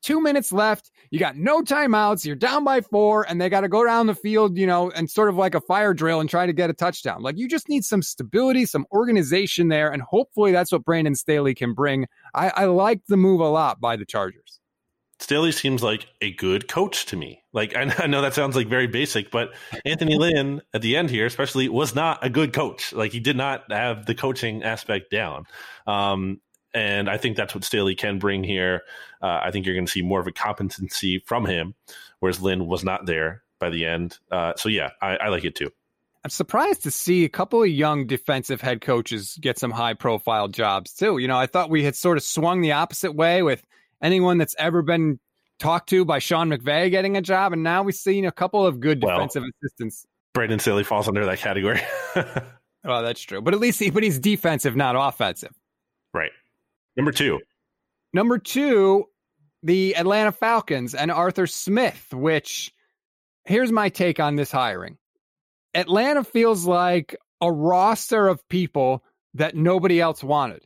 two 0.04 0.22
minutes 0.22 0.52
left. 0.52 0.92
You 1.10 1.18
got 1.18 1.38
no 1.38 1.64
timeouts. 1.64 2.24
You're 2.24 2.36
down 2.36 2.64
by 2.64 2.82
four, 2.82 3.28
and 3.28 3.42
they 3.42 3.50
got 3.50 3.62
to 3.62 3.68
go 3.68 3.84
down 3.84 4.06
the 4.06 4.14
field, 4.14 4.60
you 4.60 4.68
know, 4.68 4.92
and 4.92 5.10
sort 5.10 5.30
of 5.30 5.38
like 5.38 5.56
a 5.56 5.62
fire 5.62 5.96
drill 5.96 6.20
and 6.20 6.30
try 6.30 6.46
to 6.46 6.54
get 6.54 6.70
a 6.70 6.74
touchdown. 6.74 7.24
Like 7.24 7.40
you 7.40 7.50
just 7.50 7.68
need 7.68 7.84
some 7.84 8.04
stability, 8.04 8.68
some 8.68 8.86
organization 8.92 9.70
there, 9.70 9.92
and 9.92 10.04
hopefully 10.04 10.52
that's 10.52 10.72
what 10.72 10.86
Brandon 10.86 11.16
Staley 11.16 11.56
can 11.56 11.74
bring. 11.74 12.06
I, 12.36 12.50
I 12.50 12.66
like 12.66 13.02
the 13.08 13.18
move 13.18 13.40
a 13.40 13.50
lot 13.50 13.82
by 13.82 13.96
the 13.96 14.06
Chargers. 14.06 14.60
Staley 15.26 15.52
seems 15.52 15.82
like 15.82 16.06
a 16.22 16.32
good 16.34 16.68
coach 16.68 17.08
to 17.08 17.18
me. 17.18 17.42
Like 17.52 17.76
I, 17.76 17.92
I 18.04 18.06
know 18.06 18.22
that 18.22 18.36
sounds 18.36 18.56
like 18.56 18.68
very 18.68 18.86
basic, 18.86 19.32
but 19.32 19.56
Anthony 19.84 20.16
Lynn 20.20 20.62
at 20.72 20.84
the 20.84 20.96
end 20.96 21.10
here, 21.10 21.26
especially, 21.26 21.68
was 21.68 21.96
not 21.96 22.24
a 22.24 22.30
good 22.30 22.54
coach. 22.54 22.94
Like 22.94 23.12
he 23.12 23.20
did 23.20 23.36
not 23.36 23.72
have 23.72 24.06
the 24.06 24.14
coaching 24.14 24.62
aspect 24.62 25.10
down. 25.10 25.46
Um, 25.88 26.42
and 26.76 27.10
I 27.10 27.18
think 27.18 27.38
that's 27.38 27.56
what 27.56 27.64
Staley 27.64 27.96
can 27.96 28.20
bring 28.20 28.44
here. 28.44 28.84
Uh, 29.20 29.40
I 29.42 29.50
think 29.50 29.66
you're 29.66 29.74
going 29.74 29.88
to 29.88 29.92
see 29.92 30.04
more 30.04 30.20
of 30.20 30.28
a 30.28 30.32
competency 30.32 31.18
from 31.26 31.48
him, 31.48 31.74
whereas 32.20 32.40
Lynn 32.40 32.68
was 32.68 32.84
not 32.84 33.08
there 33.08 33.42
by 33.60 33.72
the 33.72 33.84
end. 33.88 34.20
Uh, 34.32 34.54
so 34.58 34.70
yeah, 34.70 34.92
I, 35.02 35.16
I 35.16 35.30
like 35.30 35.44
it 35.44 35.56
too. 35.56 35.72
I'm 36.24 36.30
surprised 36.30 36.84
to 36.84 36.92
see 36.92 37.26
a 37.26 37.30
couple 37.30 37.64
of 37.64 37.70
young 37.70 38.06
defensive 38.06 38.62
head 38.62 38.80
coaches 38.82 39.40
get 39.42 39.58
some 39.58 39.72
high 39.72 39.96
profile 39.96 40.50
jobs 40.50 40.94
too. 40.94 41.18
You 41.18 41.28
know, 41.28 41.38
I 41.38 41.48
thought 41.48 41.72
we 41.72 41.84
had 41.84 41.96
sort 41.96 42.18
of 42.18 42.24
swung 42.24 42.62
the 42.62 42.74
opposite 42.74 43.14
way 43.14 43.42
with 43.42 43.66
anyone 44.06 44.38
that's 44.38 44.56
ever 44.58 44.82
been 44.82 45.20
talked 45.60 45.90
to 45.90 46.06
by 46.06 46.20
Sean 46.20 46.50
McVay 46.50 46.92
getting 46.92 47.18
a 47.18 47.22
job, 47.22 47.54
and 47.54 47.64
now 47.64 47.84
we've 47.84 47.96
seen 47.96 48.26
a 48.26 48.32
couple 48.32 48.66
of 48.66 48.80
good 48.80 49.04
Well, 49.04 49.18
defensive 49.18 49.44
assistants. 49.62 50.06
Brandon 50.34 50.60
Staley 50.60 50.84
falls 50.84 51.08
under 51.08 51.26
that 51.26 51.40
category. 51.40 51.82
Oh, 52.88 53.02
that's 53.02 53.22
true. 53.22 53.42
But 53.42 53.56
at 53.56 53.60
least 53.60 53.80
he, 53.80 53.90
but 53.90 54.04
he's 54.04 54.20
defensive, 54.20 54.76
not 54.76 54.96
offensive. 54.96 55.50
right. 56.14 56.30
Number 56.96 57.12
two. 57.12 57.40
Number 58.14 58.38
two, 58.38 59.06
the 59.64 59.96
Atlanta 59.98 60.32
Falcons 60.32 60.94
and 60.94 61.12
Arthur 61.12 61.48
Smith, 61.48 62.08
which 62.14 62.72
here's 63.46 63.72
my 63.72 63.90
take 63.90 64.20
on 64.20 64.36
this 64.36 64.52
hiring. 64.52 64.98
Atlanta 65.74 66.24
feels 66.24 66.66
like 66.68 67.16
a 67.42 67.52
roster 67.52 68.28
of 68.28 68.48
people 68.50 69.04
that 69.34 69.56
nobody 69.56 70.00
else 70.00 70.24
wanted. 70.24 70.64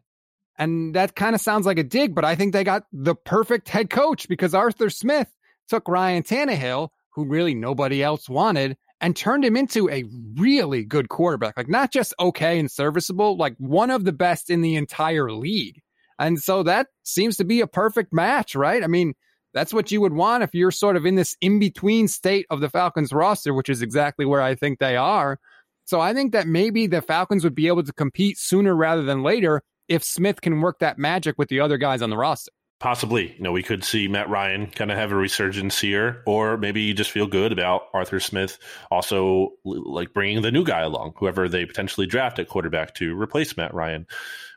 And 0.60 0.93
that 0.93 1.15
kind 1.15 1.34
of 1.34 1.41
sounds 1.41 1.65
like 1.65 1.80
a 1.80 1.84
dig, 1.84 2.13
but 2.13 2.26
I 2.26 2.36
think 2.36 2.52
they 2.52 2.65
got 2.65 2.84
the 2.91 3.15
perfect 3.15 3.69
head 3.69 3.89
coach 3.89 4.28
because 4.28 4.54
Arthur 4.54 4.89
Smith 4.89 5.30
took 5.69 5.88
Ryan 5.88 6.22
Tannehill, 6.22 6.89
who 7.12 7.26
really 7.26 7.56
nobody 7.56 8.04
else 8.04 8.28
wanted, 8.28 8.76
and 9.00 9.15
turned 9.15 9.45
him 9.45 9.56
into 9.56 9.89
a 9.89 10.04
really 10.36 10.84
good 10.84 11.08
quarterback. 11.08 11.56
Like 11.56 11.69
not 11.69 11.93
just 11.93 12.13
okay 12.19 12.60
and 12.60 12.69
serviceable, 12.69 13.38
like 13.38 13.56
one 13.58 13.89
of 13.89 14.04
the 14.04 14.12
best 14.12 14.50
in 14.50 14.62
the 14.62 14.76
entire 14.76 15.32
league. 15.32 15.82
And 16.19 16.38
so 16.38 16.63
that 16.63 16.88
seems 17.04 17.38
to 17.38 17.45
be 17.45 17.62
a 17.62 17.67
perfect 17.67 18.12
match, 18.12 18.54
right? 18.54 18.84
I 18.84 18.88
mean, 18.88 19.13
that's 19.54 19.74
what 19.74 19.91
you 19.91 20.02
would 20.02 20.13
want 20.13 20.43
if 20.43 20.54
you're 20.54 20.72
sort 20.72 20.98
of 20.98 21.06
in 21.06 21.15
this 21.15 21.38
in 21.39 21.60
between 21.60 22.10
state 22.10 22.45
of 22.50 22.60
the 22.60 22.69
Falcons 22.69 23.13
roster, 23.13 23.54
which 23.54 23.69
is 23.69 23.82
exactly 23.82 24.26
where 24.26 24.41
I 24.41 24.56
think 24.56 24.80
they 24.80 24.98
are. 24.98 25.39
So 25.86 26.02
I 26.02 26.13
think 26.13 26.34
that 26.34 26.48
maybe 26.48 26.86
the 26.86 27.02
Falcons 27.02 27.45
would 27.45 27.56
be 27.56 27.67
able 27.67 27.84
to 27.84 27.93
compete 27.93 28.38
sooner 28.38 28.76
rather 28.76 29.04
than 29.04 29.24
later 29.24 29.63
if 29.89 30.04
Smith 30.04 30.41
can 30.41 30.62
work 30.62 30.80
that 30.80 30.97
magic 30.97 31.38
with 31.38 31.49
the 31.49 31.60
other 31.60 31.78
guys 31.78 32.02
on 32.02 32.10
the 32.10 32.17
roster. 32.17 32.52
Possibly, 32.80 33.34
you 33.36 33.43
know, 33.43 33.52
we 33.52 33.62
could 33.62 33.84
see 33.84 34.08
Matt 34.08 34.30
Ryan 34.30 34.67
kind 34.67 34.89
of 34.89 34.97
have 34.97 35.12
a 35.12 35.15
resurgence 35.15 35.82
here, 35.82 36.23
or 36.25 36.56
maybe 36.56 36.82
you 36.82 36.93
just 36.93 37.12
feel 37.12 37.28
good 37.28 37.52
about 37.52 37.88
Arthur 37.93 38.21
Smith 38.21 38.58
also 38.89 39.49
like 39.65 40.13
bringing 40.13 40.41
the 40.43 40.52
new 40.52 40.63
guy 40.63 40.82
along, 40.82 41.13
whoever 41.17 41.49
they 41.49 41.65
potentially 41.65 42.08
draft 42.08 42.39
at 42.39 42.47
quarterback 42.47 42.95
to 42.95 43.19
replace 43.19 43.58
Matt 43.58 43.73
Ryan 43.73 44.08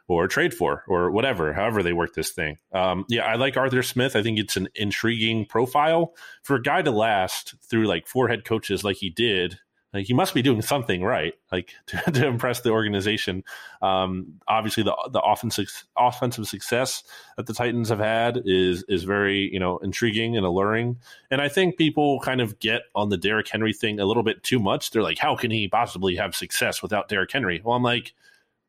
or 0.07 0.29
trade 0.29 0.55
for 0.55 0.85
or 0.87 1.11
whatever, 1.11 1.53
however 1.53 1.83
they 1.83 1.93
work 1.93 2.15
this 2.15 2.31
thing. 2.31 2.59
Um, 2.73 3.05
yeah, 3.09 3.25
I 3.25 3.35
like 3.35 3.57
Arthur 3.57 3.83
Smith. 3.83 4.15
I 4.15 4.23
think 4.23 4.39
it's 4.39 4.57
an 4.57 4.69
intriguing 4.77 5.47
profile 5.47 6.15
for 6.45 6.57
a 6.57 6.63
guy 6.63 6.83
to 6.83 6.93
last 6.93 7.55
through 7.69 7.87
like 7.87 8.07
four 8.07 8.29
head 8.29 8.45
coaches 8.45 8.85
like 8.85 8.99
he 8.99 9.11
did. 9.11 9.59
Like 9.93 10.07
he 10.07 10.15
must 10.15 10.33
be 10.33 10.41
doing 10.41 10.63
something 10.63 11.03
right, 11.03 11.35
like 11.51 11.75
to, 11.87 11.99
to 12.11 12.27
impress 12.27 12.61
the 12.61 12.71
organization. 12.71 13.45
Um, 13.83 14.41
obviously, 14.49 14.83
the 14.83 14.97
the 15.13 15.21
offensive 15.21 15.69
offensive 15.97 16.47
success 16.47 17.03
that 17.37 17.47
the 17.47 17.55
Titans 17.55 17.91
have 17.91 17.99
had 17.99 18.43
is 18.45 18.85
is 18.89 19.05
very 19.05 19.53
you 19.53 19.61
know 19.61 19.79
intriguing 19.79 20.37
and 20.37 20.47
alluring. 20.47 20.97
And 21.31 21.41
I 21.41 21.49
think 21.49 21.77
people 21.77 22.21
kind 22.21 22.41
of 22.41 22.59
get 22.59 22.83
on 22.95 23.11
the 23.11 23.19
Derrick 23.19 23.49
Henry 23.49 23.73
thing 23.73 24.01
a 24.01 24.07
little 24.07 24.23
bit 24.23 24.43
too 24.43 24.59
much. 24.59 24.91
They're 24.91 25.03
like, 25.03 25.19
how 25.19 25.37
can 25.37 25.51
he 25.51 25.69
possibly 25.69 26.17
have 26.17 26.35
success 26.35 26.83
without 26.83 27.09
Derrick 27.09 27.31
Henry? 27.31 27.61
Well, 27.63 27.77
I'm 27.77 27.83
like, 27.83 28.15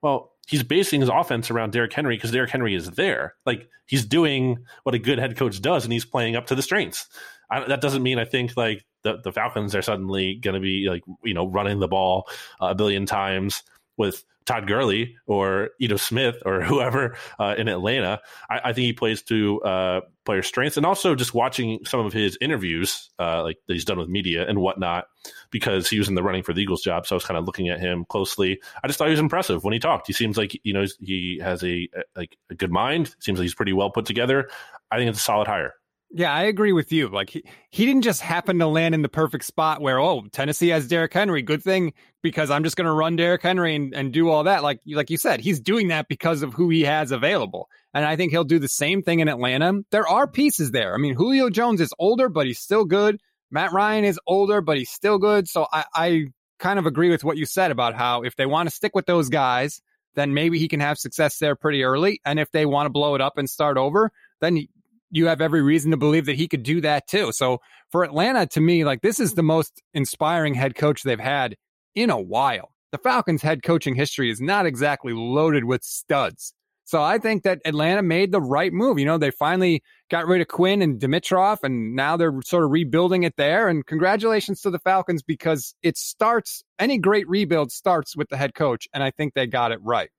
well, 0.02 0.34
he's 0.48 0.64
basing 0.64 1.02
his 1.02 1.10
offense 1.10 1.50
around 1.50 1.72
Derrick 1.72 1.94
Henry 1.94 2.18
because 2.18 2.32
Derrick 2.32 2.52
Henry 2.52 2.76
is 2.76 2.92
there. 2.92 3.36
Like 3.46 3.70
he's 3.86 4.06
doing 4.06 4.66
what 4.84 4.96
a 4.96 5.00
good 5.00 5.20
head 5.20 5.38
coach 5.38 5.62
does, 5.62 5.86
and 5.86 5.94
he's 5.94 6.06
playing 6.06 6.36
up 6.36 6.48
to 6.48 6.56
the 6.56 6.62
strengths. 6.62 7.08
I, 7.50 7.68
that 7.68 7.82
doesn't 7.82 8.04
mean 8.04 8.20
I 8.20 8.26
think 8.26 8.56
like 8.58 8.86
the, 9.04 9.18
the 9.24 9.32
Falcons 9.32 9.76
are 9.76 9.82
suddenly 9.82 10.36
going 10.36 10.56
to 10.56 10.60
be 10.60 10.88
like 10.90 11.04
you 11.24 11.34
know 11.34 11.48
running 11.48 11.80
the 11.80 11.88
ball 11.88 12.28
a 12.60 12.76
billion 12.76 13.06
times 13.06 13.64
with 13.98 14.24
Todd 14.46 14.68
Gurley 14.68 15.16
or 15.26 15.70
Ito 15.80 15.98
Smith 15.98 16.42
or 16.46 16.62
whoever 16.64 17.16
uh, 17.40 17.56
in 17.58 17.68
Atlanta. 17.68 18.20
I, 18.50 18.60
I 18.66 18.74
think 18.74 18.86
he 18.86 18.94
plays 18.94 19.22
to 19.24 19.62
uh, 19.62 20.02
player 20.26 20.42
strengths, 20.42 20.78
and 20.78 20.86
also 20.86 21.16
just 21.16 21.34
watching 21.34 21.80
some 21.86 22.00
of 22.00 22.14
his 22.14 22.38
interviews, 22.42 23.10
uh, 23.20 23.44
like 23.44 23.58
that 23.68 23.74
he's 23.74 23.86
done 23.86 24.00
with 24.00 24.10
media 24.10 24.48
and 24.48 24.60
whatnot, 24.60 25.06
because 25.52 25.90
he 25.90 26.00
was 26.00 26.08
in 26.08 26.16
the 26.16 26.24
running 26.24 26.44
for 26.44 26.54
the 26.54 26.62
Eagles 26.62 26.82
job. 26.82 27.06
So 27.06 27.16
I 27.16 27.18
was 27.18 27.26
kind 27.26 27.38
of 27.38 27.46
looking 27.46 27.70
at 27.70 27.80
him 27.80 28.06
closely. 28.10 28.60
I 28.84 28.88
just 28.88 28.98
thought 28.98 29.08
he 29.08 29.12
was 29.12 29.20
impressive 29.20 29.64
when 29.64 29.74
he 29.74 29.80
talked. 29.80 30.08
He 30.08 30.14
seems 30.14 30.38
like 30.38 30.60
you 30.64 30.74
know 30.74 30.86
he 31.00 31.40
has 31.42 31.64
a 31.64 31.88
like 32.16 32.38
a 32.50 32.56
good 32.56 32.72
mind. 32.72 33.16
Seems 33.20 33.40
like 33.40 33.44
he's 33.44 33.56
pretty 33.56 33.74
well 33.74 33.90
put 33.90 34.06
together. 34.06 34.50
I 34.92 34.98
think 34.98 35.10
it's 35.10 35.20
a 35.20 35.24
solid 35.24 35.48
hire. 35.48 35.74
Yeah, 36.16 36.32
I 36.32 36.44
agree 36.44 36.74
with 36.74 36.92
you. 36.92 37.10
Like 37.10 37.32
he, 37.32 37.44
he 37.72 37.88
didn't 37.88 38.04
just 38.04 38.22
happen 38.22 38.60
to 38.60 38.68
land 38.68 38.94
in 38.94 39.02
the 39.02 39.10
perfect 39.10 39.46
spot 39.46 39.82
where, 39.82 40.00
oh, 40.00 40.24
Tennessee 40.32 40.68
has 40.70 40.88
Derrick 40.88 41.12
Henry. 41.12 41.42
Good 41.42 41.64
thing 41.64 41.94
because 42.22 42.52
I'm 42.52 42.64
just 42.64 42.78
to 42.86 42.92
run 42.92 43.16
Derrick 43.16 43.42
Henry 43.42 43.76
and, 43.76 43.96
and 43.96 44.14
do 44.14 44.30
all 44.30 44.44
that. 44.44 44.62
Like, 44.62 44.80
like 44.86 45.10
you 45.10 45.18
said, 45.18 45.40
he's 45.40 45.60
doing 45.60 45.88
that 45.88 46.08
because 46.08 46.44
of 46.44 46.54
who 46.54 46.70
he 46.70 46.84
has 46.84 47.12
available. 47.12 47.68
And 47.96 48.06
I 48.06 48.16
think 48.16 48.32
he'll 48.32 48.44
do 48.44 48.60
the 48.60 48.68
same 48.68 49.02
thing 49.02 49.22
in 49.22 49.28
Atlanta. 49.28 49.82
There 49.90 50.08
are 50.08 50.28
pieces 50.28 50.70
there. 50.70 50.94
I 50.94 50.98
mean, 50.98 51.16
Julio 51.16 51.50
Jones 51.50 51.82
is 51.82 51.92
older, 51.98 52.30
but 52.30 52.46
he's 52.46 52.60
still 52.60 52.86
good. 52.86 53.20
Matt 53.50 53.72
Ryan 53.72 54.06
is 54.06 54.20
older, 54.28 54.62
but 54.62 54.78
he's 54.78 54.92
still 54.92 55.18
good. 55.18 55.48
So 55.48 55.66
I, 55.74 55.86
I 55.96 56.26
kind 56.60 56.78
of 56.78 56.86
agree 56.86 57.10
with 57.10 57.24
what 57.24 57.38
you 57.38 57.48
said 57.48 57.72
about 57.72 57.96
how 57.96 58.22
if 58.22 58.36
they 58.36 58.46
want 58.46 58.70
to 58.70 58.76
stick 58.76 58.94
with 58.94 59.08
those 59.08 59.30
guys, 59.30 59.82
then 60.14 60.36
maybe 60.36 60.60
he 60.60 60.68
can 60.68 60.80
have 60.80 61.00
success 61.00 61.40
there 61.40 61.56
pretty 61.56 61.84
early. 61.84 62.22
And 62.24 62.40
if 62.40 62.52
they 62.52 62.68
want 62.68 62.86
to 62.86 62.92
blow 62.92 63.16
it 63.16 63.22
up 63.22 63.40
and 63.40 63.50
start 63.50 63.78
over, 63.78 64.12
then 64.42 64.68
you 65.14 65.28
have 65.28 65.42
every 65.42 65.62
reason 65.62 65.92
to 65.92 65.98
believe 65.98 66.26
that 66.26 66.36
he 66.36 66.48
could 66.48 66.64
do 66.64 66.82
that 66.82 67.08
too. 67.08 67.32
So 67.32 67.60
for 67.92 68.04
Atlanta, 68.04 68.48
to 68.48 68.60
me, 68.60 68.84
like 68.84 69.02
this 69.02 69.20
is 69.20 69.36
the 69.36 69.44
most 69.44 69.82
inspiring 69.94 70.56
head 70.56 70.76
coach 70.76 71.04
they've 71.04 71.20
had 71.20 71.56
in 71.96 72.10
a 72.10 72.20
while. 72.20 72.72
The 72.92 72.98
Falcons' 72.98 73.42
head 73.42 73.64
coaching 73.64 73.96
history 73.96 74.30
is 74.30 74.42
not 74.42 74.66
exactly 74.66 75.14
loaded 75.14 75.66
with 75.66 75.84
studs. 75.84 76.54
So 76.86 77.02
I 77.02 77.18
think 77.18 77.44
that 77.44 77.62
Atlanta 77.64 78.02
made 78.02 78.32
the 78.32 78.42
right 78.42 78.74
move. 78.74 79.00
You 79.00 79.06
know, 79.06 79.18
they 79.18 79.32
finally 79.32 79.82
got 80.10 80.28
rid 80.28 80.42
of 80.42 80.48
Quinn 80.48 80.82
and 80.82 81.00
Dimitroff, 81.00 81.60
and 81.64 81.96
now 81.96 82.18
they're 82.18 82.34
sort 82.44 82.66
of 82.66 82.72
rebuilding 82.72 83.24
it 83.24 83.36
there. 83.38 83.70
And 83.70 83.86
congratulations 83.86 84.62
to 84.62 84.70
the 84.70 84.80
Falcons 84.80 85.24
because 85.24 85.76
it 85.82 85.98
starts, 85.98 86.64
any 86.80 86.98
great 86.98 87.28
rebuild 87.30 87.72
starts 87.72 88.16
with 88.18 88.30
the 88.30 88.38
head 88.38 88.54
coach. 88.54 88.88
And 88.94 89.02
I 89.02 89.12
think 89.12 89.34
they 89.34 89.48
got 89.48 89.72
it 89.72 89.80
right. 89.82 90.10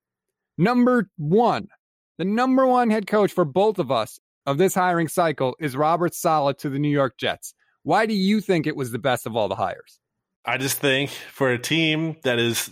Number 0.56 1.08
one, 1.16 1.68
the 2.16 2.24
number 2.24 2.66
one 2.66 2.90
head 2.90 3.06
coach 3.06 3.32
for 3.32 3.44
both 3.44 3.78
of 3.78 3.90
us 3.90 4.18
of 4.46 4.58
this 4.58 4.74
hiring 4.74 5.08
cycle 5.08 5.56
is 5.58 5.76
Robert 5.76 6.14
Saleh 6.14 6.56
to 6.58 6.68
the 6.68 6.78
New 6.78 6.90
York 6.90 7.16
Jets. 7.18 7.54
Why 7.82 8.06
do 8.06 8.14
you 8.14 8.40
think 8.40 8.66
it 8.66 8.76
was 8.76 8.92
the 8.92 8.98
best 8.98 9.26
of 9.26 9.36
all 9.36 9.48
the 9.48 9.56
hires? 9.56 10.00
I 10.44 10.58
just 10.58 10.78
think 10.78 11.10
for 11.10 11.50
a 11.50 11.58
team 11.58 12.16
that 12.22 12.38
is 12.38 12.70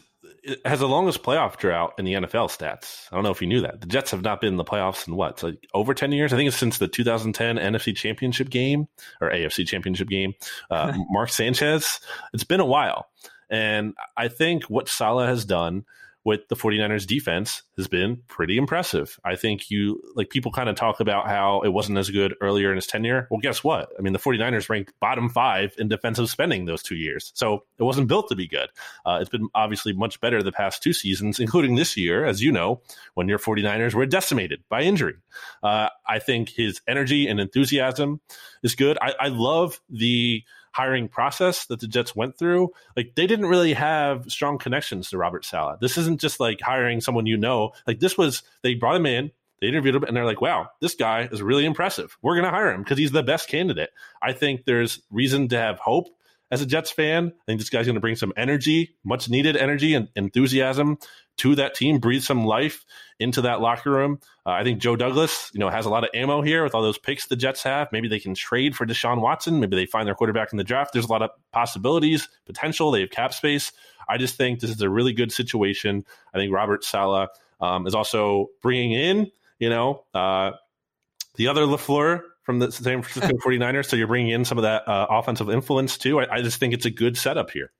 has 0.64 0.80
the 0.80 0.88
longest 0.88 1.22
playoff 1.22 1.56
drought 1.56 1.94
in 1.98 2.04
the 2.04 2.14
NFL 2.14 2.48
stats. 2.50 3.06
I 3.10 3.14
don't 3.14 3.22
know 3.22 3.30
if 3.30 3.40
you 3.40 3.46
knew 3.46 3.60
that. 3.60 3.80
The 3.80 3.86
Jets 3.86 4.10
have 4.10 4.22
not 4.22 4.40
been 4.40 4.48
in 4.48 4.56
the 4.56 4.64
playoffs 4.64 5.06
in 5.06 5.14
what, 5.14 5.42
like 5.42 5.64
over 5.72 5.94
10 5.94 6.10
years? 6.10 6.32
I 6.32 6.36
think 6.36 6.48
it's 6.48 6.56
since 6.56 6.78
the 6.78 6.88
2010 6.88 7.56
NFC 7.56 7.94
Championship 7.94 8.50
game 8.50 8.88
or 9.20 9.30
AFC 9.30 9.66
Championship 9.66 10.08
game. 10.08 10.34
Uh, 10.70 10.94
Mark 11.10 11.28
Sanchez. 11.28 12.00
It's 12.32 12.44
been 12.44 12.60
a 12.60 12.66
while. 12.66 13.06
And 13.50 13.94
I 14.16 14.28
think 14.28 14.64
what 14.64 14.88
Saleh 14.88 15.28
has 15.28 15.44
done 15.44 15.84
with 16.24 16.46
the 16.48 16.54
49ers 16.54 17.06
defense 17.06 17.62
has 17.76 17.88
been 17.88 18.22
pretty 18.28 18.56
impressive. 18.56 19.18
I 19.24 19.34
think 19.34 19.70
you 19.70 20.00
like 20.14 20.30
people 20.30 20.52
kind 20.52 20.68
of 20.68 20.76
talk 20.76 21.00
about 21.00 21.26
how 21.26 21.62
it 21.62 21.70
wasn't 21.70 21.98
as 21.98 22.10
good 22.10 22.34
earlier 22.40 22.70
in 22.70 22.76
his 22.76 22.86
tenure. 22.86 23.26
Well, 23.30 23.40
guess 23.40 23.64
what? 23.64 23.90
I 23.98 24.02
mean, 24.02 24.12
the 24.12 24.18
49ers 24.18 24.68
ranked 24.68 24.92
bottom 25.00 25.28
five 25.28 25.74
in 25.78 25.88
defensive 25.88 26.30
spending 26.30 26.64
those 26.64 26.82
two 26.82 26.94
years. 26.94 27.32
So 27.34 27.64
it 27.78 27.82
wasn't 27.82 28.08
built 28.08 28.28
to 28.28 28.36
be 28.36 28.46
good. 28.46 28.68
Uh, 29.04 29.18
it's 29.20 29.30
been 29.30 29.48
obviously 29.54 29.92
much 29.92 30.20
better 30.20 30.42
the 30.42 30.52
past 30.52 30.82
two 30.82 30.92
seasons, 30.92 31.40
including 31.40 31.74
this 31.74 31.96
year, 31.96 32.24
as 32.24 32.42
you 32.42 32.52
know, 32.52 32.80
when 33.14 33.28
your 33.28 33.38
49ers 33.38 33.94
were 33.94 34.06
decimated 34.06 34.62
by 34.68 34.82
injury. 34.82 35.16
Uh, 35.62 35.88
I 36.06 36.18
think 36.20 36.50
his 36.50 36.80
energy 36.86 37.26
and 37.26 37.40
enthusiasm 37.40 38.20
is 38.62 38.74
good. 38.74 38.96
I, 39.00 39.14
I 39.18 39.28
love 39.28 39.80
the 39.90 40.44
hiring 40.72 41.08
process 41.08 41.66
that 41.66 41.80
the 41.80 41.86
Jets 41.86 42.16
went 42.16 42.38
through, 42.38 42.70
like 42.96 43.14
they 43.14 43.26
didn't 43.26 43.46
really 43.46 43.74
have 43.74 44.24
strong 44.32 44.58
connections 44.58 45.10
to 45.10 45.18
Robert 45.18 45.44
Saleh. 45.44 45.78
This 45.80 45.98
isn't 45.98 46.20
just 46.20 46.40
like 46.40 46.60
hiring 46.60 47.00
someone 47.00 47.26
you 47.26 47.36
know. 47.36 47.72
Like 47.86 48.00
this 48.00 48.18
was 48.18 48.42
they 48.62 48.74
brought 48.74 48.96
him 48.96 49.06
in, 49.06 49.30
They 49.62 49.68
interviewed 49.68 49.94
him 49.94 50.02
and 50.02 50.16
they're 50.16 50.26
like, 50.26 50.40
wow, 50.40 50.70
this 50.80 50.96
guy 50.96 51.28
is 51.30 51.40
really 51.40 51.64
impressive. 51.64 52.18
We're 52.20 52.34
going 52.34 52.44
to 52.44 52.50
hire 52.50 52.74
him 52.74 52.82
because 52.82 52.98
he's 52.98 53.12
the 53.12 53.22
best 53.22 53.48
candidate. 53.48 53.90
I 54.20 54.32
think 54.32 54.64
there's 54.64 55.00
reason 55.08 55.48
to 55.48 55.56
have 55.56 55.78
hope 55.78 56.08
as 56.50 56.60
a 56.60 56.66
Jets 56.66 56.90
fan. 56.90 57.28
I 57.28 57.44
think 57.46 57.60
this 57.60 57.70
guy's 57.70 57.86
going 57.86 57.94
to 57.94 58.00
bring 58.00 58.16
some 58.16 58.32
energy, 58.36 58.96
much 59.04 59.30
needed 59.30 59.56
energy 59.56 59.94
and 59.94 60.08
enthusiasm 60.16 60.98
to 61.38 61.54
that 61.56 61.74
team, 61.74 61.98
breathe 61.98 62.22
some 62.22 62.44
life 62.44 62.84
into 63.18 63.42
that 63.42 63.60
locker 63.60 63.90
room. 63.90 64.18
Uh, 64.44 64.50
I 64.50 64.64
think 64.64 64.80
Joe 64.80 64.96
Douglas, 64.96 65.50
you 65.54 65.60
know, 65.60 65.70
has 65.70 65.86
a 65.86 65.90
lot 65.90 66.04
of 66.04 66.10
ammo 66.14 66.42
here 66.42 66.62
with 66.64 66.74
all 66.74 66.82
those 66.82 66.98
picks 66.98 67.26
the 67.26 67.36
Jets 67.36 67.62
have. 67.62 67.88
Maybe 67.92 68.08
they 68.08 68.20
can 68.20 68.34
trade 68.34 68.76
for 68.76 68.86
Deshaun 68.86 69.20
Watson. 69.20 69.60
Maybe 69.60 69.76
they 69.76 69.86
find 69.86 70.06
their 70.06 70.14
quarterback 70.14 70.52
in 70.52 70.58
the 70.58 70.64
draft. 70.64 70.92
There's 70.92 71.06
a 71.06 71.12
lot 71.12 71.22
of 71.22 71.30
possibilities, 71.52 72.28
potential. 72.46 72.90
They 72.90 73.00
have 73.00 73.10
cap 73.10 73.32
space. 73.32 73.72
I 74.08 74.18
just 74.18 74.36
think 74.36 74.60
this 74.60 74.70
is 74.70 74.80
a 74.80 74.90
really 74.90 75.12
good 75.12 75.32
situation. 75.32 76.04
I 76.34 76.38
think 76.38 76.52
Robert 76.52 76.84
Saleh 76.84 77.28
um, 77.60 77.86
is 77.86 77.94
also 77.94 78.48
bringing 78.60 78.92
in, 78.92 79.30
you 79.58 79.70
know, 79.70 80.04
uh, 80.12 80.52
the 81.36 81.48
other 81.48 81.62
LaFleur 81.62 82.22
from 82.42 82.58
the 82.58 82.70
San 82.72 83.02
Francisco 83.02 83.36
49ers. 83.46 83.86
So 83.86 83.96
you're 83.96 84.08
bringing 84.08 84.30
in 84.30 84.44
some 84.44 84.58
of 84.58 84.62
that 84.62 84.86
uh, 84.88 85.06
offensive 85.08 85.48
influence 85.48 85.96
too. 85.96 86.20
I, 86.20 86.36
I 86.36 86.42
just 86.42 86.58
think 86.58 86.74
it's 86.74 86.86
a 86.86 86.90
good 86.90 87.16
setup 87.16 87.50
here. 87.50 87.72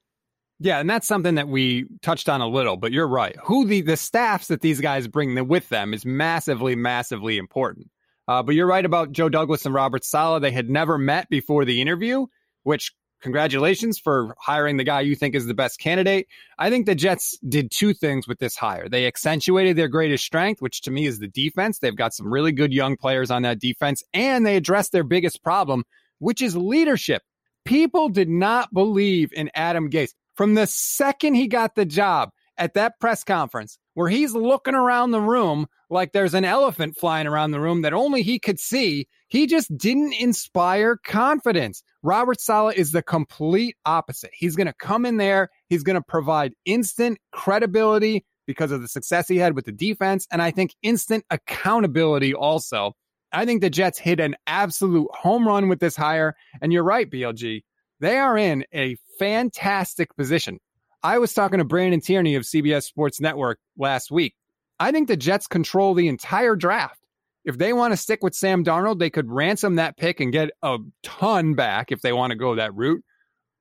Yeah, 0.63 0.79
and 0.79 0.89
that's 0.89 1.07
something 1.09 1.35
that 1.35 1.49
we 1.49 1.87
touched 2.01 2.29
on 2.29 2.39
a 2.39 2.47
little, 2.47 2.77
but 2.77 2.93
you're 2.93 3.07
right. 3.07 3.35
Who 3.43 3.65
the 3.65 3.81
the 3.81 3.97
staffs 3.97 4.47
that 4.47 4.61
these 4.61 4.79
guys 4.79 5.09
bring 5.09 5.49
with 5.49 5.67
them 5.67 5.93
is 5.93 6.05
massively, 6.05 6.73
massively 6.73 7.37
important. 7.37 7.89
Uh, 8.29 8.41
but 8.41 8.55
you're 8.55 8.65
right 8.65 8.85
about 8.85 9.11
Joe 9.11 9.27
Douglas 9.27 9.65
and 9.65 9.75
Robert 9.75 10.05
Saleh. 10.05 10.41
They 10.41 10.51
had 10.51 10.69
never 10.69 10.97
met 10.97 11.29
before 11.29 11.65
the 11.65 11.81
interview, 11.81 12.27
which 12.63 12.93
congratulations 13.21 13.99
for 13.99 14.37
hiring 14.39 14.77
the 14.77 14.85
guy 14.85 15.01
you 15.01 15.17
think 15.17 15.35
is 15.35 15.47
the 15.47 15.53
best 15.53 15.81
candidate. 15.81 16.27
I 16.57 16.69
think 16.69 16.85
the 16.85 16.95
Jets 16.95 17.37
did 17.45 17.69
two 17.69 17.93
things 17.93 18.25
with 18.25 18.39
this 18.39 18.55
hire. 18.55 18.87
They 18.87 19.05
accentuated 19.05 19.75
their 19.75 19.89
greatest 19.89 20.23
strength, 20.23 20.61
which 20.61 20.79
to 20.83 20.91
me 20.91 21.07
is 21.07 21.19
the 21.19 21.27
defense. 21.27 21.79
They've 21.79 21.93
got 21.93 22.13
some 22.13 22.31
really 22.31 22.53
good 22.53 22.71
young 22.71 22.95
players 22.95 23.31
on 23.31 23.41
that 23.41 23.59
defense, 23.59 24.01
and 24.13 24.45
they 24.45 24.55
addressed 24.55 24.93
their 24.93 25.03
biggest 25.03 25.43
problem, 25.43 25.83
which 26.19 26.41
is 26.41 26.55
leadership. 26.55 27.21
People 27.65 28.07
did 28.07 28.29
not 28.29 28.73
believe 28.73 29.33
in 29.33 29.51
Adam 29.55 29.89
Gase. 29.89 30.13
From 30.35 30.53
the 30.55 30.67
second 30.67 31.35
he 31.35 31.47
got 31.47 31.75
the 31.75 31.85
job 31.85 32.29
at 32.57 32.73
that 32.75 32.99
press 32.99 33.23
conference, 33.23 33.77
where 33.93 34.09
he's 34.09 34.33
looking 34.33 34.75
around 34.75 35.11
the 35.11 35.21
room 35.21 35.67
like 35.89 36.11
there's 36.11 36.33
an 36.33 36.45
elephant 36.45 36.97
flying 36.97 37.27
around 37.27 37.51
the 37.51 37.59
room 37.59 37.81
that 37.81 37.93
only 37.93 38.21
he 38.21 38.39
could 38.39 38.59
see, 38.59 39.07
he 39.27 39.47
just 39.47 39.75
didn't 39.77 40.13
inspire 40.13 40.97
confidence. 40.97 41.83
Robert 42.01 42.39
Saleh 42.39 42.75
is 42.75 42.91
the 42.91 43.01
complete 43.01 43.75
opposite. 43.85 44.31
He's 44.33 44.55
going 44.55 44.67
to 44.67 44.73
come 44.73 45.05
in 45.05 45.17
there, 45.17 45.49
he's 45.69 45.83
going 45.83 45.95
to 45.95 46.01
provide 46.01 46.53
instant 46.65 47.17
credibility 47.31 48.25
because 48.45 48.71
of 48.71 48.81
the 48.81 48.87
success 48.87 49.27
he 49.27 49.37
had 49.37 49.55
with 49.55 49.65
the 49.65 49.71
defense, 49.71 50.27
and 50.31 50.41
I 50.41 50.51
think 50.51 50.75
instant 50.81 51.23
accountability 51.29 52.33
also. 52.33 52.93
I 53.33 53.45
think 53.45 53.61
the 53.61 53.69
Jets 53.69 53.97
hit 53.97 54.19
an 54.19 54.35
absolute 54.45 55.09
home 55.11 55.47
run 55.47 55.67
with 55.67 55.79
this 55.79 55.95
hire. 55.95 56.35
And 56.61 56.71
you're 56.71 56.83
right, 56.83 57.09
BLG. 57.09 57.63
They 58.03 58.17
are 58.17 58.37
in 58.37 58.65
a 58.73 58.97
fantastic 59.17 60.13
position. 60.17 60.59
I 61.03 61.19
was 61.19 61.33
talking 61.33 61.59
to 61.59 61.63
Brandon 61.63 62.01
Tierney 62.01 62.35
of 62.35 62.43
CBS 62.43 62.83
Sports 62.83 63.21
Network 63.21 63.59
last 63.77 64.11
week. 64.11 64.35
I 64.77 64.91
think 64.91 65.07
the 65.07 65.15
Jets 65.15 65.47
control 65.47 65.93
the 65.93 66.09
entire 66.09 66.57
draft. 66.57 66.99
If 67.45 67.57
they 67.57 67.71
want 67.71 67.93
to 67.93 67.97
stick 67.97 68.21
with 68.21 68.35
Sam 68.35 68.65
Darnold, 68.65 68.99
they 68.99 69.09
could 69.09 69.31
ransom 69.31 69.75
that 69.75 69.95
pick 69.95 70.19
and 70.19 70.33
get 70.33 70.49
a 70.61 70.79
ton 71.01 71.53
back 71.53 71.93
if 71.93 72.01
they 72.01 72.11
want 72.11 72.31
to 72.31 72.35
go 72.35 72.55
that 72.55 72.75
route. 72.75 73.01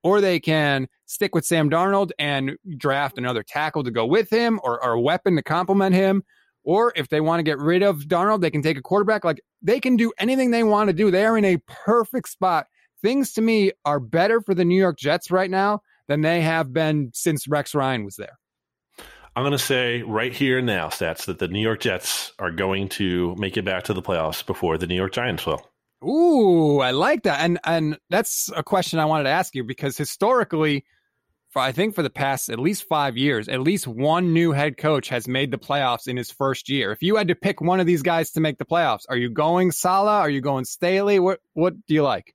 Or 0.02 0.20
they 0.20 0.40
can 0.40 0.88
stick 1.06 1.36
with 1.36 1.46
Sam 1.46 1.70
Darnold 1.70 2.10
and 2.18 2.56
draft 2.76 3.18
another 3.18 3.44
tackle 3.44 3.84
to 3.84 3.92
go 3.92 4.06
with 4.06 4.28
him 4.28 4.58
or, 4.64 4.84
or 4.84 4.94
a 4.94 5.00
weapon 5.00 5.36
to 5.36 5.42
complement 5.44 5.94
him. 5.94 6.24
Or 6.64 6.92
if 6.96 7.08
they 7.08 7.20
want 7.20 7.38
to 7.38 7.44
get 7.44 7.58
rid 7.60 7.84
of 7.84 8.00
Darnold, 8.08 8.40
they 8.40 8.50
can 8.50 8.62
take 8.62 8.76
a 8.76 8.82
quarterback. 8.82 9.24
Like 9.24 9.40
they 9.62 9.78
can 9.78 9.94
do 9.94 10.12
anything 10.18 10.50
they 10.50 10.64
want 10.64 10.88
to 10.88 10.92
do. 10.92 11.12
They 11.12 11.26
are 11.26 11.38
in 11.38 11.44
a 11.44 11.58
perfect 11.58 12.28
spot 12.28 12.66
things 13.02 13.32
to 13.34 13.42
me 13.42 13.72
are 13.84 14.00
better 14.00 14.40
for 14.40 14.54
the 14.54 14.64
New 14.64 14.80
York 14.80 14.98
Jets 14.98 15.30
right 15.30 15.50
now 15.50 15.82
than 16.08 16.20
they 16.20 16.40
have 16.40 16.72
been 16.72 17.10
since 17.14 17.46
Rex 17.48 17.74
Ryan 17.74 18.04
was 18.04 18.16
there. 18.16 18.38
I'm 19.34 19.42
going 19.42 19.52
to 19.52 19.58
say 19.58 20.02
right 20.02 20.32
here 20.32 20.58
and 20.58 20.66
now, 20.66 20.88
stats, 20.88 21.24
that 21.24 21.38
the 21.38 21.48
New 21.48 21.62
York 21.62 21.80
Jets 21.80 22.32
are 22.38 22.50
going 22.50 22.90
to 22.90 23.34
make 23.36 23.56
it 23.56 23.64
back 23.64 23.84
to 23.84 23.94
the 23.94 24.02
playoffs 24.02 24.44
before 24.44 24.76
the 24.76 24.86
New 24.86 24.94
York 24.94 25.12
Giants 25.12 25.46
will. 25.46 25.66
Ooh, 26.04 26.80
I 26.80 26.90
like 26.90 27.22
that, 27.22 27.40
and 27.40 27.58
and 27.64 27.96
that's 28.10 28.50
a 28.54 28.62
question 28.62 28.98
I 28.98 29.04
wanted 29.04 29.24
to 29.24 29.30
ask 29.30 29.54
you 29.54 29.62
because 29.62 29.96
historically, 29.96 30.84
for 31.50 31.62
I 31.62 31.72
think 31.72 31.94
for 31.94 32.02
the 32.02 32.10
past 32.10 32.50
at 32.50 32.58
least 32.58 32.88
five 32.88 33.16
years, 33.16 33.48
at 33.48 33.60
least 33.60 33.86
one 33.86 34.32
new 34.32 34.52
head 34.52 34.76
coach 34.76 35.08
has 35.10 35.28
made 35.28 35.50
the 35.50 35.58
playoffs 35.58 36.08
in 36.08 36.16
his 36.16 36.30
first 36.30 36.68
year. 36.68 36.90
If 36.90 37.02
you 37.02 37.16
had 37.16 37.28
to 37.28 37.34
pick 37.36 37.60
one 37.60 37.78
of 37.78 37.86
these 37.86 38.02
guys 38.02 38.32
to 38.32 38.40
make 38.40 38.58
the 38.58 38.64
playoffs, 38.64 39.04
are 39.08 39.16
you 39.16 39.30
going 39.30 39.70
Saleh? 39.70 40.08
Are 40.08 40.30
you 40.30 40.40
going 40.40 40.64
Staley? 40.64 41.20
What 41.20 41.38
what 41.54 41.74
do 41.86 41.94
you 41.94 42.02
like? 42.02 42.34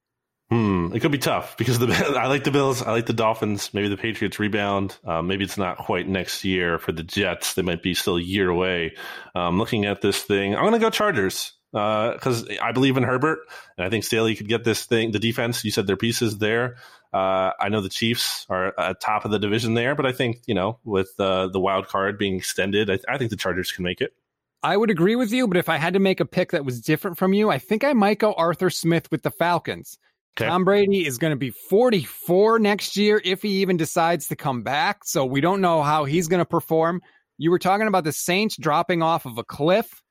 Hmm, 0.49 0.93
it 0.93 1.01
could 1.01 1.11
be 1.11 1.17
tough 1.17 1.57
because 1.57 1.77
the 1.77 1.87
I 2.17 2.27
like 2.27 2.45
the 2.45 2.51
Bills, 2.51 2.81
I 2.81 2.91
like 2.91 3.05
the 3.05 3.13
Dolphins. 3.13 3.73
Maybe 3.73 3.89
the 3.89 3.97
Patriots 3.97 4.39
rebound. 4.39 4.97
Um, 5.03 5.27
maybe 5.27 5.43
it's 5.43 5.57
not 5.57 5.77
quite 5.77 6.07
next 6.07 6.45
year 6.45 6.79
for 6.79 6.93
the 6.93 7.03
Jets. 7.03 7.55
They 7.55 7.63
might 7.63 7.83
be 7.83 7.93
still 7.93 8.15
a 8.15 8.21
year 8.21 8.49
away. 8.49 8.95
Um, 9.35 9.57
looking 9.57 9.85
at 9.85 10.01
this 10.01 10.21
thing, 10.21 10.55
I'm 10.55 10.61
going 10.61 10.73
to 10.73 10.79
go 10.79 10.89
Chargers 10.89 11.51
because 11.71 12.47
uh, 12.47 12.55
I 12.61 12.71
believe 12.71 12.95
in 12.95 13.03
Herbert, 13.03 13.39
and 13.77 13.85
I 13.85 13.89
think 13.89 14.05
Staley 14.05 14.35
could 14.35 14.47
get 14.47 14.63
this 14.63 14.85
thing. 14.85 15.11
The 15.11 15.19
defense, 15.19 15.65
you 15.65 15.71
said 15.71 15.85
their 15.85 15.97
pieces 15.97 16.37
there. 16.37 16.77
Uh, 17.13 17.51
I 17.59 17.67
know 17.69 17.81
the 17.81 17.89
Chiefs 17.89 18.45
are 18.49 18.73
at 18.79 19.01
top 19.01 19.25
of 19.25 19.31
the 19.31 19.39
division 19.39 19.73
there, 19.73 19.95
but 19.95 20.05
I 20.05 20.13
think 20.13 20.43
you 20.45 20.55
know 20.55 20.79
with 20.85 21.11
uh, 21.19 21.47
the 21.47 21.59
wild 21.59 21.89
card 21.89 22.17
being 22.17 22.35
extended, 22.37 22.89
I, 22.89 22.99
I 23.09 23.17
think 23.17 23.31
the 23.31 23.37
Chargers 23.37 23.73
can 23.73 23.83
make 23.83 23.99
it. 23.99 24.13
I 24.63 24.77
would 24.77 24.89
agree 24.89 25.15
with 25.17 25.31
you, 25.31 25.47
but 25.47 25.57
if 25.57 25.67
I 25.67 25.77
had 25.77 25.93
to 25.93 25.99
make 25.99 26.19
a 26.19 26.25
pick 26.25 26.51
that 26.51 26.65
was 26.65 26.81
different 26.81 27.17
from 27.17 27.33
you, 27.33 27.49
I 27.49 27.59
think 27.59 27.83
I 27.83 27.93
might 27.93 28.19
go 28.19 28.33
Arthur 28.33 28.69
Smith 28.69 29.11
with 29.11 29.23
the 29.23 29.31
Falcons. 29.31 29.97
Okay. 30.37 30.47
Tom 30.47 30.63
Brady 30.63 31.07
is 31.07 31.17
going 31.17 31.31
to 31.31 31.37
be 31.37 31.49
44 31.49 32.59
next 32.59 32.95
year 32.95 33.19
if 33.25 33.41
he 33.41 33.61
even 33.61 33.75
decides 33.75 34.27
to 34.27 34.35
come 34.35 34.61
back. 34.61 35.03
So 35.03 35.25
we 35.25 35.41
don't 35.41 35.61
know 35.61 35.81
how 35.81 36.05
he's 36.05 36.27
going 36.27 36.41
to 36.41 36.45
perform. 36.45 37.01
You 37.39 37.49
were 37.49 37.57
talking 37.57 37.87
about 37.87 38.03
the 38.03 38.11
Saints 38.11 38.55
dropping 38.55 39.01
off 39.01 39.25
of 39.25 39.39
a 39.39 39.43
cliff, 39.43 40.03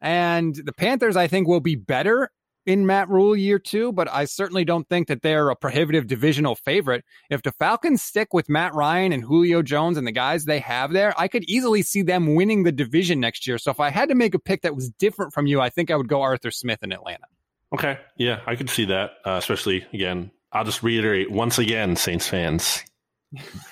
and 0.00 0.54
the 0.54 0.72
Panthers, 0.72 1.16
I 1.16 1.26
think, 1.26 1.48
will 1.48 1.60
be 1.60 1.76
better 1.76 2.30
in 2.66 2.86
Matt 2.86 3.10
Rhule 3.10 3.36
year 3.36 3.58
two, 3.58 3.92
but 3.92 4.08
I 4.10 4.24
certainly 4.24 4.64
don't 4.64 4.88
think 4.88 5.08
that 5.08 5.20
they're 5.20 5.50
a 5.50 5.56
prohibitive 5.56 6.06
divisional 6.06 6.54
favorite. 6.54 7.04
If 7.28 7.42
the 7.42 7.52
Falcons 7.52 8.02
stick 8.02 8.32
with 8.32 8.48
Matt 8.48 8.74
Ryan 8.74 9.12
and 9.12 9.22
Julio 9.22 9.60
Jones 9.62 9.98
and 9.98 10.06
the 10.06 10.12
guys 10.12 10.44
they 10.44 10.60
have 10.60 10.92
there, 10.92 11.14
I 11.18 11.28
could 11.28 11.44
easily 11.44 11.82
see 11.82 12.02
them 12.02 12.34
winning 12.34 12.62
the 12.62 12.72
division 12.72 13.20
next 13.20 13.46
year. 13.46 13.58
So 13.58 13.70
if 13.70 13.80
I 13.80 13.90
had 13.90 14.08
to 14.08 14.14
make 14.14 14.34
a 14.34 14.38
pick 14.38 14.62
that 14.62 14.74
was 14.74 14.88
different 14.90 15.34
from 15.34 15.46
you, 15.46 15.60
I 15.60 15.68
think 15.68 15.90
I 15.90 15.96
would 15.96 16.08
go 16.08 16.22
Arthur 16.22 16.50
Smith 16.50 16.82
in 16.82 16.92
Atlanta. 16.92 17.26
Okay. 17.72 17.98
Yeah, 18.16 18.40
I 18.46 18.56
could 18.56 18.70
see 18.70 18.86
that. 18.86 19.12
Uh, 19.24 19.32
especially 19.32 19.86
again, 19.92 20.30
I'll 20.52 20.64
just 20.64 20.82
reiterate 20.82 21.30
once 21.30 21.58
again, 21.58 21.96
Saints 21.96 22.28
fans, 22.28 22.84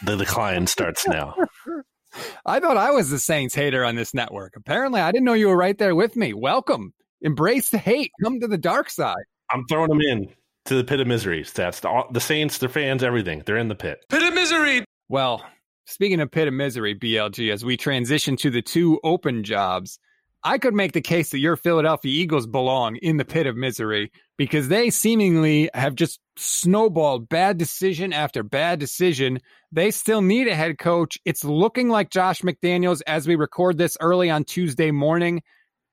the 0.03 0.17
decline 0.17 0.67
starts 0.67 1.07
now. 1.07 1.37
I 2.45 2.61
thought 2.61 2.77
I 2.77 2.91
was 2.91 3.11
the 3.11 3.19
Saints 3.19 3.55
hater 3.55 3.85
on 3.85 3.95
this 3.95 4.13
network. 4.13 4.55
Apparently, 4.57 5.01
I 5.01 5.13
didn't 5.13 5.25
know 5.25 5.33
you 5.33 5.49
were 5.49 5.57
right 5.57 5.79
there 5.79 5.95
with 5.95 6.17
me. 6.17 6.35
Welcome. 6.35 6.93
Embrace 7.23 7.71
the 7.71 7.79
hate. 7.79 8.11
Come 8.23 8.41
to 8.41 8.49
the 8.49 8.59
dark 8.59 8.91
side. 8.91 9.25
I'm 9.51 9.65
throwing 9.67 9.89
them 9.89 10.01
in 10.01 10.29
to 10.67 10.75
the 10.75 10.85
pit 10.85 11.01
of 11.01 11.07
misery. 11.07 11.45
That's 11.55 11.81
the, 11.81 12.03
the 12.11 12.21
Saints, 12.21 12.59
their 12.59 12.69
fans, 12.69 13.03
everything. 13.03 13.43
They're 13.47 13.57
in 13.57 13.69
the 13.69 13.75
pit. 13.75 14.05
Pit 14.09 14.23
of 14.23 14.35
misery. 14.35 14.85
Well, 15.09 15.45
speaking 15.87 16.21
of 16.21 16.31
pit 16.31 16.49
of 16.49 16.55
misery, 16.55 16.95
BLG, 16.95 17.53
as 17.53 17.65
we 17.65 17.77
transition 17.77 18.37
to 18.39 18.51
the 18.51 18.63
two 18.63 19.01
open 19.05 19.45
jobs, 19.45 19.99
I 20.45 20.59
could 20.59 20.75
make 20.75 20.93
the 20.93 21.01
case 21.01 21.31
that 21.31 21.39
your 21.39 21.57
Philadelphia 21.57 22.11
Eagles 22.13 22.47
belong 22.47 22.97
in 22.97 23.17
the 23.17 23.25
pit 23.25 23.47
of 23.47 23.57
misery 23.57 24.11
because 24.37 24.69
they 24.69 24.91
seemingly 24.91 25.71
have 25.73 25.95
just 25.95 26.19
snowballed 26.37 27.29
bad 27.29 27.59
decision 27.59 28.13
after 28.13 28.43
bad 28.43 28.81
decision. 28.81 29.39
They 29.71 29.93
still 29.93 30.21
need 30.21 30.49
a 30.49 30.55
head 30.55 30.79
coach. 30.79 31.19
It's 31.25 31.45
looking 31.45 31.89
like 31.89 32.11
Josh 32.11 32.43
McDaniels 32.43 33.03
as 33.07 33.29
we 33.29 33.37
record 33.37 33.79
this 33.79 33.97
early 34.01 34.31
on 34.31 34.43
Tuesday 34.43 34.91
morning. 34.91 35.43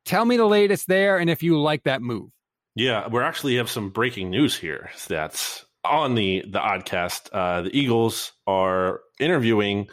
Tell 0.05 0.25
me 0.25 0.37
the 0.37 0.45
latest 0.45 0.87
there 0.87 1.19
and 1.19 1.29
if 1.29 1.43
you 1.43 1.59
like 1.59 1.83
that 1.83 2.01
move. 2.01 2.31
Yeah, 2.75 3.07
we 3.07 3.19
actually 3.21 3.57
have 3.57 3.69
some 3.69 3.89
breaking 3.89 4.31
news 4.31 4.55
here. 4.57 4.89
That's 5.07 5.65
on 5.89 6.15
the 6.15 6.43
the 6.47 6.59
oddcast. 6.59 7.29
Uh, 7.31 7.63
the 7.63 7.75
Eagles 7.75 8.31
are 8.47 9.01
interviewing 9.19 9.87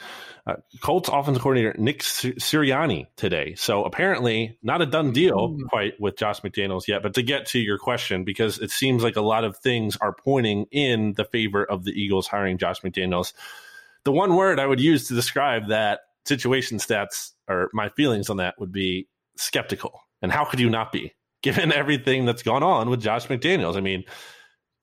uh, 0.47 0.55
Colts 0.80 1.09
offensive 1.12 1.42
coordinator 1.42 1.74
Nick 1.76 2.01
Sirianni 2.01 3.07
today. 3.16 3.55
So 3.57 3.82
apparently, 3.82 4.59
not 4.62 4.80
a 4.80 4.86
done 4.86 5.12
deal 5.12 5.51
mm. 5.51 5.68
quite 5.68 6.01
with 6.01 6.16
Josh 6.16 6.40
McDaniels 6.40 6.86
yet. 6.86 7.03
But 7.03 7.14
to 7.14 7.22
get 7.22 7.47
to 7.47 7.59
your 7.59 7.78
question, 7.78 8.22
because 8.22 8.61
it 8.61 8.70
seems 8.70 9.03
like 9.03 9.16
a 9.16 9.22
lot 9.22 9.42
of 9.42 9.57
things 9.59 9.97
are 10.01 10.14
pointing 10.14 10.66
in 10.70 11.14
the 11.14 11.24
favor 11.24 11.64
of 11.64 11.84
the 11.84 11.90
Eagles 11.90 12.28
hiring 12.28 12.59
Josh 12.59 12.80
McDaniels. 12.82 13.32
The 14.05 14.12
one 14.12 14.36
word 14.36 14.61
I 14.61 14.66
would 14.66 14.80
use 14.80 15.09
to 15.09 15.14
describe 15.14 15.68
that 15.68 16.01
situation 16.26 16.78
stats 16.78 17.32
or 17.49 17.68
my 17.72 17.88
feelings 17.88 18.30
on 18.30 18.36
that 18.36 18.55
would 18.59 18.70
be 18.70 19.09
skeptical. 19.36 20.01
And 20.22 20.30
how 20.30 20.44
could 20.44 20.61
you 20.61 20.70
not 20.70 20.92
be, 20.92 21.12
given 21.42 21.72
everything 21.72 22.24
that's 22.24 22.44
gone 22.44 22.62
on 22.62 22.88
with 22.88 23.01
Josh 23.01 23.26
McDaniels? 23.26 23.76
I 23.76 23.80
mean, 23.80 24.05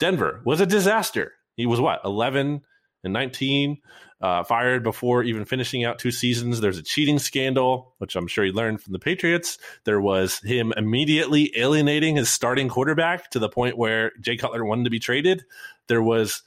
Denver 0.03 0.41
was 0.43 0.59
a 0.59 0.65
disaster. 0.65 1.31
He 1.55 1.65
was 1.65 1.79
what, 1.79 2.01
11 2.03 2.61
and 3.05 3.13
19, 3.13 3.77
uh, 4.19 4.43
fired 4.43 4.83
before 4.83 5.23
even 5.23 5.45
finishing 5.45 5.85
out 5.85 5.97
two 5.97 6.11
seasons. 6.11 6.59
There's 6.59 6.77
a 6.77 6.83
cheating 6.83 7.19
scandal, 7.19 7.95
which 7.99 8.17
I'm 8.17 8.27
sure 8.27 8.43
he 8.43 8.51
learned 8.51 8.81
from 8.81 8.91
the 8.91 8.99
Patriots. 8.99 9.57
There 9.85 10.01
was 10.01 10.39
him 10.39 10.73
immediately 10.75 11.53
alienating 11.55 12.17
his 12.17 12.29
starting 12.29 12.67
quarterback 12.67 13.31
to 13.31 13.39
the 13.39 13.47
point 13.47 13.77
where 13.77 14.11
Jay 14.19 14.35
Cutler 14.35 14.65
wanted 14.65 14.83
to 14.83 14.89
be 14.89 14.99
traded. 14.99 15.45
There 15.87 16.03
was 16.03 16.43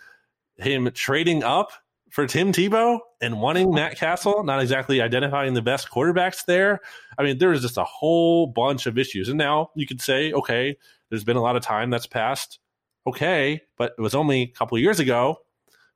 him 0.58 0.90
trading 0.92 1.42
up 1.42 1.72
for 2.10 2.26
Tim 2.26 2.52
Tebow 2.52 2.98
and 3.22 3.40
wanting 3.40 3.72
Matt 3.72 3.96
Cassel, 3.96 4.44
not 4.44 4.60
exactly 4.60 5.00
identifying 5.00 5.54
the 5.54 5.62
best 5.62 5.90
quarterbacks 5.90 6.44
there. 6.44 6.80
I 7.16 7.22
mean, 7.22 7.38
there 7.38 7.48
was 7.48 7.62
just 7.62 7.78
a 7.78 7.84
whole 7.84 8.48
bunch 8.48 8.84
of 8.84 8.98
issues. 8.98 9.30
And 9.30 9.38
now 9.38 9.70
you 9.74 9.86
could 9.86 10.02
say, 10.02 10.30
okay, 10.34 10.76
there's 11.08 11.24
been 11.24 11.38
a 11.38 11.42
lot 11.42 11.56
of 11.56 11.62
time 11.62 11.88
that's 11.88 12.06
passed. 12.06 12.58
Okay, 13.06 13.60
but 13.78 13.92
it 13.96 14.00
was 14.00 14.14
only 14.14 14.42
a 14.42 14.46
couple 14.48 14.76
of 14.76 14.82
years 14.82 15.00
ago 15.00 15.38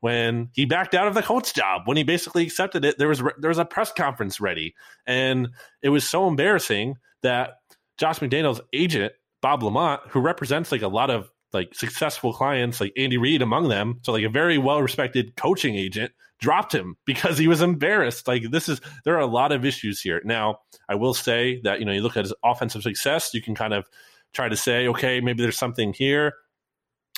when 0.00 0.48
he 0.52 0.64
backed 0.64 0.94
out 0.94 1.06
of 1.08 1.14
the 1.14 1.22
Colts 1.22 1.52
job. 1.52 1.82
When 1.84 1.96
he 1.96 2.02
basically 2.02 2.44
accepted 2.44 2.84
it, 2.84 2.98
there 2.98 3.08
was 3.08 3.22
there 3.38 3.48
was 3.48 3.58
a 3.58 3.64
press 3.64 3.92
conference 3.92 4.40
ready, 4.40 4.74
and 5.06 5.48
it 5.82 5.88
was 5.90 6.08
so 6.08 6.28
embarrassing 6.28 6.96
that 7.22 7.58
Josh 7.98 8.20
McDaniels' 8.20 8.61
agent 8.72 9.12
Bob 9.42 9.62
LaMonte, 9.62 10.08
who 10.08 10.20
represents 10.20 10.70
like 10.72 10.82
a 10.82 10.88
lot 10.88 11.11
of 11.11 11.30
like 11.52 11.74
successful 11.74 12.32
clients, 12.32 12.80
like 12.80 12.92
Andy 12.96 13.18
Reid 13.18 13.42
among 13.42 13.68
them, 13.68 13.98
so 14.02 14.12
like 14.12 14.24
a 14.24 14.28
very 14.28 14.58
well 14.58 14.80
respected 14.80 15.36
coaching 15.36 15.74
agent, 15.74 16.12
dropped 16.38 16.74
him 16.74 16.96
because 17.04 17.38
he 17.38 17.48
was 17.48 17.61
embarrassed. 17.61 18.28
Like 18.28 18.50
this 18.50 18.68
is 18.68 18.80
there 19.04 19.14
are 19.16 19.20
a 19.20 19.26
lot 19.26 19.52
of 19.52 19.64
issues 19.64 20.00
here. 20.00 20.20
Now, 20.24 20.61
I 20.88 20.94
will 20.94 21.14
say 21.14 21.61
that 21.64 21.80
you 21.80 21.84
know 21.84 21.92
you 21.92 22.02
look 22.02 22.16
at 22.16 22.24
his 22.24 22.34
offensive 22.44 22.82
success, 22.82 23.34
you 23.34 23.42
can 23.42 23.54
kind 23.54 23.74
of 23.74 23.86
try 24.32 24.48
to 24.48 24.56
say, 24.56 24.86
okay, 24.88 25.20
maybe 25.20 25.42
there's 25.42 25.58
something 25.58 25.92
here. 25.92 26.34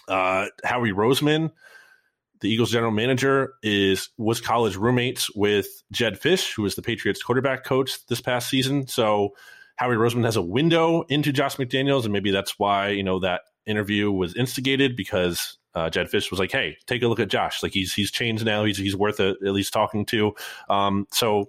Uh, 0.08 0.46
Howie 0.64 0.92
Roseman, 0.92 1.52
the 2.40 2.50
Eagles 2.50 2.70
general 2.70 2.92
manager, 2.92 3.54
is 3.62 4.08
was 4.18 4.40
college 4.40 4.76
roommates 4.76 5.34
with 5.34 5.82
Jedd 5.92 6.20
Fisch, 6.20 6.54
who 6.54 6.62
was 6.62 6.74
the 6.74 6.82
Patriots 6.82 7.22
quarterback 7.22 7.64
coach 7.64 8.04
this 8.06 8.20
past 8.20 8.48
season. 8.48 8.86
So 8.86 9.30
Howie 9.76 9.96
Roseman 9.96 10.24
has 10.24 10.36
a 10.36 10.42
window 10.42 11.02
into 11.08 11.32
Josh 11.32 11.56
McDaniels, 11.56 12.04
and 12.04 12.12
maybe 12.12 12.30
that's 12.30 12.58
why 12.58 12.88
you 12.88 13.02
know 13.02 13.20
that 13.20 13.42
interview 13.66 14.10
was 14.10 14.34
instigated 14.34 14.96
because 14.96 15.56
uh, 15.74 15.88
Jedd 15.88 16.08
Fisch 16.08 16.30
was 16.30 16.40
like, 16.40 16.52
"Hey, 16.52 16.76
take 16.86 17.02
a 17.02 17.08
look 17.08 17.20
at 17.20 17.28
Josh. 17.28 17.62
Like 17.62 17.72
he's 17.72 17.92
he's 17.92 18.10
changed 18.10 18.44
now. 18.44 18.64
He's 18.64 18.78
he's 18.78 18.96
worth 18.96 19.20
a, 19.20 19.30
at 19.30 19.52
least 19.52 19.72
talking 19.72 20.04
to." 20.06 20.34
Um, 20.68 21.06
so 21.10 21.48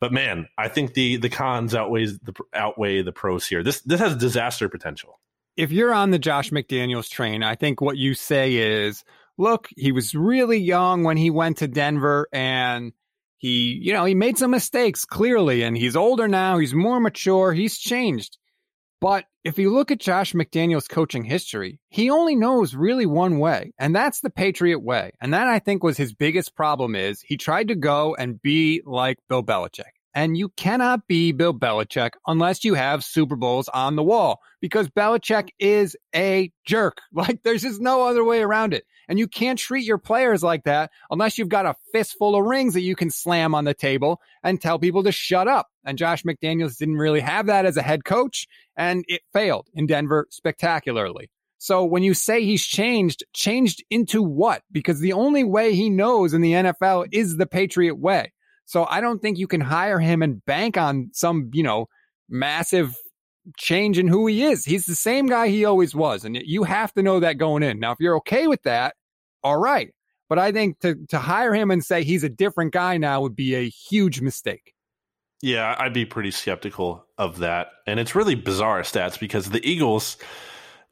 but 0.00 0.12
man, 0.12 0.48
I 0.58 0.68
think 0.68 0.92
the 0.94 1.16
the 1.16 1.30
cons 1.30 1.74
outweighs 1.74 2.18
the 2.18 2.34
outweigh 2.52 3.00
the 3.00 3.12
pros 3.12 3.46
here. 3.46 3.62
This 3.62 3.80
this 3.80 4.00
has 4.00 4.16
disaster 4.16 4.68
potential. 4.68 5.18
If 5.56 5.70
you're 5.70 5.94
on 5.94 6.10
the 6.10 6.18
Josh 6.18 6.50
McDaniels 6.50 7.08
train, 7.08 7.42
I 7.42 7.54
think 7.54 7.80
what 7.80 7.96
you 7.96 8.14
say 8.14 8.54
is, 8.56 9.04
look, 9.38 9.68
he 9.76 9.92
was 9.92 10.14
really 10.14 10.58
young 10.58 11.04
when 11.04 11.16
he 11.16 11.30
went 11.30 11.58
to 11.58 11.68
Denver 11.68 12.28
and 12.32 12.92
he, 13.38 13.78
you 13.80 13.92
know, 13.92 14.04
he 14.04 14.14
made 14.14 14.36
some 14.36 14.50
mistakes 14.50 15.04
clearly 15.04 15.62
and 15.62 15.76
he's 15.76 15.96
older 15.96 16.26
now, 16.26 16.58
he's 16.58 16.74
more 16.74 16.98
mature, 16.98 17.52
he's 17.52 17.78
changed. 17.78 18.36
But 19.00 19.26
if 19.44 19.58
you 19.58 19.70
look 19.72 19.90
at 19.90 20.00
Josh 20.00 20.32
McDaniels' 20.32 20.88
coaching 20.88 21.24
history, 21.24 21.78
he 21.88 22.10
only 22.10 22.34
knows 22.34 22.74
really 22.74 23.04
one 23.04 23.38
way, 23.38 23.74
and 23.78 23.94
that's 23.94 24.20
the 24.20 24.30
Patriot 24.30 24.82
way. 24.82 25.12
And 25.20 25.34
that 25.34 25.46
I 25.46 25.58
think 25.58 25.84
was 25.84 25.98
his 25.98 26.14
biggest 26.14 26.56
problem 26.56 26.96
is 26.96 27.20
he 27.20 27.36
tried 27.36 27.68
to 27.68 27.74
go 27.74 28.14
and 28.14 28.40
be 28.40 28.82
like 28.86 29.18
Bill 29.28 29.42
Belichick. 29.42 29.92
And 30.14 30.36
you 30.36 30.50
cannot 30.50 31.08
be 31.08 31.32
Bill 31.32 31.52
Belichick 31.52 32.12
unless 32.26 32.64
you 32.64 32.74
have 32.74 33.02
Super 33.02 33.34
Bowls 33.34 33.68
on 33.68 33.96
the 33.96 34.02
wall 34.02 34.40
because 34.60 34.88
Belichick 34.88 35.48
is 35.58 35.96
a 36.14 36.52
jerk. 36.64 36.98
Like 37.12 37.42
there's 37.42 37.62
just 37.62 37.80
no 37.80 38.06
other 38.06 38.24
way 38.24 38.40
around 38.40 38.74
it. 38.74 38.84
And 39.08 39.18
you 39.18 39.28
can't 39.28 39.58
treat 39.58 39.84
your 39.84 39.98
players 39.98 40.42
like 40.42 40.64
that 40.64 40.90
unless 41.10 41.38
you've 41.38 41.48
got 41.48 41.66
a 41.66 41.74
fistful 41.92 42.36
of 42.36 42.44
rings 42.44 42.74
that 42.74 42.80
you 42.80 42.96
can 42.96 43.10
slam 43.10 43.54
on 43.54 43.64
the 43.64 43.74
table 43.74 44.20
and 44.42 44.60
tell 44.60 44.78
people 44.78 45.04
to 45.04 45.12
shut 45.12 45.48
up. 45.48 45.68
And 45.84 45.98
Josh 45.98 46.22
McDaniels 46.22 46.76
didn't 46.76 46.96
really 46.96 47.20
have 47.20 47.46
that 47.46 47.66
as 47.66 47.76
a 47.76 47.82
head 47.82 48.04
coach 48.04 48.46
and 48.76 49.04
it 49.08 49.22
failed 49.32 49.68
in 49.74 49.86
Denver 49.86 50.26
spectacularly. 50.30 51.30
So 51.64 51.82
when 51.84 52.02
you 52.02 52.12
say 52.12 52.44
he's 52.44 52.62
changed, 52.62 53.24
changed 53.32 53.82
into 53.88 54.22
what? 54.22 54.62
Because 54.70 55.00
the 55.00 55.14
only 55.14 55.44
way 55.44 55.74
he 55.74 55.88
knows 55.88 56.34
in 56.34 56.42
the 56.42 56.52
NFL 56.52 57.06
is 57.10 57.38
the 57.38 57.46
Patriot 57.46 57.94
way. 57.94 58.33
So 58.66 58.86
I 58.88 59.00
don't 59.00 59.20
think 59.20 59.38
you 59.38 59.46
can 59.46 59.60
hire 59.60 59.98
him 59.98 60.22
and 60.22 60.44
bank 60.44 60.76
on 60.76 61.10
some, 61.12 61.50
you 61.52 61.62
know, 61.62 61.86
massive 62.28 62.96
change 63.58 63.98
in 63.98 64.08
who 64.08 64.26
he 64.26 64.44
is. 64.44 64.64
He's 64.64 64.86
the 64.86 64.94
same 64.94 65.26
guy 65.26 65.48
he 65.48 65.64
always 65.64 65.94
was. 65.94 66.24
And 66.24 66.36
you 66.36 66.64
have 66.64 66.92
to 66.94 67.02
know 67.02 67.20
that 67.20 67.38
going 67.38 67.62
in. 67.62 67.78
Now, 67.78 67.92
if 67.92 67.98
you're 68.00 68.16
okay 68.16 68.46
with 68.46 68.62
that, 68.62 68.94
all 69.42 69.58
right. 69.58 69.90
But 70.28 70.38
I 70.38 70.52
think 70.52 70.80
to, 70.80 70.96
to 71.10 71.18
hire 71.18 71.54
him 71.54 71.70
and 71.70 71.84
say 71.84 72.02
he's 72.02 72.24
a 72.24 72.28
different 72.28 72.72
guy 72.72 72.96
now 72.96 73.20
would 73.20 73.36
be 73.36 73.54
a 73.54 73.68
huge 73.68 74.20
mistake. 74.20 74.72
Yeah, 75.42 75.76
I'd 75.78 75.92
be 75.92 76.06
pretty 76.06 76.30
skeptical 76.30 77.04
of 77.18 77.38
that. 77.40 77.68
And 77.86 78.00
it's 78.00 78.14
really 78.14 78.34
bizarre 78.34 78.80
stats 78.80 79.20
because 79.20 79.50
the 79.50 79.66
Eagles 79.68 80.16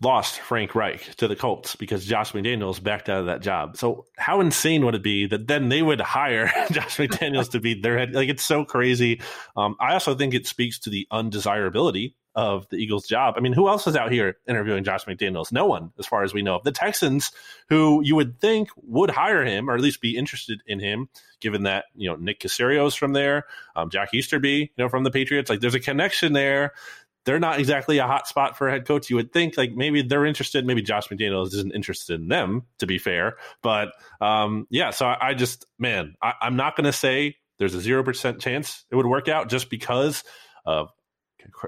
lost 0.02 0.40
Frank 0.40 0.74
Reich 0.74 1.14
to 1.16 1.28
the 1.28 1.36
Colts 1.36 1.76
because 1.76 2.04
Josh 2.04 2.32
McDaniels 2.32 2.82
backed 2.82 3.08
out 3.08 3.20
of 3.20 3.26
that 3.26 3.40
job. 3.40 3.76
So 3.76 4.06
how 4.16 4.40
insane 4.40 4.84
would 4.84 4.94
it 4.94 5.02
be 5.02 5.26
that 5.26 5.46
then 5.46 5.68
they 5.68 5.82
would 5.82 6.00
hire 6.00 6.46
Josh 6.72 6.96
McDaniels 6.96 7.50
to 7.52 7.60
be 7.60 7.80
their 7.80 7.98
head? 7.98 8.14
Like 8.14 8.28
it's 8.28 8.44
so 8.44 8.64
crazy. 8.64 9.20
Um, 9.56 9.76
I 9.80 9.92
also 9.94 10.14
think 10.14 10.34
it 10.34 10.46
speaks 10.46 10.78
to 10.80 10.90
the 10.90 11.06
undesirability 11.10 12.16
of 12.34 12.66
the 12.70 12.76
Eagles' 12.76 13.06
job. 13.06 13.34
I 13.36 13.40
mean, 13.40 13.52
who 13.52 13.68
else 13.68 13.86
is 13.86 13.94
out 13.94 14.10
here 14.10 14.36
interviewing 14.48 14.84
Josh 14.84 15.04
McDaniels? 15.04 15.52
No 15.52 15.66
one, 15.66 15.92
as 15.98 16.06
far 16.06 16.22
as 16.22 16.32
we 16.32 16.42
know. 16.42 16.60
The 16.64 16.72
Texans, 16.72 17.30
who 17.68 18.00
you 18.02 18.16
would 18.16 18.40
think 18.40 18.70
would 18.76 19.10
hire 19.10 19.44
him 19.44 19.68
or 19.68 19.74
at 19.74 19.80
least 19.80 20.00
be 20.00 20.16
interested 20.16 20.62
in 20.66 20.80
him, 20.80 21.08
given 21.40 21.64
that 21.64 21.86
you 21.94 22.08
know 22.08 22.16
Nick 22.16 22.40
Caserio's 22.40 22.94
from 22.94 23.12
there, 23.12 23.44
um, 23.76 23.90
Jack 23.90 24.14
Easterby, 24.14 24.72
you 24.74 24.84
know, 24.84 24.88
from 24.88 25.04
the 25.04 25.10
Patriots. 25.10 25.50
Like, 25.50 25.60
there's 25.60 25.74
a 25.74 25.80
connection 25.80 26.32
there 26.32 26.72
they're 27.24 27.40
not 27.40 27.58
exactly 27.58 27.98
a 27.98 28.06
hot 28.06 28.26
spot 28.26 28.56
for 28.56 28.68
a 28.68 28.72
head 28.72 28.86
coach. 28.86 29.10
You 29.10 29.16
would 29.16 29.32
think 29.32 29.56
like 29.56 29.72
maybe 29.72 30.02
they're 30.02 30.26
interested. 30.26 30.66
Maybe 30.66 30.82
Josh 30.82 31.08
McDaniels 31.08 31.54
isn't 31.54 31.74
interested 31.74 32.20
in 32.20 32.28
them, 32.28 32.62
to 32.78 32.86
be 32.86 32.98
fair. 32.98 33.36
But 33.62 33.92
um, 34.20 34.66
yeah, 34.70 34.90
so 34.90 35.06
I, 35.06 35.28
I 35.28 35.34
just 35.34 35.66
man, 35.78 36.14
I, 36.22 36.34
am 36.42 36.56
not 36.56 36.76
going 36.76 36.86
to 36.86 36.92
say 36.92 37.36
there's 37.58 37.74
a 37.74 37.80
zero 37.80 38.02
percent 38.02 38.40
chance 38.40 38.84
it 38.90 38.96
would 38.96 39.06
work 39.06 39.28
out 39.28 39.48
just 39.48 39.70
because 39.70 40.24
of 40.66 40.90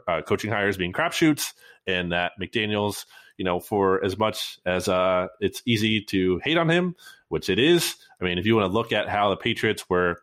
uh, 0.09 0.23
coaching 0.23 0.51
hires 0.51 0.77
being 0.77 0.93
crapshoots 0.93 1.53
and 1.87 2.13
that 2.13 2.33
McDaniels, 2.41 3.05
you 3.37 3.45
know, 3.45 3.61
for 3.61 4.05
as 4.05 4.19
much 4.19 4.59
as 4.65 4.89
uh, 4.89 5.29
it's 5.41 5.63
easy 5.67 6.01
to 6.03 6.41
hate 6.45 6.57
on 6.57 6.69
him, 6.69 6.95
which 7.29 7.49
it 7.49 7.59
is. 7.59 7.97
I 8.21 8.25
mean, 8.25 8.39
if 8.39 8.47
you 8.47 8.57
want 8.57 8.71
to 8.71 8.73
look 8.73 8.93
at 8.93 9.09
how 9.09 9.31
the 9.31 9.37
Patriots 9.37 9.89
were 9.89 10.21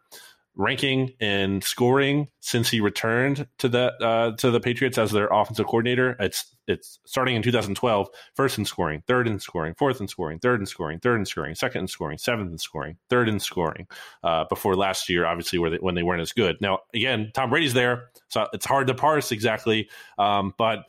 ranking 0.62 1.12
and 1.20 1.64
scoring 1.64 2.28
since 2.40 2.70
he 2.70 2.80
returned 2.80 3.48
to 3.58 3.68
the 3.68 3.94
uh, 4.02 4.36
to 4.38 4.52
the 4.52 4.60
Patriots 4.60 4.98
as 4.98 5.12
their 5.12 5.28
offensive 5.28 5.66
coordinator. 5.66 6.16
It's 6.20 6.56
it's 6.68 7.00
starting 7.06 7.36
in 7.36 7.42
2012, 7.42 8.08
first 8.36 8.58
in 8.58 8.66
scoring, 8.66 9.04
third 9.08 9.28
in 9.28 9.40
scoring, 9.40 9.74
fourth 9.74 10.00
in 10.00 10.08
scoring, 10.08 10.40
third 10.40 10.60
in 10.60 10.66
scoring, 10.66 11.00
third 11.00 11.20
in 11.20 11.26
scoring, 11.26 11.56
second 11.56 11.82
in 11.82 11.88
scoring, 11.88 12.18
seventh 12.18 12.52
in 12.52 12.58
scoring, 12.60 12.98
third 13.10 13.28
in 13.28 13.40
scoring. 13.40 13.88
Uh, 14.24 14.46
before 14.46 14.76
last 14.76 15.10
year, 15.10 15.26
obviously, 15.26 15.58
where 15.60 15.72
they, 15.72 15.78
when 15.78 15.96
they 15.96 16.04
weren't 16.04 16.22
as 16.22 16.32
good. 16.32 16.62
Now, 16.62 16.80
again, 16.94 17.32
Tom 17.34 17.50
Brady's 17.50 17.74
there, 17.74 18.10
so 18.30 18.48
it's 18.54 18.66
hard 18.66 18.88
to 18.88 18.94
parse 18.94 19.32
exactly, 19.32 19.90
um, 20.18 20.54
but. 20.58 20.86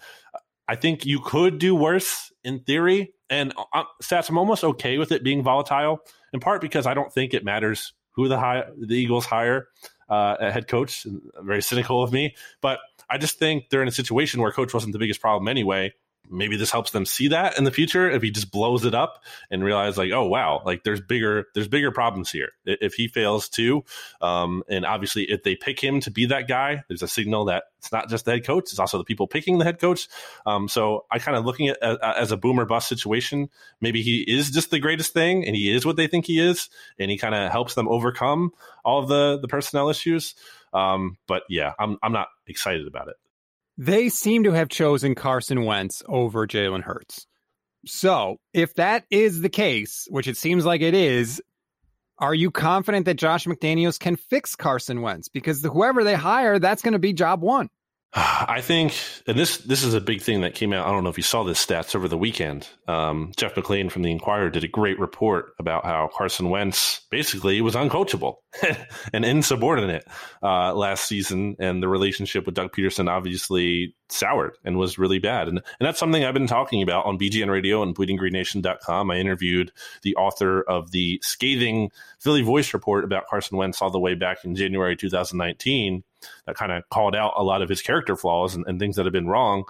I 0.68 0.76
think 0.76 1.04
you 1.04 1.18
could 1.20 1.58
do 1.58 1.74
worse 1.74 2.32
in 2.44 2.60
theory. 2.60 3.12
And 3.28 3.52
uh, 3.74 3.82
stats, 4.02 4.30
I'm 4.30 4.38
almost 4.38 4.62
okay 4.62 4.96
with 4.96 5.10
it 5.10 5.24
being 5.24 5.42
volatile, 5.42 6.00
in 6.32 6.40
part 6.40 6.60
because 6.60 6.86
I 6.86 6.94
don't 6.94 7.12
think 7.12 7.34
it 7.34 7.44
matters 7.44 7.92
who 8.12 8.28
the 8.28 8.38
high, 8.38 8.64
the 8.78 8.94
Eagles 8.94 9.26
hire 9.26 9.68
uh, 10.08 10.36
a 10.40 10.50
head 10.50 10.68
coach. 10.68 11.06
Very 11.40 11.62
cynical 11.62 12.02
of 12.02 12.12
me, 12.12 12.34
but 12.60 12.78
I 13.10 13.18
just 13.18 13.38
think 13.38 13.68
they're 13.70 13.82
in 13.82 13.88
a 13.88 13.92
situation 13.92 14.40
where 14.40 14.52
coach 14.52 14.72
wasn't 14.72 14.92
the 14.92 14.98
biggest 14.98 15.20
problem 15.20 15.48
anyway 15.48 15.92
maybe 16.30 16.56
this 16.56 16.70
helps 16.70 16.90
them 16.90 17.04
see 17.04 17.28
that 17.28 17.58
in 17.58 17.64
the 17.64 17.70
future 17.70 18.10
if 18.10 18.22
he 18.22 18.30
just 18.30 18.50
blows 18.50 18.84
it 18.84 18.94
up 18.94 19.22
and 19.50 19.62
realize 19.62 19.98
like 19.98 20.12
oh 20.12 20.26
wow 20.26 20.62
like 20.64 20.82
there's 20.84 21.00
bigger 21.00 21.46
there's 21.54 21.68
bigger 21.68 21.90
problems 21.90 22.30
here. 22.30 22.50
If 22.64 22.94
he 22.94 23.08
fails 23.08 23.48
too 23.48 23.84
um, 24.20 24.62
and 24.68 24.84
obviously 24.86 25.24
if 25.24 25.42
they 25.42 25.56
pick 25.56 25.82
him 25.82 26.00
to 26.00 26.10
be 26.10 26.26
that 26.26 26.48
guy 26.48 26.84
there's 26.88 27.02
a 27.02 27.08
signal 27.08 27.46
that 27.46 27.64
it's 27.78 27.92
not 27.92 28.08
just 28.08 28.24
the 28.24 28.32
head 28.32 28.46
coach 28.46 28.64
it's 28.64 28.78
also 28.78 28.98
the 28.98 29.04
people 29.04 29.26
picking 29.26 29.58
the 29.58 29.64
head 29.64 29.80
coach. 29.80 30.08
Um, 30.46 30.68
so 30.68 31.04
i 31.10 31.18
kind 31.18 31.36
of 31.36 31.44
looking 31.44 31.68
at 31.68 31.82
as 31.82 32.32
a 32.32 32.36
boomer 32.36 32.64
bust 32.64 32.88
situation 32.88 33.48
maybe 33.80 34.02
he 34.02 34.20
is 34.20 34.50
just 34.50 34.70
the 34.70 34.78
greatest 34.78 35.12
thing 35.12 35.44
and 35.46 35.54
he 35.56 35.72
is 35.74 35.84
what 35.84 35.96
they 35.96 36.06
think 36.06 36.26
he 36.26 36.40
is 36.40 36.70
and 36.98 37.10
he 37.10 37.18
kind 37.18 37.34
of 37.34 37.50
helps 37.50 37.74
them 37.74 37.88
overcome 37.88 38.52
all 38.84 39.02
of 39.02 39.08
the 39.08 39.38
the 39.40 39.48
personnel 39.48 39.88
issues. 39.88 40.34
Um, 40.72 41.18
but 41.26 41.42
yeah 41.50 41.72
i'm 41.78 41.98
i'm 42.02 42.12
not 42.12 42.28
excited 42.46 42.86
about 42.86 43.08
it 43.08 43.16
they 43.78 44.08
seem 44.08 44.44
to 44.44 44.52
have 44.52 44.68
chosen 44.68 45.14
Carson 45.14 45.64
Wentz 45.64 46.02
over 46.08 46.46
Jalen 46.46 46.82
Hurts. 46.82 47.26
So, 47.84 48.36
if 48.52 48.74
that 48.74 49.04
is 49.10 49.40
the 49.40 49.48
case, 49.48 50.06
which 50.08 50.28
it 50.28 50.36
seems 50.36 50.64
like 50.64 50.82
it 50.82 50.94
is, 50.94 51.42
are 52.18 52.34
you 52.34 52.52
confident 52.52 53.06
that 53.06 53.14
Josh 53.14 53.46
McDaniels 53.46 53.98
can 53.98 54.14
fix 54.16 54.54
Carson 54.54 55.02
Wentz? 55.02 55.28
Because 55.28 55.64
whoever 55.64 56.04
they 56.04 56.14
hire, 56.14 56.60
that's 56.60 56.82
going 56.82 56.92
to 56.92 57.00
be 57.00 57.12
job 57.12 57.42
one. 57.42 57.68
I 58.14 58.60
think, 58.60 58.94
and 59.26 59.38
this 59.38 59.58
this 59.58 59.82
is 59.82 59.94
a 59.94 60.00
big 60.00 60.20
thing 60.20 60.42
that 60.42 60.54
came 60.54 60.74
out. 60.74 60.86
I 60.86 60.90
don't 60.90 61.02
know 61.02 61.08
if 61.08 61.16
you 61.16 61.22
saw 61.22 61.44
this 61.44 61.64
stats 61.64 61.96
over 61.96 62.08
the 62.08 62.18
weekend. 62.18 62.68
Um, 62.86 63.32
Jeff 63.38 63.54
McLane 63.54 63.90
from 63.90 64.02
the 64.02 64.10
Inquirer 64.10 64.50
did 64.50 64.64
a 64.64 64.68
great 64.68 64.98
report 64.98 65.54
about 65.58 65.86
how 65.86 66.10
Carson 66.14 66.50
Wentz 66.50 67.00
basically 67.10 67.62
was 67.62 67.74
uncoachable 67.74 68.36
and 69.14 69.24
insubordinate 69.24 70.04
uh, 70.42 70.74
last 70.74 71.06
season, 71.06 71.56
and 71.58 71.82
the 71.82 71.88
relationship 71.88 72.44
with 72.44 72.54
Doug 72.54 72.72
Pederson 72.72 73.08
obviously 73.08 73.96
soured 74.10 74.58
and 74.62 74.76
was 74.76 74.98
really 74.98 75.18
bad. 75.18 75.48
And, 75.48 75.56
and 75.58 75.86
that's 75.86 75.98
something 75.98 76.22
I've 76.22 76.34
been 76.34 76.46
talking 76.46 76.82
about 76.82 77.06
on 77.06 77.18
BGN 77.18 77.50
Radio 77.50 77.82
and 77.82 77.96
BleedingGreenNation.com. 77.96 79.10
I 79.10 79.16
interviewed 79.16 79.72
the 80.02 80.16
author 80.16 80.60
of 80.60 80.90
the 80.90 81.18
scathing 81.22 81.90
Philly 82.20 82.42
Voice 82.42 82.74
report 82.74 83.04
about 83.04 83.26
Carson 83.26 83.56
Wentz 83.56 83.80
all 83.80 83.90
the 83.90 83.98
way 83.98 84.14
back 84.14 84.44
in 84.44 84.54
January 84.54 84.96
2019 84.96 86.04
that 86.46 86.56
kind 86.56 86.72
of 86.72 86.88
called 86.90 87.14
out 87.14 87.34
a 87.36 87.42
lot 87.42 87.62
of 87.62 87.68
his 87.68 87.82
character 87.82 88.16
flaws 88.16 88.54
and, 88.54 88.64
and 88.66 88.78
things 88.78 88.96
that 88.96 89.06
have 89.06 89.12
been 89.12 89.28
wrong. 89.28 89.64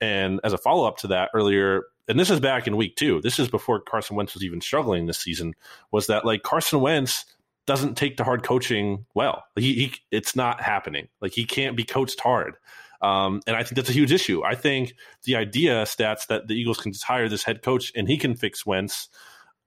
And 0.00 0.40
as 0.44 0.52
a 0.52 0.58
follow 0.58 0.86
up 0.86 0.98
to 0.98 1.08
that, 1.08 1.30
earlier, 1.34 1.84
and 2.08 2.18
this 2.18 2.30
is 2.30 2.40
back 2.40 2.66
in 2.66 2.76
week 2.76 2.96
two, 2.96 3.20
this 3.20 3.38
is 3.38 3.48
before 3.48 3.80
Carson 3.80 4.16
Wentz 4.16 4.34
was 4.34 4.44
even 4.44 4.60
struggling 4.60 5.06
this 5.06 5.18
season, 5.18 5.54
was 5.92 6.08
that 6.08 6.24
like 6.24 6.42
Carson 6.42 6.80
Wentz 6.80 7.24
doesn't 7.66 7.96
take 7.96 8.16
to 8.16 8.24
hard 8.24 8.42
coaching 8.42 9.06
well. 9.14 9.44
He, 9.54 9.74
he 9.74 9.94
it's 10.10 10.34
not 10.34 10.60
happening. 10.60 11.08
Like 11.20 11.32
he 11.32 11.44
can't 11.44 11.76
be 11.76 11.84
coached 11.84 12.20
hard. 12.20 12.56
Um, 13.00 13.40
and 13.46 13.56
I 13.56 13.62
think 13.62 13.76
that's 13.76 13.90
a 13.90 13.94
huge 13.94 14.12
issue. 14.12 14.44
I 14.44 14.54
think 14.54 14.94
the 15.24 15.36
idea 15.36 15.82
stats 15.82 16.26
that 16.28 16.46
the 16.46 16.54
Eagles 16.54 16.78
can 16.78 16.92
just 16.92 17.04
hire 17.04 17.28
this 17.28 17.44
head 17.44 17.62
coach 17.62 17.92
and 17.96 18.08
he 18.08 18.16
can 18.16 18.36
fix 18.36 18.64
Wentz 18.64 19.08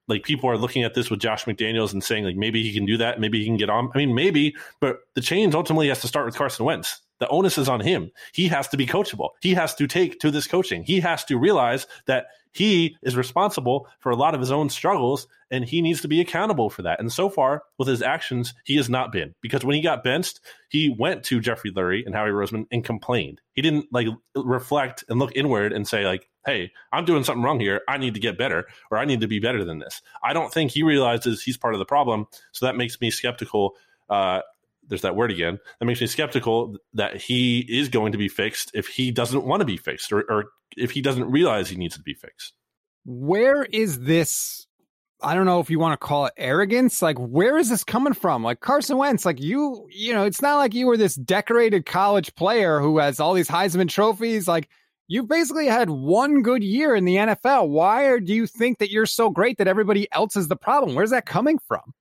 like 0.08 0.24
people 0.24 0.50
are 0.50 0.58
looking 0.58 0.84
at 0.84 0.94
this 0.94 1.10
with 1.10 1.20
Josh 1.20 1.46
McDaniels 1.46 1.94
and 1.94 2.04
saying 2.04 2.24
like 2.24 2.36
maybe 2.36 2.64
he 2.64 2.74
can 2.74 2.86
do 2.86 2.98
that, 2.98 3.20
maybe 3.20 3.40
he 3.40 3.46
can 3.46 3.58
get 3.58 3.70
on. 3.70 3.90
I 3.94 3.98
mean, 3.98 4.14
maybe, 4.14 4.56
but 4.80 5.00
the 5.14 5.22
change 5.22 5.56
ultimately 5.56 5.88
has 5.90 6.02
to 6.02 6.08
start 6.08 6.26
with 6.26 6.36
Carson 6.36 6.66
Wentz. 6.66 7.02
The 7.20 7.30
onus 7.30 7.58
is 7.58 7.70
on 7.70 7.80
him. 7.80 8.12
He 8.34 8.50
has 8.50 8.68
to 8.70 8.78
be 8.78 8.86
coachable. 8.86 9.30
He 9.42 9.54
has 9.54 9.74
to 9.76 9.88
take 9.88 10.20
to 10.20 10.32
this 10.32 10.48
coaching. 10.48 10.84
He 10.84 11.00
has 11.00 11.24
to 11.26 11.38
realize 11.38 11.88
that 12.08 12.28
he 12.52 12.98
is 13.04 13.16
responsible 13.18 13.88
for 14.00 14.12
a 14.12 14.16
lot 14.16 14.34
of 14.34 14.40
his 14.40 14.52
own 14.52 14.70
struggles 14.70 15.28
and 15.52 15.66
he 15.66 15.82
needs 15.82 16.02
to 16.02 16.08
be 16.08 16.22
accountable 16.22 16.70
for 16.70 16.82
that. 16.84 17.00
And 17.00 17.12
so 17.12 17.30
far, 17.30 17.64
with 17.78 17.88
his 17.88 18.02
actions, 18.02 18.54
he 18.64 18.78
has 18.78 18.90
not 18.90 19.12
been 19.12 19.34
because 19.42 19.64
when 19.64 19.76
he 19.76 19.82
got 19.82 20.04
benched, 20.04 20.40
he 20.70 20.90
went 20.90 21.24
to 21.26 21.40
Jeffrey 21.40 21.72
Lurie 21.72 22.06
and 22.06 22.16
Howie 22.16 22.30
Roseman 22.30 22.66
and 22.72 22.84
complained. 22.84 23.42
He 23.54 23.62
didn't 23.62 23.88
like 23.92 24.08
reflect 24.36 25.04
and 25.10 25.20
look 25.20 25.36
inward 25.36 25.74
and 25.74 25.88
say, 25.88 26.06
like, 26.06 26.28
hey, 26.46 26.72
I'm 26.92 27.06
doing 27.06 27.24
something 27.24 27.44
wrong 27.44 27.60
here. 27.60 27.82
I 27.88 27.98
need 27.98 28.14
to 28.14 28.20
get 28.20 28.38
better 28.38 28.66
or 28.92 28.98
I 28.98 29.06
need 29.06 29.22
to 29.22 29.28
be 29.28 29.40
better 29.40 29.64
than 29.64 29.80
this. 29.80 30.02
I 30.24 30.34
don't 30.34 30.54
think 30.54 30.72
he 30.72 30.84
realizes 30.84 31.42
he's 31.42 31.58
part 31.58 31.74
of 31.74 31.80
the 31.80 31.86
problem. 31.86 32.28
So 32.52 32.66
that 32.66 32.76
makes 32.76 33.02
me 33.02 33.10
skeptical. 33.12 33.76
Uh, 34.10 34.42
there's 34.88 35.02
that 35.02 35.16
word 35.16 35.32
again. 35.32 35.60
That 35.80 35.86
makes 35.86 36.02
me 36.02 36.08
skeptical 36.08 36.78
that 36.94 37.18
he 37.18 37.60
is 37.62 37.90
going 37.90 38.12
to 38.12 38.18
be 38.18 38.28
fixed 38.28 38.72
if 38.74 38.88
he 38.88 39.12
doesn't 39.12 39.44
want 39.44 39.62
to 39.62 39.66
be 39.66 39.78
fixed 39.78 40.12
or, 40.12 40.22
or 40.30 40.46
if 40.78 40.92
he 40.92 41.02
doesn't 41.02 41.30
realize 41.30 41.70
he 41.70 41.76
needs 41.76 41.96
to 41.96 42.04
be 42.04 42.14
fixed. 42.14 42.54
Where 43.06 43.64
is 43.64 44.02
this? 44.02 44.68
I 45.22 45.34
don't 45.34 45.46
know 45.46 45.60
if 45.60 45.72
you 45.72 45.80
want 45.80 46.00
to 46.00 46.06
call 46.06 46.28
it 46.28 46.34
arrogance. 46.38 47.02
Like, 47.02 47.18
where 47.18 47.58
is 47.58 47.70
this 47.70 47.84
coming 47.84 48.14
from? 48.14 48.44
Like 48.44 48.60
Carson 48.60 48.98
Wentz, 48.98 49.26
like 49.26 49.42
you, 49.42 49.88
you 49.90 50.14
know, 50.14 50.26
it's 50.26 50.42
not 50.42 50.58
like 50.58 50.76
you 50.76 50.86
were 50.86 50.98
this 50.98 51.16
decorated 51.16 51.86
college 51.88 52.36
player 52.36 52.80
who 52.80 53.00
has 53.00 53.20
all 53.20 53.34
these 53.34 53.48
Heisman 53.48 53.90
trophies. 53.90 54.48
Like, 54.48 54.70
you've 55.08 55.28
basically 55.28 55.68
had 55.68 55.90
one 55.90 56.42
good 56.42 56.64
year 56.64 56.96
in 56.96 57.06
the 57.06 57.16
NFL. 57.16 57.70
Why 57.70 58.20
do 58.20 58.34
you 58.34 58.48
think 58.48 58.80
that 58.80 58.92
you're 58.92 59.06
so 59.06 59.30
great 59.30 59.58
that 59.58 59.68
everybody 59.68 60.08
else 60.12 60.36
is 60.36 60.48
the 60.48 60.56
problem? 60.56 60.96
Where's 60.96 61.12
that 61.12 61.26
coming 61.26 61.60
from? 61.68 61.94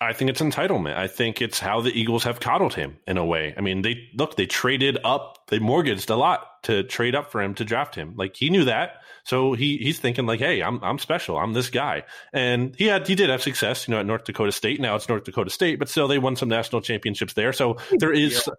I 0.00 0.12
think 0.12 0.30
it's 0.30 0.40
entitlement. 0.40 0.96
I 0.96 1.06
think 1.06 1.40
it's 1.40 1.58
how 1.58 1.80
the 1.80 1.90
Eagles 1.90 2.24
have 2.24 2.40
coddled 2.40 2.74
him 2.74 2.98
in 3.06 3.16
a 3.16 3.24
way. 3.24 3.54
I 3.56 3.60
mean, 3.60 3.82
they 3.82 4.08
look, 4.14 4.36
they 4.36 4.44
traded 4.44 4.98
up, 5.04 5.46
they 5.48 5.58
mortgaged 5.58 6.10
a 6.10 6.16
lot 6.16 6.62
to 6.64 6.82
trade 6.82 7.14
up 7.14 7.30
for 7.30 7.40
him 7.40 7.54
to 7.54 7.64
draft 7.64 7.94
him. 7.94 8.14
Like 8.16 8.36
he 8.36 8.50
knew 8.50 8.64
that. 8.64 8.96
So 9.24 9.54
he 9.54 9.78
he's 9.78 9.98
thinking 9.98 10.26
like, 10.26 10.40
hey, 10.40 10.62
I'm 10.62 10.82
I'm 10.82 10.98
special. 10.98 11.38
I'm 11.38 11.54
this 11.54 11.70
guy. 11.70 12.02
And 12.32 12.74
he 12.76 12.86
had 12.86 13.06
he 13.06 13.14
did 13.14 13.30
have 13.30 13.42
success, 13.42 13.88
you 13.88 13.94
know, 13.94 14.00
at 14.00 14.06
North 14.06 14.24
Dakota 14.24 14.52
State. 14.52 14.80
Now 14.80 14.96
it's 14.96 15.08
North 15.08 15.24
Dakota 15.24 15.50
State, 15.50 15.78
but 15.78 15.88
still 15.88 16.08
they 16.08 16.18
won 16.18 16.36
some 16.36 16.48
national 16.48 16.82
championships 16.82 17.32
there. 17.32 17.52
So 17.52 17.78
there 17.98 18.12
is 18.12 18.44
yeah. 18.46 18.54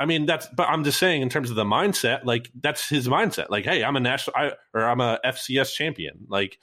I 0.00 0.06
mean, 0.06 0.24
that's, 0.24 0.48
but 0.48 0.66
I'm 0.68 0.82
just 0.82 0.98
saying 0.98 1.20
in 1.20 1.28
terms 1.28 1.50
of 1.50 1.56
the 1.56 1.64
mindset, 1.64 2.24
like 2.24 2.50
that's 2.58 2.88
his 2.88 3.06
mindset. 3.06 3.50
Like, 3.50 3.66
hey, 3.66 3.84
I'm 3.84 3.96
a 3.96 4.00
national, 4.00 4.34
I, 4.34 4.52
or 4.72 4.82
I'm 4.82 5.00
a 5.00 5.20
FCS 5.24 5.74
champion. 5.74 6.26
Like, 6.28 6.58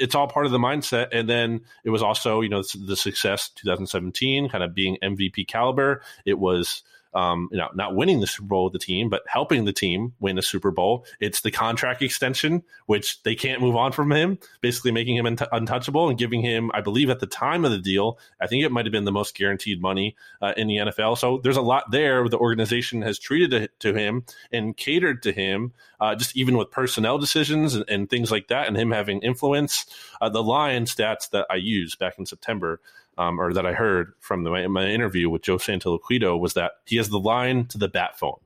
it's 0.00 0.14
all 0.14 0.26
part 0.26 0.44
of 0.44 0.52
the 0.52 0.58
mindset. 0.58 1.08
And 1.12 1.30
then 1.30 1.60
it 1.84 1.90
was 1.90 2.02
also, 2.02 2.40
you 2.40 2.48
know, 2.48 2.62
the 2.86 2.96
success 2.96 3.48
2017, 3.50 4.48
kind 4.48 4.64
of 4.64 4.74
being 4.74 4.98
MVP 5.02 5.46
caliber. 5.46 6.02
It 6.26 6.38
was 6.38 6.82
um, 7.18 7.48
you 7.50 7.58
know, 7.58 7.68
not 7.74 7.96
winning 7.96 8.20
the 8.20 8.28
Super 8.28 8.46
Bowl 8.46 8.64
with 8.64 8.74
the 8.74 8.78
team, 8.78 9.08
but 9.08 9.22
helping 9.26 9.64
the 9.64 9.72
team 9.72 10.12
win 10.20 10.38
a 10.38 10.42
Super 10.42 10.70
Bowl. 10.70 11.04
It's 11.18 11.40
the 11.40 11.50
contract 11.50 12.00
extension, 12.00 12.62
which 12.86 13.20
they 13.24 13.34
can't 13.34 13.60
move 13.60 13.74
on 13.74 13.90
from 13.90 14.12
him, 14.12 14.38
basically 14.60 14.92
making 14.92 15.16
him 15.16 15.26
untouchable 15.50 16.08
and 16.08 16.16
giving 16.16 16.42
him, 16.42 16.70
I 16.74 16.80
believe, 16.80 17.10
at 17.10 17.18
the 17.18 17.26
time 17.26 17.64
of 17.64 17.72
the 17.72 17.78
deal, 17.78 18.20
I 18.40 18.46
think 18.46 18.62
it 18.62 18.70
might 18.70 18.86
have 18.86 18.92
been 18.92 19.04
the 19.04 19.10
most 19.10 19.34
guaranteed 19.34 19.82
money 19.82 20.14
uh, 20.40 20.52
in 20.56 20.68
the 20.68 20.76
NFL. 20.76 21.18
So 21.18 21.40
there's 21.42 21.56
a 21.56 21.62
lot 21.62 21.90
there. 21.90 22.28
The 22.28 22.38
organization 22.38 23.02
has 23.02 23.18
treated 23.18 23.70
to, 23.80 23.92
him 23.92 24.24
and 24.52 24.76
catered 24.76 25.24
to 25.24 25.32
him, 25.32 25.72
uh, 25.98 26.14
just 26.14 26.36
even 26.36 26.56
with 26.56 26.70
personnel 26.70 27.18
decisions 27.18 27.74
and, 27.74 27.84
and, 27.88 28.08
things 28.08 28.30
like 28.30 28.46
that, 28.48 28.68
and 28.68 28.76
him 28.76 28.92
having 28.92 29.20
influence. 29.22 29.86
Uh, 30.20 30.28
the 30.28 30.42
line 30.42 30.84
stats 30.84 31.30
that 31.30 31.46
I 31.50 31.56
used 31.56 31.98
back 31.98 32.16
in 32.18 32.26
September 32.26 32.80
um, 33.18 33.40
or 33.40 33.52
that 33.52 33.66
I 33.66 33.72
heard 33.72 34.12
from 34.20 34.44
the, 34.44 34.68
my 34.68 34.86
interview 34.86 35.28
with 35.28 35.42
Joe 35.42 35.58
Santoliquito 35.58 36.38
was 36.38 36.54
that 36.54 36.72
he 36.86 36.96
has 36.96 37.08
the 37.08 37.18
line 37.18 37.66
to 37.66 37.78
the 37.78 37.88
bat 37.88 38.18
phone. 38.18 38.38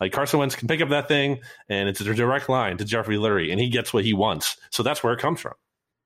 Like 0.00 0.12
Carson 0.12 0.38
Wentz 0.38 0.54
can 0.54 0.68
pick 0.68 0.80
up 0.80 0.88
that 0.88 1.08
thing, 1.08 1.40
and 1.68 1.88
it's 1.88 2.00
a 2.00 2.14
direct 2.14 2.48
line 2.48 2.78
to 2.78 2.84
Jeffrey 2.84 3.16
Lurie, 3.16 3.50
and 3.50 3.60
he 3.60 3.68
gets 3.68 3.92
what 3.92 4.04
he 4.04 4.14
wants. 4.14 4.56
So 4.70 4.82
that's 4.82 5.04
where 5.04 5.12
it 5.12 5.18
comes 5.20 5.40
from. 5.40 5.52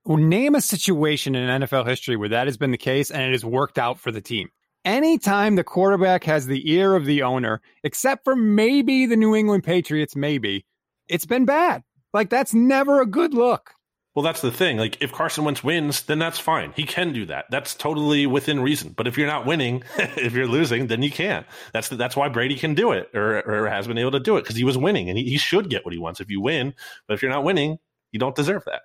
Well, 0.04 0.18
name 0.18 0.54
a 0.54 0.60
situation 0.60 1.34
in 1.34 1.62
NFL 1.62 1.86
history 1.86 2.16
where 2.16 2.28
that 2.28 2.46
has 2.46 2.58
been 2.58 2.72
the 2.72 2.76
case 2.76 3.10
and 3.10 3.22
it 3.22 3.32
has 3.32 3.44
worked 3.44 3.78
out 3.78 3.98
for 3.98 4.12
the 4.12 4.20
team. 4.20 4.50
Anytime 4.84 5.56
the 5.56 5.64
quarterback 5.64 6.24
has 6.24 6.46
the 6.46 6.70
ear 6.70 6.94
of 6.94 7.06
the 7.06 7.22
owner, 7.22 7.62
except 7.82 8.22
for 8.22 8.36
maybe 8.36 9.06
the 9.06 9.16
New 9.16 9.34
England 9.34 9.64
Patriots, 9.64 10.14
maybe, 10.14 10.66
it's 11.08 11.24
been 11.24 11.46
bad. 11.46 11.84
Like 12.12 12.28
that's 12.28 12.52
never 12.52 13.00
a 13.00 13.06
good 13.06 13.32
look. 13.32 13.70
Well, 14.14 14.22
that's 14.22 14.42
the 14.42 14.52
thing. 14.52 14.76
Like, 14.76 15.02
if 15.02 15.10
Carson 15.10 15.44
Wentz 15.44 15.64
wins, 15.64 16.02
then 16.02 16.20
that's 16.20 16.38
fine. 16.38 16.72
He 16.76 16.84
can 16.84 17.12
do 17.12 17.26
that. 17.26 17.46
That's 17.50 17.74
totally 17.74 18.26
within 18.26 18.60
reason. 18.60 18.94
But 18.96 19.08
if 19.08 19.18
you're 19.18 19.26
not 19.26 19.44
winning, 19.44 19.82
if 19.98 20.34
you're 20.34 20.46
losing, 20.46 20.86
then 20.86 21.02
you 21.02 21.10
can't. 21.10 21.46
That's 21.72 21.88
the, 21.88 21.96
that's 21.96 22.14
why 22.14 22.28
Brady 22.28 22.54
can 22.54 22.74
do 22.74 22.92
it 22.92 23.10
or, 23.12 23.42
or 23.42 23.68
has 23.68 23.88
been 23.88 23.98
able 23.98 24.12
to 24.12 24.20
do 24.20 24.36
it 24.36 24.42
because 24.42 24.54
he 24.54 24.62
was 24.62 24.78
winning 24.78 25.08
and 25.08 25.18
he, 25.18 25.24
he 25.24 25.36
should 25.36 25.68
get 25.68 25.84
what 25.84 25.92
he 25.92 25.98
wants 25.98 26.20
if 26.20 26.30
you 26.30 26.40
win. 26.40 26.74
But 27.08 27.14
if 27.14 27.22
you're 27.22 27.32
not 27.32 27.42
winning, 27.42 27.78
you 28.12 28.20
don't 28.20 28.36
deserve 28.36 28.62
that. 28.66 28.82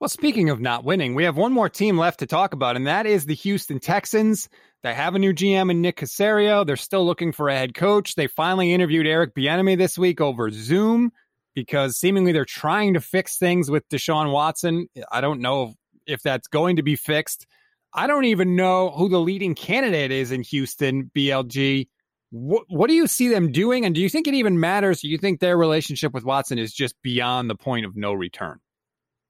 Well, 0.00 0.08
speaking 0.08 0.50
of 0.50 0.60
not 0.60 0.82
winning, 0.82 1.14
we 1.14 1.22
have 1.22 1.36
one 1.36 1.52
more 1.52 1.68
team 1.68 1.96
left 1.96 2.18
to 2.18 2.26
talk 2.26 2.52
about, 2.52 2.74
and 2.74 2.88
that 2.88 3.06
is 3.06 3.24
the 3.24 3.36
Houston 3.36 3.78
Texans. 3.78 4.48
They 4.82 4.92
have 4.92 5.14
a 5.14 5.20
new 5.20 5.32
GM 5.32 5.70
in 5.70 5.80
Nick 5.80 5.98
Caserio. 5.98 6.66
They're 6.66 6.74
still 6.74 7.06
looking 7.06 7.30
for 7.30 7.48
a 7.48 7.56
head 7.56 7.74
coach. 7.74 8.16
They 8.16 8.26
finally 8.26 8.72
interviewed 8.72 9.06
Eric 9.06 9.36
Bieniemy 9.36 9.78
this 9.78 9.96
week 9.96 10.20
over 10.20 10.50
Zoom 10.50 11.12
because 11.54 11.96
seemingly 11.96 12.32
they're 12.32 12.44
trying 12.44 12.94
to 12.94 13.00
fix 13.00 13.38
things 13.38 13.70
with 13.70 13.88
Deshaun 13.88 14.32
Watson. 14.32 14.88
I 15.10 15.20
don't 15.20 15.40
know 15.40 15.74
if 16.06 16.22
that's 16.22 16.48
going 16.48 16.76
to 16.76 16.82
be 16.82 16.96
fixed. 16.96 17.46
I 17.94 18.06
don't 18.06 18.24
even 18.24 18.56
know 18.56 18.90
who 18.90 19.08
the 19.08 19.20
leading 19.20 19.54
candidate 19.54 20.10
is 20.10 20.32
in 20.32 20.42
Houston, 20.44 21.10
BLG. 21.14 21.88
What, 22.30 22.64
what 22.68 22.88
do 22.88 22.94
you 22.94 23.06
see 23.06 23.28
them 23.28 23.52
doing? 23.52 23.84
And 23.84 23.94
do 23.94 24.00
you 24.00 24.08
think 24.08 24.26
it 24.26 24.34
even 24.34 24.58
matters? 24.58 25.02
Do 25.02 25.08
you 25.08 25.18
think 25.18 25.40
their 25.40 25.58
relationship 25.58 26.14
with 26.14 26.24
Watson 26.24 26.58
is 26.58 26.72
just 26.72 26.94
beyond 27.02 27.50
the 27.50 27.54
point 27.54 27.84
of 27.84 27.94
no 27.94 28.14
return? 28.14 28.60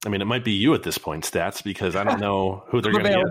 I 0.06 0.08
mean, 0.08 0.20
it 0.20 0.26
might 0.26 0.44
be 0.44 0.52
you 0.52 0.74
at 0.74 0.84
this 0.84 0.98
point, 0.98 1.24
Stats, 1.24 1.62
because 1.62 1.96
I 1.96 2.04
don't 2.04 2.20
know 2.20 2.64
who 2.68 2.80
they're 2.82 2.92
going 2.92 3.04
to 3.04 3.10
get. 3.10 3.26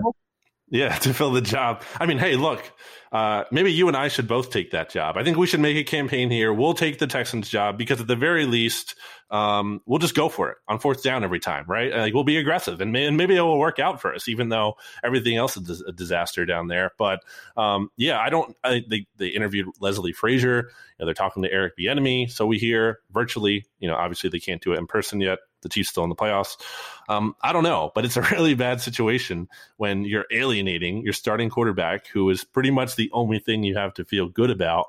Yeah, 0.68 0.98
to 1.00 1.14
fill 1.14 1.30
the 1.30 1.40
job. 1.40 1.82
I 1.98 2.06
mean, 2.06 2.18
hey, 2.18 2.36
look, 2.36 2.70
uh, 3.12 3.44
maybe 3.50 3.70
you 3.70 3.88
and 3.88 3.96
I 3.96 4.08
should 4.08 4.26
both 4.26 4.48
take 4.48 4.70
that 4.70 4.88
job. 4.88 5.18
I 5.18 5.22
think 5.22 5.36
we 5.36 5.46
should 5.46 5.60
make 5.60 5.76
a 5.76 5.84
campaign 5.84 6.30
here. 6.30 6.50
We'll 6.50 6.72
take 6.72 6.98
the 6.98 7.06
Texans 7.06 7.46
job 7.46 7.76
because 7.76 8.00
at 8.00 8.06
the 8.06 8.16
very 8.16 8.46
least, 8.46 8.94
um, 9.30 9.82
we'll 9.84 9.98
just 9.98 10.14
go 10.14 10.30
for 10.30 10.50
it 10.50 10.56
on 10.66 10.78
fourth 10.78 11.02
down 11.02 11.22
every 11.22 11.38
time, 11.38 11.66
right? 11.68 11.92
Like 11.92 12.14
we'll 12.14 12.24
be 12.24 12.38
aggressive, 12.38 12.80
and, 12.80 12.90
may, 12.90 13.06
and 13.06 13.18
maybe 13.18 13.36
it 13.36 13.42
will 13.42 13.58
work 13.58 13.78
out 13.78 14.00
for 14.00 14.14
us, 14.14 14.28
even 14.28 14.48
though 14.48 14.74
everything 15.04 15.36
else 15.36 15.58
is 15.58 15.82
a 15.82 15.92
disaster 15.92 16.46
down 16.46 16.68
there. 16.68 16.92
But 16.96 17.20
um, 17.54 17.90
yeah, 17.98 18.18
I 18.18 18.30
don't. 18.30 18.56
I, 18.64 18.82
they 18.88 19.06
they 19.16 19.28
interviewed 19.28 19.66
Leslie 19.78 20.12
Frazier. 20.12 20.70
You 20.70 20.70
know, 20.98 21.04
they're 21.04 21.14
talking 21.14 21.42
to 21.42 21.52
Eric 21.52 21.74
Bieniemy, 21.78 22.30
so 22.30 22.46
we 22.46 22.58
hear 22.58 23.00
virtually. 23.10 23.66
You 23.78 23.88
know, 23.88 23.94
obviously 23.94 24.30
they 24.30 24.40
can't 24.40 24.62
do 24.62 24.72
it 24.72 24.78
in 24.78 24.86
person 24.86 25.20
yet 25.20 25.38
the 25.62 25.68
Chiefs 25.68 25.88
still 25.88 26.04
in 26.04 26.10
the 26.10 26.16
playoffs. 26.16 26.60
Um, 27.08 27.34
I 27.42 27.52
don't 27.52 27.62
know, 27.62 27.90
but 27.94 28.04
it's 28.04 28.16
a 28.16 28.22
really 28.32 28.54
bad 28.54 28.80
situation 28.80 29.48
when 29.76 30.04
you're 30.04 30.26
alienating 30.30 31.02
your 31.02 31.12
starting 31.12 31.48
quarterback, 31.48 32.06
who 32.08 32.28
is 32.30 32.44
pretty 32.44 32.70
much 32.70 32.96
the 32.96 33.01
only 33.12 33.38
thing 33.38 33.62
you 33.62 33.76
have 33.76 33.94
to 33.94 34.04
feel 34.04 34.28
good 34.28 34.50
about 34.50 34.86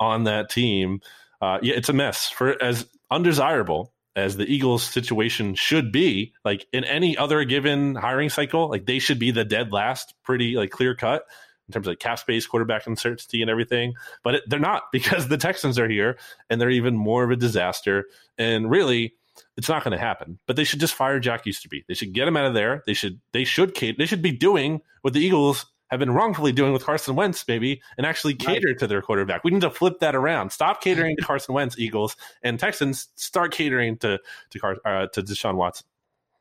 on 0.00 0.24
that 0.24 0.50
team. 0.50 1.00
Uh, 1.40 1.58
yeah, 1.62 1.74
it's 1.74 1.88
a 1.88 1.92
mess. 1.92 2.28
For 2.30 2.60
as 2.62 2.86
undesirable 3.10 3.92
as 4.14 4.36
the 4.36 4.46
Eagles 4.46 4.82
situation 4.82 5.54
should 5.54 5.92
be, 5.92 6.32
like 6.44 6.66
in 6.72 6.84
any 6.84 7.16
other 7.16 7.44
given 7.44 7.94
hiring 7.94 8.30
cycle, 8.30 8.68
like 8.68 8.86
they 8.86 8.98
should 8.98 9.18
be 9.18 9.30
the 9.30 9.44
dead 9.44 9.72
last, 9.72 10.14
pretty 10.22 10.56
like 10.56 10.70
clear 10.70 10.94
cut. 10.94 11.24
in 11.68 11.72
terms 11.72 11.86
of 11.86 11.98
cap 11.98 12.18
space, 12.18 12.46
quarterback 12.46 12.86
uncertainty, 12.86 13.42
and 13.42 13.50
everything. 13.50 13.94
But 14.22 14.36
it, 14.36 14.42
they're 14.46 14.58
not 14.58 14.84
because 14.92 15.28
the 15.28 15.36
Texans 15.36 15.78
are 15.78 15.88
here 15.88 16.18
and 16.48 16.60
they're 16.60 16.70
even 16.70 16.96
more 16.96 17.24
of 17.24 17.30
a 17.30 17.36
disaster. 17.36 18.06
And 18.38 18.70
really, 18.70 19.14
it's 19.56 19.68
not 19.68 19.84
going 19.84 19.92
to 19.92 20.02
happen. 20.02 20.38
But 20.46 20.56
they 20.56 20.64
should 20.64 20.80
just 20.80 20.94
fire 20.94 21.20
Jack 21.20 21.46
Easterby. 21.46 21.84
They 21.88 21.94
should 21.94 22.12
get 22.12 22.28
him 22.28 22.36
out 22.36 22.46
of 22.46 22.54
there. 22.54 22.82
They 22.86 22.94
should 22.94 23.20
they 23.32 23.44
should 23.44 23.74
they 23.76 24.06
should 24.06 24.22
be 24.22 24.32
doing 24.32 24.80
what 25.02 25.12
the 25.12 25.20
Eagles 25.20 25.66
have 25.90 26.00
been 26.00 26.10
wrongfully 26.10 26.52
doing 26.52 26.72
with 26.72 26.84
Carson 26.84 27.14
Wentz, 27.14 27.44
maybe, 27.46 27.82
and 27.96 28.06
actually 28.06 28.34
cater 28.34 28.68
right. 28.68 28.78
to 28.78 28.86
their 28.86 29.02
quarterback. 29.02 29.44
We 29.44 29.50
need 29.50 29.60
to 29.60 29.70
flip 29.70 30.00
that 30.00 30.14
around. 30.14 30.50
Stop 30.50 30.80
catering 30.80 31.16
to 31.16 31.22
Carson 31.22 31.54
Wentz, 31.54 31.78
Eagles, 31.78 32.16
and 32.42 32.58
Texans 32.58 33.08
start 33.16 33.52
catering 33.52 33.96
to 33.98 34.18
to 34.50 34.58
Car- 34.58 34.78
uh, 34.84 35.06
to 35.08 35.22
Deshaun 35.22 35.54
Watson. 35.54 35.86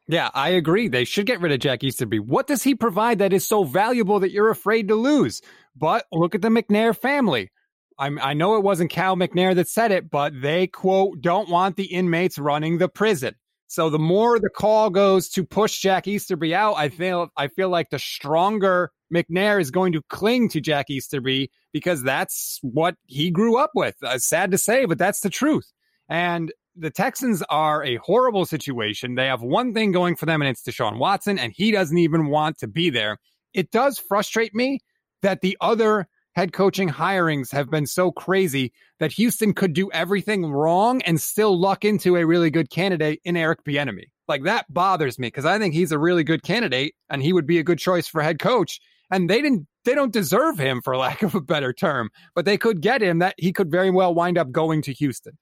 Yeah, 0.08 0.30
I 0.34 0.50
agree. 0.50 0.88
They 0.88 1.04
should 1.04 1.26
get 1.26 1.42
rid 1.42 1.52
of 1.52 1.60
Jack 1.60 1.84
Easterby. 1.84 2.20
What 2.20 2.46
does 2.46 2.62
he 2.62 2.76
provide 2.76 3.20
that 3.20 3.34
is 3.34 3.48
so 3.48 3.64
valuable 3.64 4.20
that 4.20 4.32
you're 4.32 4.52
afraid 4.52 4.90
to 4.90 4.96
lose? 4.96 5.42
But 5.76 6.06
look 6.12 6.36
at 6.36 6.42
the 6.42 6.50
McNair 6.50 6.96
family. 6.96 7.52
I'm, 7.98 8.20
I 8.22 8.34
know 8.34 8.58
it 8.58 8.64
wasn't 8.64 8.92
Cal 8.92 9.16
McNair 9.16 9.56
that 9.56 9.70
said 9.70 9.92
it, 9.92 10.12
but 10.12 10.40
they 10.40 10.68
quote 10.68 11.22
don't 11.22 11.50
want 11.50 11.76
the 11.76 11.86
inmates 11.86 12.38
running 12.38 12.78
the 12.78 12.90
prison. 12.90 13.36
So 13.68 13.90
the 13.90 14.00
more 14.00 14.40
the 14.40 14.50
call 14.50 14.90
goes 14.90 15.30
to 15.30 15.44
push 15.44 15.80
Jack 15.80 16.08
Easterby 16.08 16.54
out, 16.54 16.76
I 16.78 16.90
feel 16.90 17.30
I 17.36 17.48
feel 17.48 17.70
like 17.70 17.90
the 17.90 18.00
stronger 18.00 18.92
McNair 19.14 19.60
is 19.60 19.72
going 19.72 19.94
to 19.94 20.02
cling 20.10 20.50
to 20.50 20.62
Jack 20.62 20.90
Easterby 20.90 21.50
because 21.74 22.04
that's 22.04 22.60
what 22.62 22.96
he 23.06 23.32
grew 23.32 23.58
up 23.58 23.72
with. 23.76 23.96
Uh, 24.04 24.18
sad 24.18 24.52
to 24.52 24.58
say, 24.58 24.86
but 24.86 24.98
that's 24.98 25.22
the 25.22 25.30
truth. 25.30 25.72
And 26.10 26.52
the 26.76 26.92
Texans 26.92 27.42
are 27.50 27.84
a 27.84 27.98
horrible 27.98 28.46
situation. 28.46 29.16
They 29.16 29.28
have 29.28 29.42
one 29.42 29.74
thing 29.74 29.92
going 29.92 30.16
for 30.16 30.26
them, 30.26 30.42
and 30.42 30.50
it's 30.50 30.62
Deshaun 30.62 30.98
Watson, 30.98 31.40
and 31.40 31.54
he 31.56 31.72
doesn't 31.72 31.98
even 31.98 32.28
want 32.28 32.60
to 32.60 32.68
be 32.68 32.90
there. 32.90 33.18
It 33.54 33.72
does 33.72 33.98
frustrate 33.98 34.54
me 34.54 34.80
that 35.22 35.42
the 35.42 35.58
other 35.62 36.08
head 36.36 36.52
coaching 36.54 36.90
hirings 36.90 37.52
have 37.52 37.70
been 37.70 37.86
so 37.86 38.12
crazy 38.12 38.72
that 39.00 39.14
Houston 39.14 39.54
could 39.54 39.74
do 39.74 39.90
everything 39.92 40.46
wrong 40.46 41.02
and 41.04 41.20
still 41.20 41.58
luck 41.58 41.86
into 41.86 42.18
a 42.18 42.26
really 42.26 42.50
good 42.50 42.70
candidate 42.70 43.22
in 43.24 43.38
Eric 43.38 43.64
Bieniemy. 43.64 44.06
Like 44.28 44.44
that 44.44 44.66
bothers 44.74 45.18
me 45.18 45.28
because 45.28 45.46
I 45.46 45.60
think 45.60 45.74
he's 45.74 45.92
a 45.92 46.00
really 46.00 46.24
good 46.24 46.44
candidate 46.44 46.96
and 47.10 47.22
he 47.22 47.32
would 47.32 47.46
be 47.46 47.60
a 47.60 47.64
good 47.64 47.80
choice 47.80 48.08
for 48.08 48.22
head 48.22 48.40
coach. 48.40 48.80
And 49.12 49.30
they 49.30 49.42
didn't 49.42 49.68
they 49.86 49.96
don't 49.96 50.12
deserve 50.12 50.58
him 50.58 50.82
for 50.82 50.98
lack 50.98 51.24
of 51.24 51.36
a 51.36 51.42
better 51.42 51.72
term, 51.72 52.10
but 52.34 52.46
they 52.46 52.58
could 52.58 52.82
get 52.82 53.02
him 53.02 53.20
that 53.20 53.36
he 53.38 53.54
could 53.54 53.72
very 53.72 53.92
well 53.92 54.14
wind 54.14 54.38
up 54.38 54.52
going 54.52 54.82
to 54.84 54.94
Houston 54.94 55.38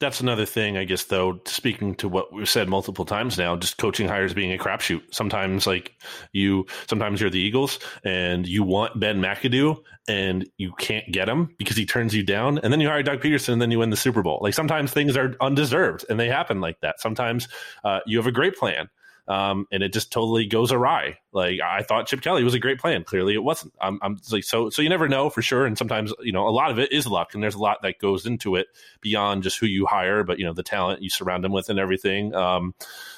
that's 0.00 0.20
another 0.20 0.44
thing, 0.44 0.76
I 0.76 0.84
guess, 0.84 1.04
though, 1.04 1.40
speaking 1.46 1.94
to 1.96 2.08
what 2.08 2.32
we've 2.32 2.48
said 2.48 2.68
multiple 2.68 3.04
times 3.04 3.38
now, 3.38 3.56
just 3.56 3.78
coaching 3.78 4.08
hires 4.08 4.34
being 4.34 4.52
a 4.52 4.58
crapshoot. 4.58 5.02
Sometimes, 5.12 5.66
like 5.66 5.92
you, 6.32 6.66
sometimes 6.88 7.20
you're 7.20 7.30
the 7.30 7.40
Eagles 7.40 7.78
and 8.04 8.46
you 8.46 8.62
want 8.62 8.98
Ben 8.98 9.20
McAdoo 9.20 9.76
and 10.08 10.48
you 10.58 10.72
can't 10.78 11.10
get 11.12 11.28
him 11.28 11.54
because 11.58 11.76
he 11.76 11.86
turns 11.86 12.14
you 12.14 12.22
down. 12.22 12.58
And 12.58 12.72
then 12.72 12.80
you 12.80 12.88
hire 12.88 13.02
Doug 13.02 13.20
Pederson 13.20 13.54
and 13.54 13.62
then 13.62 13.70
you 13.70 13.78
win 13.78 13.90
the 13.90 13.96
Super 13.96 14.22
Bowl. 14.22 14.40
Like 14.42 14.54
sometimes 14.54 14.92
things 14.92 15.16
are 15.16 15.34
undeserved 15.40 16.04
and 16.08 16.18
they 16.18 16.28
happen 16.28 16.60
like 16.60 16.80
that. 16.80 17.00
Sometimes 17.00 17.48
uh, 17.84 18.00
you 18.06 18.18
have 18.18 18.26
a 18.26 18.32
great 18.32 18.56
plan 18.56 18.88
um, 19.26 19.66
and 19.72 19.82
it 19.82 19.92
just 19.92 20.12
totally 20.12 20.46
goes 20.46 20.70
awry. 20.70 21.18
Like 21.32 21.60
I 21.60 21.82
thought 21.82 22.06
Chip 22.06 22.20
Kelly 22.20 22.44
was 22.44 22.54
a 22.54 22.58
great 22.58 22.78
plan. 22.78 23.04
Clearly, 23.04 23.34
it 23.34 23.42
wasn't. 23.42 23.72
I'm, 23.80 23.98
I'm 24.02 24.20
like 24.30 24.44
so. 24.44 24.70
So 24.70 24.82
you 24.82 24.88
never 24.88 25.08
know 25.08 25.30
for 25.30 25.42
sure. 25.42 25.66
And 25.66 25.76
sometimes 25.76 26.12
you 26.20 26.32
know 26.32 26.46
a 26.46 26.50
lot 26.50 26.70
of 26.70 26.78
it 26.78 26.92
is 26.92 27.06
luck, 27.06 27.34
and 27.34 27.42
there's 27.42 27.54
a 27.54 27.60
lot 27.60 27.82
that 27.82 27.98
goes 27.98 28.26
into 28.26 28.56
it 28.56 28.68
beyond 29.00 29.42
just 29.42 29.58
who 29.58 29.66
you 29.66 29.86
hire, 29.86 30.22
but 30.22 30.38
you 30.38 30.44
know 30.44 30.52
the 30.52 30.62
talent 30.62 31.02
you 31.02 31.10
surround 31.10 31.42
them 31.42 31.52
with 31.52 31.70
and 31.70 31.78
everything. 31.78 32.34
Um, 32.34 32.74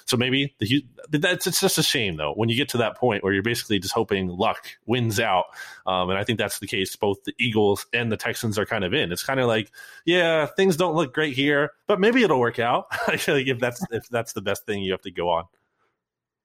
so 0.07 0.17
maybe 0.17 0.55
the 0.61 0.85
that's 1.11 1.47
it's 1.47 1.61
just 1.61 1.79
a 1.79 1.83
shame 1.83 2.17
though 2.17 2.33
when 2.33 2.49
you 2.49 2.57
get 2.57 2.71
to 2.71 2.79
that 2.79 2.97
point 2.97 3.25
where 3.25 3.33
you're 3.33 3.43
basically 3.43 3.79
just 3.81 3.93
hoping 3.95 4.29
luck 4.29 4.67
wins 4.87 5.19
out. 5.19 5.47
Um, 5.87 6.11
and 6.11 6.19
I 6.19 6.25
think 6.25 6.39
that's 6.39 6.61
the 6.61 6.67
case. 6.67 6.95
Both 6.97 7.25
the 7.25 7.35
Eagles 7.39 7.87
and 7.93 8.11
the 8.11 8.17
Texans 8.17 8.59
are 8.59 8.67
kind 8.67 8.85
of 8.85 8.95
in. 8.95 9.13
It's 9.13 9.25
kind 9.25 9.41
of 9.41 9.49
like, 9.49 9.71
yeah, 10.05 10.47
things 10.47 10.77
don't 10.77 10.95
look 10.95 11.13
great 11.13 11.35
here, 11.35 11.73
but 11.87 12.01
maybe 12.01 12.23
it'll 12.23 12.41
work 12.41 12.59
out. 12.59 12.87
If 13.27 13.59
that's 13.59 13.85
if 13.91 14.09
that's 14.09 14.33
the 14.33 14.43
best 14.43 14.67
thing 14.67 14.83
you 14.83 14.93
have 14.93 15.03
to 15.03 15.11
go 15.11 15.31
on. 15.31 15.45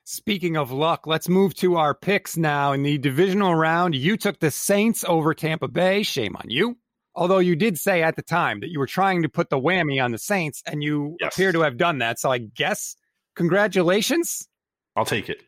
Speaking 0.04 0.58
of 0.58 0.72
luck, 0.72 1.06
let's 1.06 1.30
move 1.30 1.54
to 1.56 1.78
our 1.78 1.93
picks 1.93 2.36
now. 2.36 2.74
In 2.74 2.84
the 2.84 2.97
divisional 2.97 3.54
round, 3.54 3.95
you 3.95 4.18
took 4.18 4.39
the 4.39 4.52
Saints 4.52 5.06
over 5.08 5.34
Tampa 5.34 5.68
Bay. 5.68 6.04
Shame 6.04 6.36
on 6.36 6.49
you. 6.49 6.78
Although 7.14 7.39
you 7.39 7.56
did 7.56 7.78
say 7.78 8.04
at 8.04 8.16
the 8.16 8.22
time 8.22 8.62
that 8.62 8.70
you 8.70 8.80
were 8.80 8.88
trying 8.88 9.22
to 9.24 9.30
put 9.30 9.49
the 9.49 9.60
whammy 9.60 10.04
on 10.04 10.12
the 10.12 10.18
Saints, 10.18 10.64
and 10.66 10.82
you 10.82 11.18
yes. 11.20 11.34
appear 11.34 11.52
to 11.52 11.62
have 11.62 11.78
done 11.78 11.99
that. 11.99 12.20
So 12.20 12.32
I 12.32 12.39
guess 12.39 12.95
congratulations. 13.36 14.47
I'll 14.95 15.06
take 15.06 15.30
it. 15.30 15.43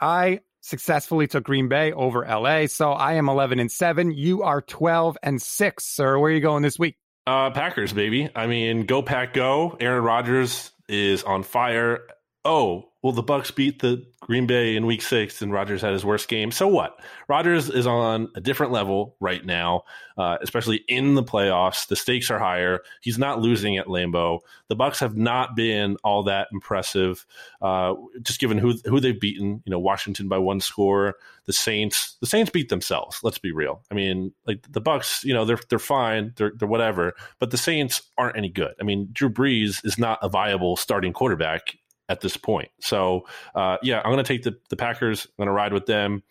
I 0.00 0.40
successfully 0.60 1.26
took 1.26 1.44
Green 1.44 1.68
Bay 1.68 1.92
over 1.92 2.26
LA. 2.26 2.66
So 2.66 2.92
I 2.92 3.14
am 3.14 3.28
11 3.28 3.58
and 3.60 3.70
7. 3.70 4.12
You 4.12 4.42
are 4.42 4.60
12 4.60 5.16
and 5.22 5.40
6, 5.40 5.84
sir. 5.84 6.18
Where 6.18 6.30
are 6.30 6.34
you 6.34 6.40
going 6.40 6.62
this 6.62 6.78
week? 6.78 6.96
Uh, 7.26 7.50
Packers, 7.50 7.92
baby. 7.92 8.28
I 8.34 8.46
mean, 8.46 8.86
go 8.86 9.02
pack 9.02 9.34
go. 9.34 9.76
Aaron 9.80 10.02
Rodgers 10.02 10.70
is 10.88 11.22
on 11.22 11.42
fire. 11.42 12.00
Oh, 12.44 12.89
well, 13.02 13.12
the 13.14 13.22
Bucs 13.22 13.54
beat 13.54 13.80
the 13.80 14.04
Green 14.20 14.46
Bay 14.46 14.76
in 14.76 14.84
Week 14.84 15.00
Six, 15.00 15.40
and 15.40 15.50
Rodgers 15.50 15.80
had 15.80 15.94
his 15.94 16.04
worst 16.04 16.28
game. 16.28 16.50
So 16.50 16.68
what? 16.68 17.00
Rodgers 17.28 17.70
is 17.70 17.86
on 17.86 18.28
a 18.34 18.42
different 18.42 18.72
level 18.72 19.16
right 19.20 19.44
now, 19.44 19.84
uh, 20.18 20.36
especially 20.42 20.84
in 20.86 21.14
the 21.14 21.22
playoffs. 21.22 21.88
The 21.88 21.96
stakes 21.96 22.30
are 22.30 22.38
higher. 22.38 22.80
He's 23.00 23.16
not 23.16 23.40
losing 23.40 23.78
at 23.78 23.86
Lambeau. 23.86 24.40
The 24.68 24.76
Bucs 24.76 24.98
have 25.00 25.16
not 25.16 25.56
been 25.56 25.96
all 26.04 26.24
that 26.24 26.48
impressive, 26.52 27.24
uh, 27.62 27.94
just 28.20 28.38
given 28.38 28.58
who 28.58 28.74
who 28.84 29.00
they've 29.00 29.18
beaten. 29.18 29.62
You 29.64 29.70
know, 29.70 29.78
Washington 29.78 30.28
by 30.28 30.38
one 30.38 30.60
score. 30.60 31.16
The 31.46 31.54
Saints. 31.54 32.18
The 32.20 32.26
Saints 32.26 32.50
beat 32.50 32.68
themselves. 32.68 33.20
Let's 33.22 33.38
be 33.38 33.50
real. 33.50 33.82
I 33.90 33.94
mean, 33.94 34.32
like 34.46 34.70
the 34.70 34.82
Bucs. 34.82 35.24
You 35.24 35.32
know, 35.32 35.46
they're 35.46 35.58
they're 35.70 35.78
fine. 35.78 36.34
They're 36.36 36.52
they're 36.54 36.68
whatever. 36.68 37.14
But 37.38 37.50
the 37.50 37.56
Saints 37.56 38.02
aren't 38.18 38.36
any 38.36 38.50
good. 38.50 38.74
I 38.78 38.84
mean, 38.84 39.08
Drew 39.10 39.30
Brees 39.30 39.82
is 39.86 39.96
not 39.96 40.18
a 40.20 40.28
viable 40.28 40.76
starting 40.76 41.14
quarterback 41.14 41.78
at 42.10 42.20
this 42.20 42.36
point. 42.36 42.70
So 42.80 43.26
uh, 43.54 43.78
yeah, 43.82 43.98
I'm 43.98 44.12
going 44.12 44.22
to 44.22 44.24
take 44.24 44.42
the 44.42 44.58
the 44.68 44.76
Packers. 44.76 45.24
I'm 45.24 45.32
going 45.38 45.46
to 45.46 45.52
ride 45.52 45.72
with 45.72 45.86
them. 45.86 46.24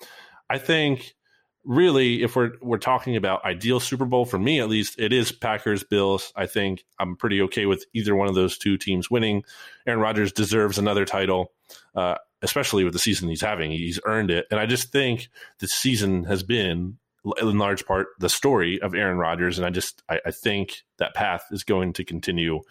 I 0.49 0.57
think 0.59 1.15
really, 1.63 2.21
if 2.21 2.35
we're 2.35 2.51
we're 2.61 2.77
talking 2.77 3.15
about 3.15 3.45
ideal 3.45 3.79
Super 3.79 4.05
Bowl 4.05 4.25
for 4.25 4.37
me 4.37 4.59
at 4.59 4.69
least, 4.69 4.99
it 4.99 5.13
is 5.13 5.31
Packers 5.31 5.83
Bills. 5.83 6.33
I 6.35 6.45
think 6.45 6.83
I'm 6.99 7.15
pretty 7.15 7.41
okay 7.43 7.65
with 7.65 7.85
either 7.93 8.13
one 8.13 8.27
of 8.27 8.35
those 8.35 8.57
two 8.57 8.77
teams 8.77 9.09
winning. 9.09 9.43
Aaron 9.87 10.01
Rodgers 10.01 10.33
deserves 10.33 10.77
another 10.77 11.05
title. 11.05 11.53
Uh, 11.95 12.15
especially 12.41 12.85
with 12.85 12.93
the 12.93 12.99
season 12.99 13.27
he's 13.27 13.41
having, 13.41 13.69
he's 13.69 13.99
earned 14.05 14.31
it, 14.31 14.47
and 14.49 14.59
I 14.59 14.65
just 14.65 14.91
think 14.91 15.29
the 15.59 15.67
season 15.67 16.23
has 16.23 16.41
been 16.41 16.97
in 17.41 17.57
large 17.57 17.85
part 17.85 18.07
the 18.19 18.29
story 18.29 18.81
of 18.81 18.95
Aaron 18.95 19.17
Rodgers, 19.17 19.57
and 19.57 19.65
I 19.65 19.69
just 19.69 20.03
I, 20.09 20.19
I 20.25 20.31
think 20.31 20.83
that 20.97 21.13
path 21.13 21.45
is 21.51 21.63
going 21.63 21.93
to 21.93 22.05
continue 22.05 22.61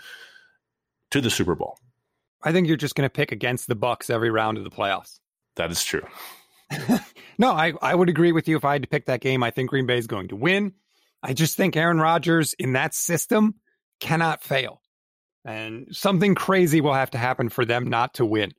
to 1.10 1.20
the 1.20 1.30
Super 1.30 1.54
Bowl. 1.54 1.78
I 2.42 2.52
think 2.52 2.68
you're 2.68 2.76
just 2.76 2.94
going 2.94 3.06
to 3.06 3.12
pick 3.12 3.32
against 3.32 3.66
the 3.66 3.76
Bucs 3.76 4.10
every 4.10 4.30
round 4.30 4.58
of 4.58 4.64
the 4.64 4.70
playoffs. 4.70 5.18
That 5.56 5.70
is 5.70 5.82
true. 5.82 6.06
no, 7.38 7.52
I, 7.52 7.72
I 7.82 7.94
would 7.94 8.08
agree 8.08 8.32
with 8.32 8.48
you. 8.48 8.56
If 8.56 8.64
I 8.64 8.74
had 8.74 8.82
to 8.82 8.88
pick 8.88 9.06
that 9.06 9.20
game, 9.20 9.42
I 9.42 9.50
think 9.50 9.70
Green 9.70 9.86
Bay 9.86 9.98
is 9.98 10.06
going 10.06 10.28
to 10.28 10.36
win. 10.36 10.74
I 11.22 11.32
just 11.32 11.56
think 11.56 11.76
Aaron 11.76 11.98
Rodgers 11.98 12.54
in 12.54 12.74
that 12.74 12.94
system 12.94 13.56
cannot 14.00 14.42
fail. 14.42 14.82
And 15.44 15.88
something 15.92 16.34
crazy 16.34 16.80
will 16.80 16.94
have 16.94 17.10
to 17.12 17.18
happen 17.18 17.48
for 17.48 17.64
them 17.64 17.88
not 17.88 18.14
to 18.14 18.24
win. 18.24 18.52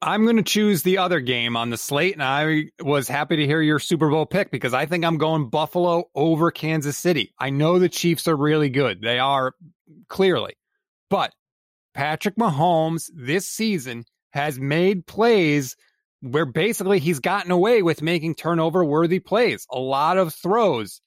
I'm 0.00 0.24
going 0.24 0.36
to 0.36 0.42
choose 0.42 0.82
the 0.82 0.98
other 0.98 1.20
game 1.20 1.56
on 1.56 1.70
the 1.70 1.76
slate, 1.76 2.14
and 2.14 2.24
I 2.24 2.64
was 2.80 3.06
happy 3.06 3.36
to 3.36 3.46
hear 3.46 3.62
your 3.62 3.78
Super 3.78 4.10
Bowl 4.10 4.26
pick 4.26 4.50
because 4.50 4.74
I 4.74 4.84
think 4.84 5.04
I'm 5.04 5.16
going 5.16 5.48
Buffalo 5.48 6.10
over 6.16 6.50
Kansas 6.50 6.98
City. 6.98 7.32
I 7.38 7.50
know 7.50 7.78
the 7.78 7.88
Chiefs 7.88 8.26
are 8.26 8.36
really 8.36 8.68
good. 8.68 9.00
They 9.00 9.20
are 9.20 9.54
clearly. 10.08 10.54
But 11.08 11.32
Patrick 11.94 12.36
Mahomes 12.36 13.10
this 13.14 13.48
season 13.48 14.04
has 14.30 14.58
made 14.58 15.06
plays 15.06 15.76
where 16.20 16.46
basically 16.46 16.98
he's 16.98 17.18
gotten 17.18 17.50
away 17.50 17.82
with 17.82 18.00
making 18.00 18.34
turnover 18.34 18.84
worthy 18.84 19.18
plays. 19.18 19.66
A 19.70 19.78
lot 19.78 20.18
of 20.18 20.32
throws 20.32 21.00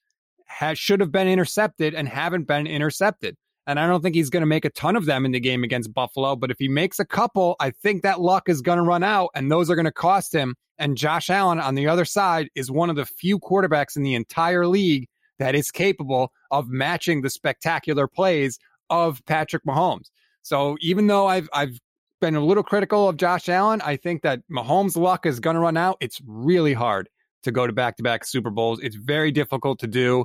has, 0.46 0.78
should 0.78 1.00
have 1.00 1.10
been 1.10 1.28
intercepted 1.28 1.94
and 1.94 2.08
haven't 2.08 2.44
been 2.44 2.66
intercepted. 2.66 3.36
And 3.66 3.80
I 3.80 3.88
don't 3.88 4.00
think 4.00 4.14
he's 4.14 4.30
going 4.30 4.42
to 4.42 4.46
make 4.46 4.64
a 4.64 4.70
ton 4.70 4.94
of 4.94 5.06
them 5.06 5.24
in 5.24 5.32
the 5.32 5.40
game 5.40 5.64
against 5.64 5.92
Buffalo. 5.92 6.36
But 6.36 6.52
if 6.52 6.58
he 6.58 6.68
makes 6.68 7.00
a 7.00 7.04
couple, 7.04 7.56
I 7.58 7.70
think 7.70 8.02
that 8.02 8.20
luck 8.20 8.48
is 8.48 8.62
going 8.62 8.76
to 8.76 8.84
run 8.84 9.02
out 9.02 9.30
and 9.34 9.50
those 9.50 9.70
are 9.70 9.74
going 9.74 9.86
to 9.86 9.92
cost 9.92 10.32
him. 10.32 10.54
And 10.78 10.96
Josh 10.96 11.30
Allen 11.30 11.58
on 11.58 11.74
the 11.74 11.88
other 11.88 12.04
side 12.04 12.48
is 12.54 12.70
one 12.70 12.90
of 12.90 12.96
the 12.96 13.06
few 13.06 13.40
quarterbacks 13.40 13.96
in 13.96 14.02
the 14.02 14.14
entire 14.14 14.66
league 14.66 15.08
that 15.38 15.54
is 15.54 15.70
capable 15.70 16.30
of 16.50 16.68
matching 16.68 17.22
the 17.22 17.30
spectacular 17.30 18.06
plays 18.06 18.58
of 18.88 19.24
Patrick 19.26 19.64
Mahomes. 19.64 20.10
So 20.46 20.76
even 20.80 21.08
though 21.08 21.26
I've 21.26 21.48
I've 21.52 21.80
been 22.20 22.36
a 22.36 22.40
little 22.40 22.62
critical 22.62 23.08
of 23.08 23.16
Josh 23.16 23.48
Allen, 23.48 23.80
I 23.84 23.96
think 23.96 24.22
that 24.22 24.42
Mahomes' 24.48 24.96
luck 24.96 25.26
is 25.26 25.40
going 25.40 25.54
to 25.54 25.60
run 25.60 25.76
out. 25.76 25.96
It's 26.00 26.20
really 26.24 26.72
hard 26.72 27.08
to 27.42 27.50
go 27.50 27.66
to 27.66 27.72
back 27.72 27.96
to 27.96 28.04
back 28.04 28.24
Super 28.24 28.50
Bowls. 28.50 28.78
It's 28.80 28.94
very 28.94 29.32
difficult 29.32 29.80
to 29.80 29.88
do. 29.88 30.24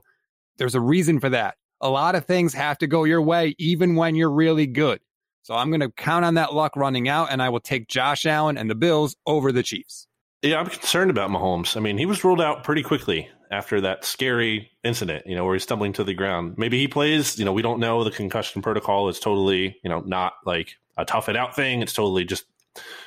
There's 0.58 0.76
a 0.76 0.80
reason 0.80 1.20
for 1.20 1.30
that. 1.30 1.56
A 1.82 1.90
lot 1.90 2.14
of 2.14 2.26
things 2.26 2.54
have 2.54 2.78
to 2.78 2.88
go 2.88 3.04
your 3.04 3.24
way, 3.24 3.56
even 3.58 3.96
when 3.96 4.14
you're 4.14 4.30
really 4.30 4.68
good. 4.68 5.00
So 5.42 5.56
I'm 5.56 5.72
going 5.72 5.82
to 5.82 5.90
count 5.90 6.24
on 6.24 6.36
that 6.36 6.54
luck 6.54 6.76
running 6.76 7.10
out, 7.10 7.30
and 7.32 7.42
I 7.42 7.50
will 7.50 7.60
take 7.60 7.88
Josh 7.88 8.28
Allen 8.28 8.60
and 8.60 8.70
the 8.70 8.76
Bills 8.76 9.16
over 9.26 9.52
the 9.52 9.64
Chiefs. 9.64 10.06
Yeah, 10.44 10.60
I'm 10.60 10.68
concerned 10.68 11.10
about 11.10 11.32
Mahomes. 11.32 11.76
I 11.76 11.80
mean, 11.80 11.98
he 11.98 12.06
was 12.06 12.24
ruled 12.24 12.42
out 12.42 12.64
pretty 12.64 12.84
quickly 12.84 13.28
after 13.52 13.82
that 13.82 14.06
scary 14.06 14.72
incident, 14.84 15.28
you 15.28 15.36
know, 15.36 15.44
where 15.44 15.54
he's 15.54 15.64
stumbling 15.64 15.94
to 15.94 16.04
the 16.04 16.14
ground. 16.14 16.56
Maybe 16.58 16.80
he 16.80 16.88
plays, 16.88 17.38
you 17.38 17.46
know, 17.46 17.54
we 17.54 17.62
don't 17.62 17.80
know. 17.80 18.04
The 18.04 18.12
concussion 18.12 18.62
protocol 18.62 19.10
is 19.10 19.20
totally, 19.20 19.78
you 19.84 19.90
know, 19.90 20.00
not 20.00 20.34
like 20.46 20.78
a 20.98 21.06
tough 21.06 21.28
it 21.30 21.36
out 21.36 21.56
thing. 21.56 21.82
It's 21.82 21.94
totally 21.94 22.24
just 22.24 22.46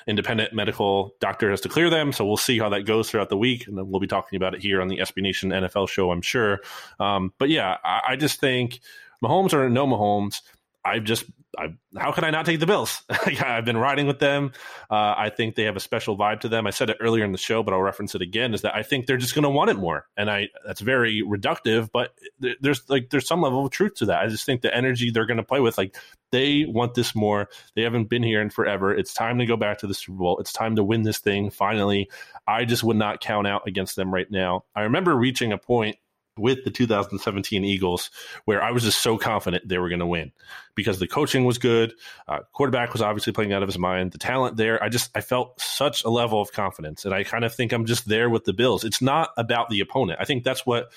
independent 0.07 0.53
medical 0.53 1.15
doctor 1.21 1.51
has 1.51 1.63
to 1.63 1.69
clear 1.69 1.89
them. 1.89 2.13
So 2.13 2.27
we'll 2.27 2.37
see 2.37 2.59
how 2.59 2.69
that 2.69 2.83
goes 2.83 3.11
throughout 3.11 3.31
the 3.31 3.37
week. 3.39 3.67
And 3.67 3.79
then 3.79 3.89
we'll 3.89 4.01
be 4.01 4.07
talking 4.07 4.37
about 4.37 4.55
it 4.55 4.61
here 4.61 4.83
on 4.83 4.89
the 4.89 4.99
SB 4.99 5.23
Nation 5.23 5.51
NFL 5.51 5.89
show, 5.89 6.11
I'm 6.11 6.21
sure. 6.21 6.61
Um, 7.01 7.33
but 7.39 7.49
yeah, 7.49 7.79
I, 7.83 8.01
I 8.09 8.17
just 8.17 8.39
think 8.39 8.81
Mahomes 9.23 9.55
or 9.55 9.71
no 9.71 9.87
Mahomes, 9.87 10.43
I've 10.85 11.05
just 11.05 11.25
I, 11.59 11.75
how 11.97 12.13
can 12.13 12.25
I 12.25 12.31
not 12.31 12.47
take 12.47 12.61
the 12.61 12.67
Bills? 12.67 13.03
I've 13.11 13.65
been 13.65 13.77
riding 13.77 14.07
with 14.07 14.19
them. 14.19 14.53
Uh, 14.91 15.15
I 15.17 15.31
think 15.31 15.55
they 15.55 15.65
have 15.65 15.77
a 15.77 15.81
special 15.81 16.17
vibe 16.17 16.41
to 16.41 16.49
them. 16.49 16.67
I 16.67 16.71
said 16.71 16.91
it 16.91 16.97
earlier 17.01 17.25
in 17.25 17.33
the 17.33 17.39
show, 17.39 17.63
but 17.63 17.73
I'll 17.73 17.81
reference 17.81 18.15
it 18.15 18.23
again. 18.23 18.55
Is 18.55 18.63
that 18.63 18.75
I 18.75 18.83
think 18.83 19.07
they're 19.07 19.17
just 19.17 19.35
going 19.35 19.45
to 19.45 19.51
want 19.51 19.71
it 19.71 19.77
more, 19.77 20.07
and 20.17 20.31
I 20.31 20.49
that's 20.67 20.81
very 20.81 21.23
reductive, 21.23 21.91
but 21.93 22.15
there's 22.61 22.89
like 22.89 23.11
there's 23.11 23.27
some 23.27 23.41
level 23.41 23.65
of 23.65 23.71
truth 23.71 23.95
to 23.97 24.07
that. 24.07 24.21
I 24.21 24.29
just 24.29 24.45
think 24.45 24.63
the 24.63 24.75
energy 24.75 25.11
they're 25.11 25.27
going 25.27 25.39
to 25.39 25.43
play 25.43 25.61
with, 25.61 25.79
like 25.79 25.97
they 26.33 26.65
want 26.67 26.95
this 26.95 27.15
more. 27.15 27.49
They 27.77 27.83
haven't 27.83 28.09
been 28.09 28.23
here 28.23 28.43
in 28.43 28.51
forever. 28.51 28.95
It's 28.95 29.15
time 29.15 29.39
to 29.39 29.47
go 29.47 29.57
back 29.57 29.79
to 29.79 29.87
the 29.87 29.95
Super 29.95 30.19
Bowl. 30.19 30.39
It's 30.39 30.53
time 30.53 30.77
to 30.77 30.85
win 30.85 31.03
this 31.03 31.19
thing 31.19 31.51
finally. 31.51 32.11
I 32.47 32.65
just 32.65 32.85
would 32.85 32.97
not 32.97 33.21
count 33.21 33.47
out 33.47 33.63
against 33.67 33.97
them 33.97 34.13
right 34.13 34.31
now. 34.31 34.65
I 34.75 34.83
remember 34.83 35.15
reaching 35.17 35.53
a 35.53 35.59
point 35.59 35.97
with 36.37 36.65
the 36.65 36.71
2017 36.71 37.65
Eagles, 37.65 38.11
where 38.45 38.63
I 38.63 38.71
was 38.71 38.83
just 38.83 39.01
so 39.01 39.17
confident 39.17 39.69
they 39.69 39.79
were 39.79 39.89
going 39.89 40.01
to 40.01 40.07
win 40.07 40.33
because 40.75 40.99
the 40.99 41.07
coaching 41.07 41.45
was 41.45 41.59
good, 41.59 41.95
uh, 42.27 42.41
quarterback 42.53 42.93
was 42.93 43.03
obviously 43.03 43.33
playing 43.33 43.53
out 43.53 43.63
of 43.63 43.69
his 43.69 43.79
mind, 43.79 44.13
the 44.13 44.19
talent 44.19 44.57
there. 44.57 44.83
I 44.83 44.89
just 44.89 45.11
I 45.17 45.21
felt 45.21 45.61
such 45.61 46.05
a 46.05 46.11
level 46.11 46.41
of 46.41 46.53
confidence, 46.53 47.05
and 47.05 47.15
I 47.15 47.25
kind 47.25 47.45
of 47.45 47.55
think 47.55 47.73
I'm 47.73 47.87
just 47.87 48.09
there 48.09 48.29
with 48.29 48.45
the 48.45 48.53
Bills. 48.53 48.85
It's 48.85 49.03
not 49.03 49.31
about 49.37 49.69
the 49.69 49.81
opponent. 49.81 50.19
I 50.21 50.25
think 50.25 50.45
that's 50.45 50.67
what 50.67 50.93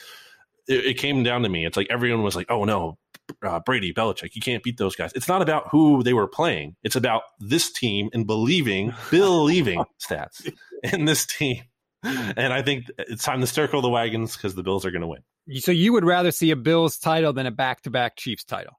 it, 0.67 0.85
it 0.85 0.93
came 0.95 1.23
down 1.23 1.43
to 1.43 1.49
me. 1.49 1.65
It's 1.65 1.77
like 1.77 1.87
everyone 1.89 2.23
was 2.23 2.35
like, 2.35 2.47
"Oh 2.49 2.63
no, 2.63 2.97
uh, 3.43 3.59
Brady, 3.59 3.93
Belichick, 3.93 4.35
you 4.35 4.41
can't 4.41 4.63
beat 4.63 4.77
those 4.77 4.95
guys." 4.95 5.13
It's 5.13 5.27
not 5.27 5.41
about 5.41 5.69
who 5.69 6.03
they 6.03 6.13
were 6.13 6.27
playing. 6.27 6.75
It's 6.83 6.95
about 6.95 7.23
this 7.39 7.71
team 7.71 8.09
and 8.13 8.25
believing, 8.25 8.93
believing 9.11 9.83
stats 9.99 10.51
in 10.83 11.05
this 11.05 11.25
team 11.25 11.61
and 12.37 12.53
I 12.53 12.61
think 12.61 12.85
it's 12.97 13.23
time 13.23 13.41
to 13.41 13.47
circle 13.47 13.81
the 13.81 13.89
wagons 13.89 14.35
because 14.35 14.55
the 14.55 14.63
Bills 14.63 14.85
are 14.85 14.91
going 14.91 15.01
to 15.01 15.07
win. 15.07 15.21
So 15.59 15.71
you 15.71 15.93
would 15.93 16.05
rather 16.05 16.31
see 16.31 16.51
a 16.51 16.55
Bills 16.55 16.97
title 16.97 17.33
than 17.33 17.45
a 17.45 17.51
back-to-back 17.51 18.17
Chiefs 18.17 18.43
title? 18.43 18.73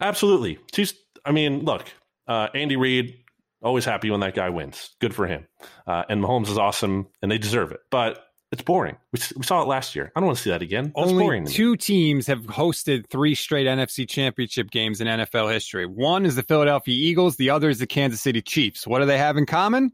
Absolutely. 0.00 0.58
Chiefs. 0.72 0.94
I 1.24 1.32
mean, 1.32 1.64
look, 1.64 1.86
uh, 2.28 2.48
Andy 2.54 2.76
Reid 2.76 3.16
always 3.62 3.84
happy 3.84 4.10
when 4.10 4.20
that 4.20 4.34
guy 4.34 4.50
wins. 4.50 4.94
Good 5.00 5.14
for 5.14 5.26
him. 5.26 5.46
Uh, 5.86 6.04
and 6.08 6.22
Mahomes 6.22 6.48
is 6.48 6.58
awesome, 6.58 7.06
and 7.22 7.30
they 7.30 7.38
deserve 7.38 7.72
it. 7.72 7.80
But 7.90 8.24
it's 8.52 8.62
boring. 8.62 8.96
We, 9.12 9.20
we 9.36 9.42
saw 9.42 9.62
it 9.62 9.68
last 9.68 9.96
year. 9.96 10.12
I 10.14 10.20
don't 10.20 10.26
want 10.26 10.38
to 10.38 10.44
see 10.44 10.50
that 10.50 10.62
again. 10.62 10.92
That's 10.94 11.10
Only 11.10 11.24
boring 11.24 11.46
two 11.46 11.76
teams 11.76 12.26
have 12.28 12.42
hosted 12.42 13.08
three 13.08 13.34
straight 13.34 13.66
NFC 13.66 14.08
Championship 14.08 14.70
games 14.70 15.00
in 15.00 15.08
NFL 15.08 15.52
history. 15.52 15.86
One 15.86 16.24
is 16.24 16.36
the 16.36 16.42
Philadelphia 16.44 16.94
Eagles. 16.94 17.36
The 17.36 17.50
other 17.50 17.68
is 17.68 17.78
the 17.78 17.86
Kansas 17.86 18.20
City 18.20 18.42
Chiefs. 18.42 18.86
What 18.86 19.00
do 19.00 19.06
they 19.06 19.18
have 19.18 19.36
in 19.36 19.46
common? 19.46 19.92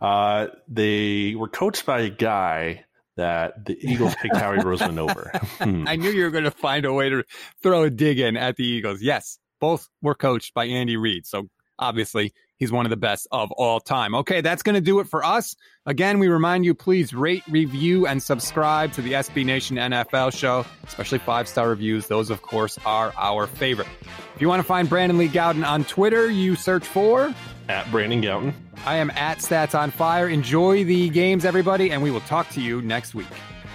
Uh, 0.00 0.48
they 0.68 1.34
were 1.34 1.48
coached 1.48 1.86
by 1.86 2.00
a 2.00 2.10
guy 2.10 2.84
that 3.16 3.64
the 3.64 3.76
Eagles 3.80 4.14
picked 4.16 4.36
Howie 4.36 4.58
Roseman 4.58 4.98
over. 4.98 5.30
Hmm. 5.58 5.86
I 5.86 5.96
knew 5.96 6.10
you 6.10 6.24
were 6.24 6.30
going 6.30 6.44
to 6.44 6.50
find 6.50 6.84
a 6.84 6.92
way 6.92 7.08
to 7.08 7.24
throw 7.62 7.84
a 7.84 7.90
dig 7.90 8.18
in 8.18 8.36
at 8.36 8.56
the 8.56 8.64
Eagles. 8.64 9.02
Yes, 9.02 9.38
both 9.60 9.88
were 10.00 10.14
coached 10.14 10.54
by 10.54 10.64
Andy 10.64 10.96
Reid. 10.96 11.26
So 11.26 11.48
obviously, 11.78 12.32
he's 12.56 12.72
one 12.72 12.86
of 12.86 12.90
the 12.90 12.96
best 12.96 13.26
of 13.32 13.50
all 13.52 13.80
time. 13.80 14.14
Okay, 14.14 14.40
that's 14.40 14.62
going 14.62 14.76
to 14.76 14.80
do 14.80 15.00
it 15.00 15.08
for 15.08 15.24
us. 15.24 15.56
Again, 15.84 16.20
we 16.20 16.28
remind 16.28 16.64
you 16.64 16.74
please 16.74 17.12
rate, 17.12 17.42
review, 17.48 18.06
and 18.06 18.22
subscribe 18.22 18.92
to 18.92 19.02
the 19.02 19.12
SB 19.12 19.44
Nation 19.44 19.76
NFL 19.76 20.32
show, 20.32 20.64
especially 20.86 21.18
five 21.18 21.48
star 21.48 21.68
reviews. 21.68 22.06
Those, 22.06 22.30
of 22.30 22.40
course, 22.42 22.78
are 22.86 23.12
our 23.16 23.46
favorite. 23.46 23.88
If 24.34 24.40
you 24.40 24.48
want 24.48 24.60
to 24.60 24.66
find 24.66 24.88
Brandon 24.88 25.18
Lee 25.18 25.28
Gowton 25.28 25.66
on 25.66 25.84
Twitter, 25.84 26.30
you 26.30 26.54
search 26.54 26.86
for 26.86 27.34
at 27.68 27.90
Brandon 27.90 28.22
Gowton. 28.22 28.52
I 28.84 28.96
am 28.96 29.10
at 29.10 29.38
Stats 29.38 29.78
on 29.78 29.90
Fire. 29.90 30.28
Enjoy 30.28 30.84
the 30.84 31.08
games, 31.10 31.44
everybody, 31.44 31.90
and 31.90 32.02
we 32.02 32.10
will 32.10 32.20
talk 32.20 32.48
to 32.50 32.60
you 32.60 32.82
next 32.82 33.14
week. 33.14 33.28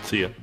See 0.04 0.20
you. 0.20 0.34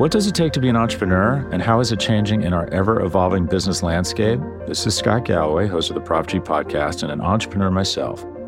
What 0.00 0.10
does 0.10 0.26
it 0.26 0.34
take 0.34 0.54
to 0.54 0.60
be 0.60 0.70
an 0.70 0.76
entrepreneur, 0.76 1.46
and 1.52 1.60
how 1.60 1.80
is 1.80 1.92
it 1.92 2.00
changing 2.00 2.40
in 2.40 2.54
our 2.54 2.66
ever 2.70 3.02
evolving 3.02 3.44
business 3.44 3.82
landscape? 3.82 4.40
This 4.66 4.86
is 4.86 4.96
Scott 4.96 5.26
Galloway, 5.26 5.66
host 5.66 5.90
of 5.90 5.94
the 5.94 6.00
Prop 6.00 6.26
G 6.26 6.40
podcast, 6.40 7.02
and 7.02 7.12
an 7.12 7.20
entrepreneur 7.20 7.70
myself. 7.70 8.24